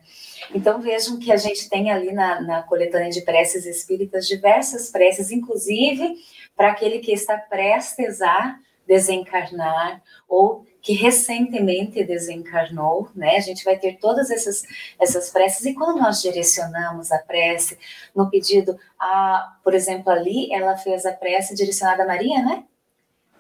Então 0.54 0.82
vejam 0.82 1.18
que 1.18 1.32
a 1.32 1.38
gente 1.38 1.70
tem 1.70 1.90
ali 1.90 2.12
na, 2.12 2.42
na 2.42 2.64
coletânea 2.64 3.10
de 3.10 3.22
preces 3.22 3.66
espíritas 3.66 4.28
diversas 4.28 4.92
preces, 4.92 5.32
inclusive 5.32 6.16
para 6.54 6.72
aquele 6.72 7.00
que 7.00 7.14
está 7.14 7.38
prestes 7.38 8.22
a 8.22 8.58
desencarnar 8.86 10.02
ou 10.28 10.66
que 10.88 10.94
recentemente 10.94 12.02
desencarnou, 12.02 13.10
né? 13.14 13.36
A 13.36 13.42
gente 13.42 13.66
vai 13.66 13.78
ter 13.78 13.98
todas 13.98 14.32
essas, 14.32 14.64
essas 14.98 15.30
preces, 15.30 15.66
e 15.66 15.74
quando 15.74 16.00
nós 16.00 16.22
direcionamos 16.22 17.12
a 17.12 17.20
prece 17.20 17.78
no 18.16 18.30
pedido, 18.30 18.80
a, 18.98 19.58
por 19.66 19.74
exemplo, 19.74 20.14
ali 20.14 20.50
ela 20.50 20.78
fez 20.78 21.06
a 21.06 21.12
prece 21.12 21.54
direcionada 21.54 22.04
a 22.04 22.08
Maria, 22.08 22.42
né? 22.42 22.64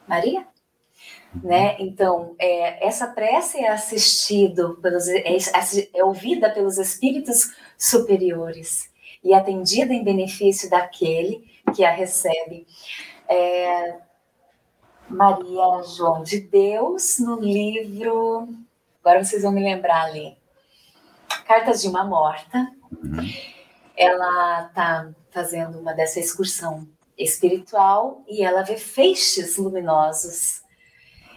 Maria? 0.06 0.46
Né? 1.42 1.78
Então, 1.80 2.36
é, 2.38 2.86
essa 2.86 3.08
prece 3.08 3.60
é 3.60 3.70
assistido 3.70 4.78
pelos, 4.82 5.08
é, 5.08 5.24
é 5.94 6.04
ouvida 6.04 6.50
pelos 6.50 6.78
espíritos 6.78 7.54
superiores 7.78 8.90
e 9.24 9.34
atendida 9.34 9.94
em 9.94 10.04
benefício 10.04 10.70
daquele 10.70 11.50
que 11.74 11.86
a 11.86 11.92
recebe. 11.92 12.68
É, 13.30 14.00
Maria 15.10 15.84
João 15.84 16.24
de 16.24 16.40
Deus, 16.40 17.20
no 17.20 17.40
livro. 17.40 18.48
Agora 19.02 19.24
vocês 19.24 19.44
vão 19.44 19.52
me 19.52 19.64
lembrar 19.64 20.06
ali. 20.06 20.38
Cartas 21.46 21.82
de 21.82 21.88
uma 21.88 22.04
Morta. 22.04 22.68
Uhum. 22.92 23.30
Ela 23.96 24.68
está 24.68 25.10
fazendo 25.32 25.80
uma 25.80 25.94
dessa 25.94 26.20
excursão 26.20 26.88
espiritual 27.18 28.22
e 28.28 28.44
ela 28.44 28.64
vê 28.64 28.78
feixes 28.78 29.58
luminosos. 29.58 30.62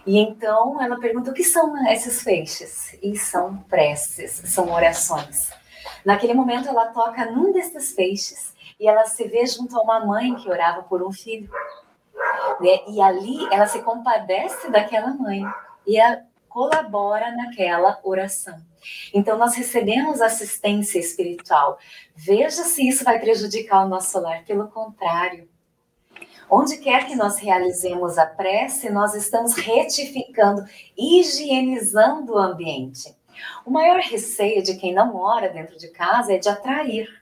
E 0.06 0.18
então 0.18 0.82
ela 0.82 0.98
pergunta 0.98 1.30
o 1.30 1.34
que 1.34 1.44
são 1.44 1.86
esses 1.88 2.22
feixes? 2.22 2.98
E 3.02 3.16
são 3.16 3.58
preces, 3.68 4.42
são 4.46 4.70
orações. 4.72 5.50
Naquele 6.04 6.34
momento 6.34 6.68
ela 6.68 6.86
toca 6.86 7.30
num 7.30 7.52
desses 7.52 7.92
feixes 7.92 8.52
e 8.78 8.88
ela 8.88 9.04
se 9.04 9.24
vê 9.28 9.46
junto 9.46 9.78
a 9.78 9.82
uma 9.82 10.04
mãe 10.04 10.34
que 10.34 10.50
orava 10.50 10.82
por 10.82 11.02
um 11.02 11.12
filho. 11.12 11.50
Né? 12.60 12.80
E 12.88 13.00
ali 13.00 13.46
ela 13.52 13.66
se 13.66 13.82
compadece 13.82 14.70
daquela 14.70 15.14
mãe 15.14 15.42
e 15.86 15.98
colabora 16.48 17.30
naquela 17.30 17.98
oração. 18.02 18.58
Então, 19.14 19.38
nós 19.38 19.54
recebemos 19.54 20.20
assistência 20.20 20.98
espiritual. 20.98 21.78
Veja 22.14 22.64
se 22.64 22.86
isso 22.86 23.04
vai 23.04 23.18
prejudicar 23.18 23.84
o 23.84 23.88
nosso 23.88 24.18
lar. 24.20 24.44
Pelo 24.44 24.68
contrário, 24.68 25.48
onde 26.50 26.78
quer 26.78 27.06
que 27.06 27.14
nós 27.14 27.38
realizemos 27.38 28.18
a 28.18 28.26
prece, 28.26 28.90
nós 28.90 29.14
estamos 29.14 29.54
retificando, 29.54 30.64
higienizando 30.96 32.34
o 32.34 32.38
ambiente. 32.38 33.14
O 33.64 33.70
maior 33.70 34.00
receio 34.00 34.62
de 34.62 34.76
quem 34.76 34.92
não 34.92 35.12
mora 35.12 35.48
dentro 35.48 35.78
de 35.78 35.88
casa 35.88 36.34
é 36.34 36.38
de 36.38 36.48
atrair 36.48 37.19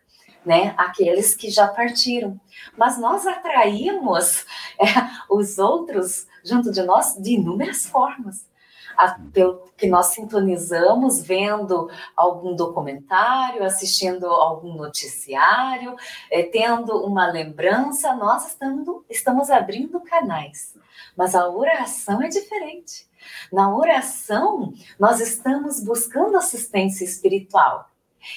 né, 0.48 0.74
aqueles 0.78 1.34
que 1.34 1.50
já 1.50 1.68
partiram. 1.68 2.40
Mas 2.74 2.98
nós 2.98 3.26
atraímos 3.26 4.46
é, 4.80 4.86
os 5.28 5.58
outros 5.58 6.26
junto 6.42 6.72
de 6.72 6.82
nós 6.82 7.14
de 7.20 7.34
inúmeras 7.34 7.84
formas. 7.84 8.48
A, 8.96 9.16
pelo 9.32 9.62
que 9.76 9.86
nós 9.86 10.06
sintonizamos 10.06 11.20
vendo 11.20 11.88
algum 12.16 12.56
documentário, 12.56 13.62
assistindo 13.62 14.26
algum 14.26 14.74
noticiário, 14.74 15.94
é, 16.32 16.42
tendo 16.42 17.04
uma 17.06 17.30
lembrança, 17.30 18.12
nós 18.16 18.48
estamos, 18.48 19.04
estamos 19.08 19.50
abrindo 19.50 20.00
canais. 20.00 20.74
Mas 21.16 21.36
a 21.36 21.48
oração 21.48 22.22
é 22.22 22.28
diferente. 22.28 23.06
Na 23.52 23.72
oração, 23.72 24.72
nós 24.98 25.20
estamos 25.20 25.80
buscando 25.84 26.36
assistência 26.36 27.04
espiritual. 27.04 27.88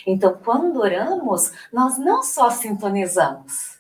Então, 0.06 0.38
quando 0.44 0.80
oramos, 0.80 1.52
nós 1.72 1.98
não 1.98 2.24
só 2.24 2.50
sintonizamos, 2.50 3.80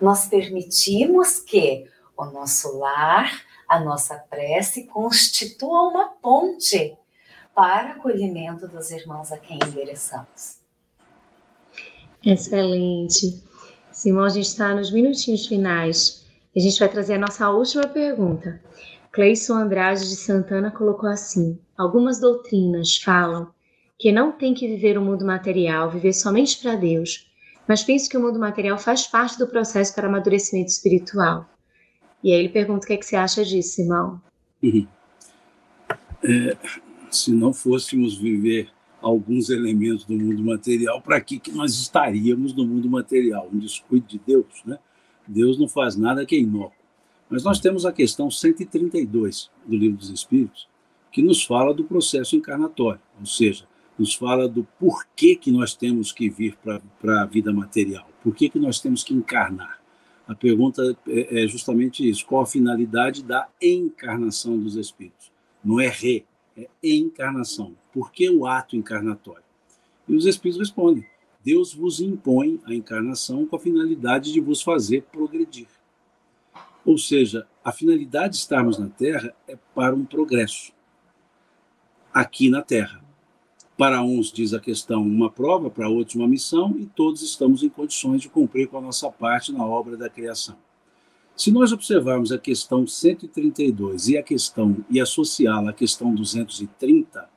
nós 0.00 0.26
permitimos 0.26 1.40
que 1.40 1.88
o 2.16 2.24
nosso 2.26 2.78
lar, 2.78 3.30
a 3.68 3.80
nossa 3.80 4.16
prece 4.16 4.86
constitua 4.86 5.88
uma 5.88 6.08
ponte 6.08 6.96
para 7.54 7.92
acolhimento 7.92 8.68
dos 8.68 8.90
irmãos 8.90 9.32
a 9.32 9.38
quem 9.38 9.56
endereçamos. 9.56 10.58
Excelente. 12.24 13.42
Simão, 13.92 14.24
a 14.24 14.28
gente 14.28 14.46
está 14.46 14.74
nos 14.74 14.92
minutinhos 14.92 15.46
finais 15.46 16.28
a 16.58 16.60
gente 16.60 16.80
vai 16.80 16.88
trazer 16.88 17.14
a 17.14 17.18
nossa 17.18 17.48
última 17.50 17.86
pergunta. 17.86 18.60
Cleison 19.12 19.54
Andrade 19.54 20.00
de 20.00 20.16
Santana 20.16 20.72
colocou 20.72 21.08
assim: 21.08 21.56
Algumas 21.76 22.18
doutrinas 22.18 22.96
falam 22.96 23.48
que 23.98 24.12
não 24.12 24.30
tem 24.30 24.54
que 24.54 24.68
viver 24.68 24.96
o 24.96 25.02
mundo 25.02 25.24
material, 25.24 25.90
viver 25.90 26.12
somente 26.12 26.58
para 26.62 26.76
Deus, 26.76 27.28
mas 27.66 27.82
penso 27.82 28.08
que 28.08 28.16
o 28.16 28.20
mundo 28.20 28.38
material 28.38 28.78
faz 28.78 29.06
parte 29.06 29.38
do 29.38 29.46
processo 29.46 29.94
para 29.94 30.06
amadurecimento 30.06 30.70
espiritual. 30.70 31.48
E 32.22 32.32
aí 32.32 32.38
ele 32.38 32.48
pergunta 32.48 32.84
o 32.84 32.86
que, 32.86 32.94
é 32.94 32.96
que 32.96 33.04
você 33.04 33.16
acha 33.16 33.44
disso, 33.44 33.74
Simão. 33.74 34.20
Uhum. 34.62 34.86
É, 36.24 36.56
se 37.10 37.32
não 37.32 37.52
fôssemos 37.52 38.16
viver 38.16 38.70
alguns 39.00 39.50
elementos 39.50 40.04
do 40.04 40.14
mundo 40.14 40.42
material, 40.42 41.00
para 41.00 41.20
que, 41.20 41.38
que 41.38 41.52
nós 41.52 41.74
estaríamos 41.74 42.54
no 42.54 42.66
mundo 42.66 42.88
material? 42.88 43.48
Um 43.52 43.58
descuido 43.58 44.06
de 44.06 44.20
Deus, 44.26 44.46
né? 44.64 44.78
Deus 45.26 45.58
não 45.58 45.68
faz 45.68 45.96
nada 45.96 46.24
que 46.24 46.34
é 46.34 46.38
inócuo. 46.38 46.72
Mas 47.28 47.44
nós 47.44 47.60
temos 47.60 47.84
a 47.84 47.92
questão 47.92 48.30
132 48.30 49.50
do 49.66 49.76
Livro 49.76 49.98
dos 49.98 50.08
Espíritos, 50.08 50.66
que 51.12 51.22
nos 51.22 51.44
fala 51.44 51.74
do 51.74 51.84
processo 51.84 52.34
encarnatório, 52.34 53.00
ou 53.20 53.26
seja, 53.26 53.66
nos 53.98 54.14
fala 54.14 54.48
do 54.48 54.64
porquê 54.78 55.34
que 55.34 55.50
nós 55.50 55.74
temos 55.74 56.12
que 56.12 56.30
vir 56.30 56.56
para 57.00 57.22
a 57.22 57.26
vida 57.26 57.52
material, 57.52 58.08
por 58.22 58.34
que, 58.34 58.50
nós 58.58 58.80
temos 58.80 59.02
que 59.02 59.14
encarnar. 59.14 59.80
A 60.26 60.34
pergunta 60.34 60.96
é, 61.06 61.44
é 61.44 61.48
justamente 61.48 62.08
isso: 62.08 62.26
qual 62.26 62.42
a 62.42 62.46
finalidade 62.46 63.22
da 63.22 63.48
encarnação 63.60 64.58
dos 64.58 64.76
espíritos? 64.76 65.32
Não 65.64 65.80
é 65.80 65.88
re, 65.88 66.24
é 66.56 66.68
encarnação. 66.82 67.74
Por 67.92 68.12
que 68.12 68.28
o 68.28 68.46
ato 68.46 68.76
encarnatório? 68.76 69.44
E 70.06 70.14
os 70.14 70.26
espíritos 70.26 70.60
respondem: 70.60 71.06
Deus 71.42 71.72
vos 71.72 72.00
impõe 72.00 72.60
a 72.64 72.74
encarnação 72.74 73.46
com 73.46 73.56
a 73.56 73.60
finalidade 73.60 74.32
de 74.32 74.40
vos 74.40 74.60
fazer 74.60 75.02
progredir. 75.10 75.68
Ou 76.84 76.98
seja, 76.98 77.46
a 77.64 77.72
finalidade 77.72 78.34
de 78.34 78.40
estarmos 78.40 78.78
na 78.78 78.88
Terra 78.88 79.34
é 79.46 79.56
para 79.74 79.94
um 79.94 80.04
progresso 80.04 80.72
aqui 82.12 82.50
na 82.50 82.62
Terra. 82.62 83.07
Para 83.78 84.02
uns, 84.02 84.32
diz 84.32 84.52
a 84.52 84.58
questão, 84.58 85.00
uma 85.00 85.30
prova, 85.30 85.70
para 85.70 85.88
outros, 85.88 86.16
uma 86.16 86.26
missão, 86.26 86.74
e 86.76 86.84
todos 86.84 87.22
estamos 87.22 87.62
em 87.62 87.68
condições 87.68 88.20
de 88.20 88.28
cumprir 88.28 88.66
com 88.66 88.76
a 88.76 88.80
nossa 88.80 89.08
parte 89.08 89.52
na 89.52 89.64
obra 89.64 89.96
da 89.96 90.10
criação. 90.10 90.56
Se 91.36 91.52
nós 91.52 91.70
observarmos 91.70 92.32
a 92.32 92.38
questão 92.38 92.84
132 92.84 94.08
e 94.08 94.18
a 94.18 94.22
questão 94.24 94.84
e 94.90 95.00
associá-la 95.00 95.70
à 95.70 95.72
questão 95.72 96.12
230, 96.12 97.30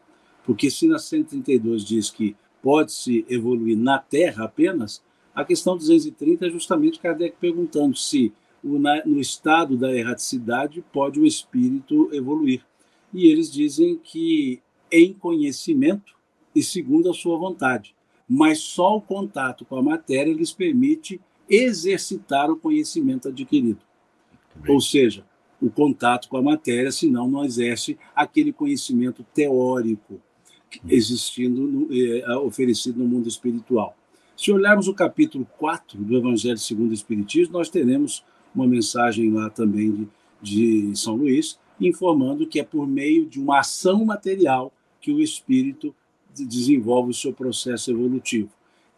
porque 0.44 0.72
se 0.72 0.88
na 0.88 0.98
132 0.98 1.86
diz 1.86 2.10
que 2.10 2.36
pode-se 2.60 3.24
evoluir 3.30 3.78
na 3.78 4.00
Terra 4.00 4.46
apenas, 4.46 5.00
a 5.36 5.46
questão 5.46 5.78
230 5.78 6.48
é 6.48 6.50
justamente 6.50 7.00
Kardec 7.00 7.38
perguntando 7.40 7.96
se 7.96 8.34
no 8.64 9.20
estado 9.20 9.78
da 9.78 9.96
erraticidade 9.96 10.84
pode 10.92 11.20
o 11.20 11.26
espírito 11.26 12.10
evoluir. 12.12 12.66
E 13.14 13.28
eles 13.28 13.52
dizem 13.52 14.00
que 14.04 14.60
em 14.92 15.14
conhecimento 15.14 16.20
e 16.56 16.64
segundo 16.64 17.10
a 17.10 17.14
sua 17.14 17.38
vontade. 17.38 17.96
Mas 18.28 18.60
só 18.60 18.96
o 18.96 19.02
contato 19.02 19.66
com 19.66 19.76
a 19.76 19.84
matéria 19.84 20.34
lhes 20.34 20.52
permite 20.52 21.20
exercitar 21.50 22.50
o 22.50 22.56
conhecimento 22.56 23.28
adquirido. 23.28 23.82
Ou 24.68 24.80
seja, 24.80 25.26
o 25.62 25.70
contato 25.70 26.30
com 26.30 26.38
a 26.38 26.42
matéria, 26.42 26.92
senão 26.92 27.30
não 27.30 27.46
exerce 27.46 27.98
aquele 28.16 28.52
conhecimento 28.52 29.26
teórico 29.34 30.20
existindo, 30.88 31.62
no, 31.62 31.88
eh, 31.92 32.38
oferecido 32.38 33.00
no 33.00 33.08
mundo 33.08 33.28
espiritual. 33.28 33.96
Se 34.36 34.52
olharmos 34.52 34.88
o 34.88 34.94
capítulo 34.94 35.46
4 35.58 36.02
do 36.02 36.18
Evangelho 36.18 36.58
segundo 36.58 36.92
o 36.92 36.96
Espiritismo, 36.96 37.54
nós 37.54 37.70
teremos 37.70 38.24
uma 38.56 38.66
mensagem 38.66 39.32
lá 39.32 39.50
também 39.50 40.08
de, 40.42 40.90
de 40.90 40.98
São 41.00 41.16
Luís, 41.16 41.60
informando 41.80 42.48
que 42.48 42.60
é 42.60 42.64
por 42.64 42.88
meio 42.88 43.26
de 43.26 43.40
uma 43.40 43.60
ação 43.60 44.04
material 44.06 44.74
que 45.00 45.12
o 45.12 45.22
espírito 45.22 45.94
desenvolve 46.34 47.12
o 47.12 47.14
seu 47.14 47.34
processo 47.34 47.92
evolutivo. 47.92 48.50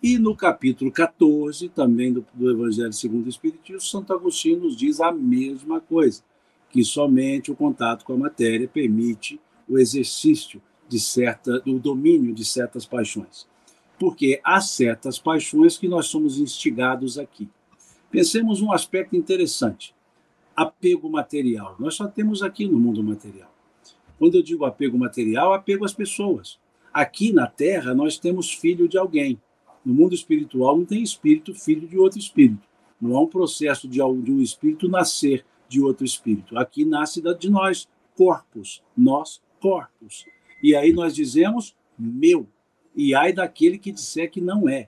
E 0.02 0.18
no 0.20 0.36
capítulo 0.36 0.92
14, 0.92 1.70
também 1.70 2.12
do, 2.12 2.26
do 2.34 2.52
Evangelho 2.52 2.92
segundo 2.92 3.26
o 3.26 3.30
Espiritismo, 3.30 3.82
Santo 3.82 4.14
Agostinho 4.14 4.60
nos 4.60 4.76
diz 4.76 5.00
a 5.00 5.12
mesma 5.12 5.80
coisa, 5.80 6.22
que 6.70 6.84
somente 6.84 7.52
o 7.52 7.56
contato 7.56 8.04
com 8.04 8.14
a 8.14 8.18
matéria 8.18 8.68
permite 8.68 9.40
o 9.68 9.80
exercício 9.80 10.62
de 10.90 11.00
certa, 11.00 11.60
do 11.62 11.80
domínio 11.80 12.34
de 12.34 12.44
certas 12.44 12.86
paixões. 12.86 13.48
Porque 13.98 14.42
há 14.44 14.60
certas 14.60 15.18
paixões 15.18 15.78
que 15.78 15.88
nós 15.88 16.08
somos 16.08 16.38
instigados 16.38 17.18
aqui. 17.18 17.48
Pensemos 18.12 18.62
um 18.62 18.72
aspecto 18.72 19.16
interessante: 19.16 19.96
apego 20.56 21.10
material. 21.10 21.76
Nós 21.80 21.96
só 21.96 22.08
temos 22.08 22.44
aqui 22.44 22.68
no 22.68 22.80
mundo 22.80 23.02
material. 23.02 23.54
Quando 24.20 24.36
eu 24.36 24.44
digo 24.44 24.66
apego 24.66 24.98
material, 24.98 25.54
apego 25.54 25.86
às 25.86 25.94
pessoas. 25.94 26.60
Aqui 26.94 27.32
na 27.32 27.48
Terra, 27.48 27.94
nós 27.94 28.18
temos 28.18 28.52
filho 28.54 28.88
de 28.88 28.98
alguém. 28.98 29.42
No 29.84 29.94
mundo 29.94 30.14
espiritual 30.14 30.78
não 30.78 30.86
tem 30.86 31.02
espírito 31.02 31.54
filho 31.54 31.88
de 31.88 31.98
outro 31.98 32.20
espírito. 32.20 32.68
Não 33.02 33.18
há 33.18 33.22
um 33.22 33.28
processo 33.28 33.88
de, 33.88 34.02
um 34.02 34.40
espírito 34.40 34.88
nascer 34.88 35.44
de 35.68 35.82
outro 35.82 36.06
espírito. 36.06 36.58
Aqui 36.58 36.86
nasce 36.86 37.22
de 37.38 37.50
nós, 37.50 37.88
corpos, 38.16 38.82
nós, 38.96 39.42
corpos. 39.60 40.26
E 40.62 40.76
aí 40.76 40.94
nós 40.94 41.16
dizemos 41.16 41.76
meu. 41.98 42.48
E 42.96 43.16
ai 43.16 43.34
daquele 43.34 43.78
que 43.78 43.92
disser 43.92 44.30
que 44.30 44.40
não 44.40 44.70
é. 44.70 44.88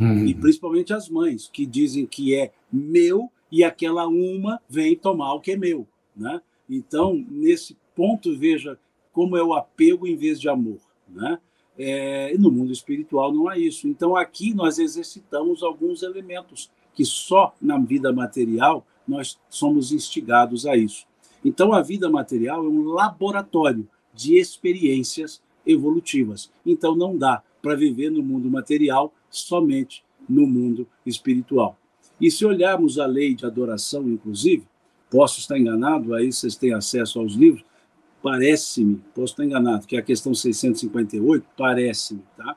Hum. 0.00 0.26
E 0.26 0.34
principalmente 0.34 0.92
as 0.92 1.08
mães, 1.08 1.48
que 1.52 1.66
dizem 1.66 2.06
que 2.06 2.34
é 2.34 2.52
meu 2.72 3.30
e 3.50 3.62
aquela 3.62 4.08
uma 4.08 4.60
vem 4.68 4.96
tomar 4.96 5.34
o 5.34 5.40
que 5.40 5.52
é 5.52 5.56
meu. 5.56 5.86
Né? 6.16 6.40
Então, 6.68 7.14
nesse 7.30 7.76
ponto, 7.94 8.36
veja 8.36 8.78
como 9.12 9.36
é 9.36 9.42
o 9.44 9.52
apego 9.52 10.06
em 10.06 10.16
vez 10.16 10.40
de 10.40 10.48
amor. 10.48 10.80
Né? 11.12 11.38
É, 11.78 12.36
no 12.38 12.50
mundo 12.50 12.72
espiritual 12.72 13.32
não 13.32 13.48
há 13.48 13.58
isso. 13.58 13.88
Então 13.88 14.16
aqui 14.16 14.54
nós 14.54 14.78
exercitamos 14.78 15.62
alguns 15.62 16.02
elementos 16.02 16.70
que 16.94 17.04
só 17.04 17.54
na 17.60 17.78
vida 17.78 18.12
material 18.12 18.86
nós 19.06 19.38
somos 19.48 19.92
instigados 19.92 20.66
a 20.66 20.76
isso. 20.76 21.06
Então 21.44 21.72
a 21.72 21.82
vida 21.82 22.08
material 22.08 22.64
é 22.64 22.68
um 22.68 22.84
laboratório 22.84 23.88
de 24.14 24.36
experiências 24.36 25.42
evolutivas. 25.66 26.50
Então 26.64 26.94
não 26.94 27.16
dá 27.16 27.42
para 27.60 27.74
viver 27.74 28.10
no 28.10 28.22
mundo 28.22 28.50
material 28.50 29.12
somente 29.30 30.04
no 30.28 30.46
mundo 30.46 30.86
espiritual. 31.04 31.78
E 32.20 32.30
se 32.30 32.44
olharmos 32.44 32.98
a 32.98 33.06
lei 33.06 33.34
de 33.34 33.46
adoração, 33.46 34.08
inclusive, 34.08 34.64
posso 35.10 35.40
estar 35.40 35.58
enganado, 35.58 36.14
aí 36.14 36.32
vocês 36.32 36.56
têm 36.56 36.72
acesso 36.72 37.18
aos 37.18 37.34
livros, 37.34 37.64
parece-me, 38.22 39.02
posso 39.14 39.32
estar 39.32 39.44
enganado, 39.44 39.86
que 39.86 39.96
é 39.96 39.98
a 39.98 40.02
questão 40.02 40.34
658, 40.34 41.44
parece-me, 41.56 42.22
tá? 42.36 42.56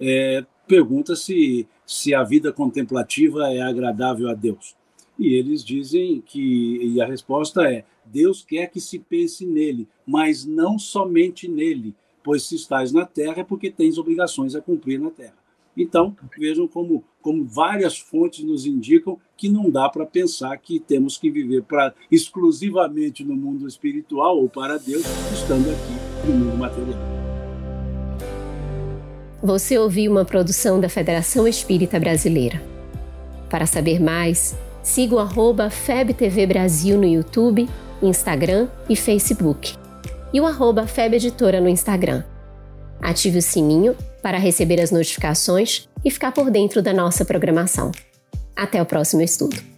É, 0.00 0.44
pergunta 0.66 1.14
se, 1.14 1.66
se 1.86 2.14
a 2.14 2.22
vida 2.22 2.52
contemplativa 2.52 3.52
é 3.52 3.62
agradável 3.62 4.28
a 4.28 4.34
Deus. 4.34 4.74
E 5.18 5.34
eles 5.34 5.64
dizem 5.64 6.20
que, 6.20 6.78
e 6.82 7.00
a 7.00 7.06
resposta 7.06 7.62
é: 7.62 7.84
Deus 8.04 8.44
quer 8.44 8.68
que 8.70 8.80
se 8.80 8.98
pense 8.98 9.46
nele, 9.46 9.88
mas 10.04 10.44
não 10.44 10.78
somente 10.78 11.48
nele, 11.48 11.94
pois 12.22 12.42
se 12.42 12.56
estás 12.56 12.92
na 12.92 13.06
terra 13.06 13.40
é 13.40 13.44
porque 13.44 13.70
tens 13.70 13.96
obrigações 13.96 14.54
a 14.54 14.60
cumprir 14.60 14.98
na 14.98 15.10
terra. 15.10 15.36
Então, 15.76 16.16
vejam 16.38 16.66
como, 16.68 17.04
como 17.20 17.44
várias 17.44 17.98
fontes 17.98 18.44
nos 18.44 18.64
indicam 18.66 19.18
que 19.36 19.48
não 19.48 19.70
dá 19.70 19.88
para 19.88 20.06
pensar 20.06 20.56
que 20.58 20.78
temos 20.78 21.18
que 21.18 21.30
viver 21.30 21.64
exclusivamente 22.10 23.24
no 23.24 23.34
mundo 23.34 23.66
espiritual 23.66 24.38
ou 24.38 24.48
para 24.48 24.78
Deus, 24.78 25.04
estando 25.32 25.70
aqui 25.70 26.26
no 26.28 26.36
mundo 26.36 26.56
material. 26.56 26.98
Você 29.42 29.76
ouviu 29.76 30.10
uma 30.10 30.24
produção 30.24 30.80
da 30.80 30.88
Federação 30.88 31.46
Espírita 31.46 32.00
Brasileira. 32.00 32.62
Para 33.50 33.66
saber 33.66 34.00
mais, 34.00 34.56
siga 34.82 35.16
o 35.16 35.70
FebTV 35.70 36.46
Brasil 36.46 36.96
no 36.96 37.04
YouTube, 37.04 37.68
Instagram 38.02 38.68
e 38.88 38.96
Facebook. 38.96 39.74
E 40.32 40.40
o 40.40 40.46
arroba 40.46 40.86
FebEditora 40.86 41.60
no 41.60 41.68
Instagram. 41.68 42.24
Ative 43.00 43.38
o 43.38 43.42
sininho 43.42 43.94
para 44.22 44.38
receber 44.38 44.80
as 44.80 44.90
notificações 44.90 45.88
e 46.02 46.10
ficar 46.10 46.32
por 46.32 46.50
dentro 46.50 46.80
da 46.80 46.92
nossa 46.94 47.24
programação. 47.24 47.92
Até 48.56 48.80
o 48.80 48.86
próximo 48.86 49.22
estudo! 49.22 49.73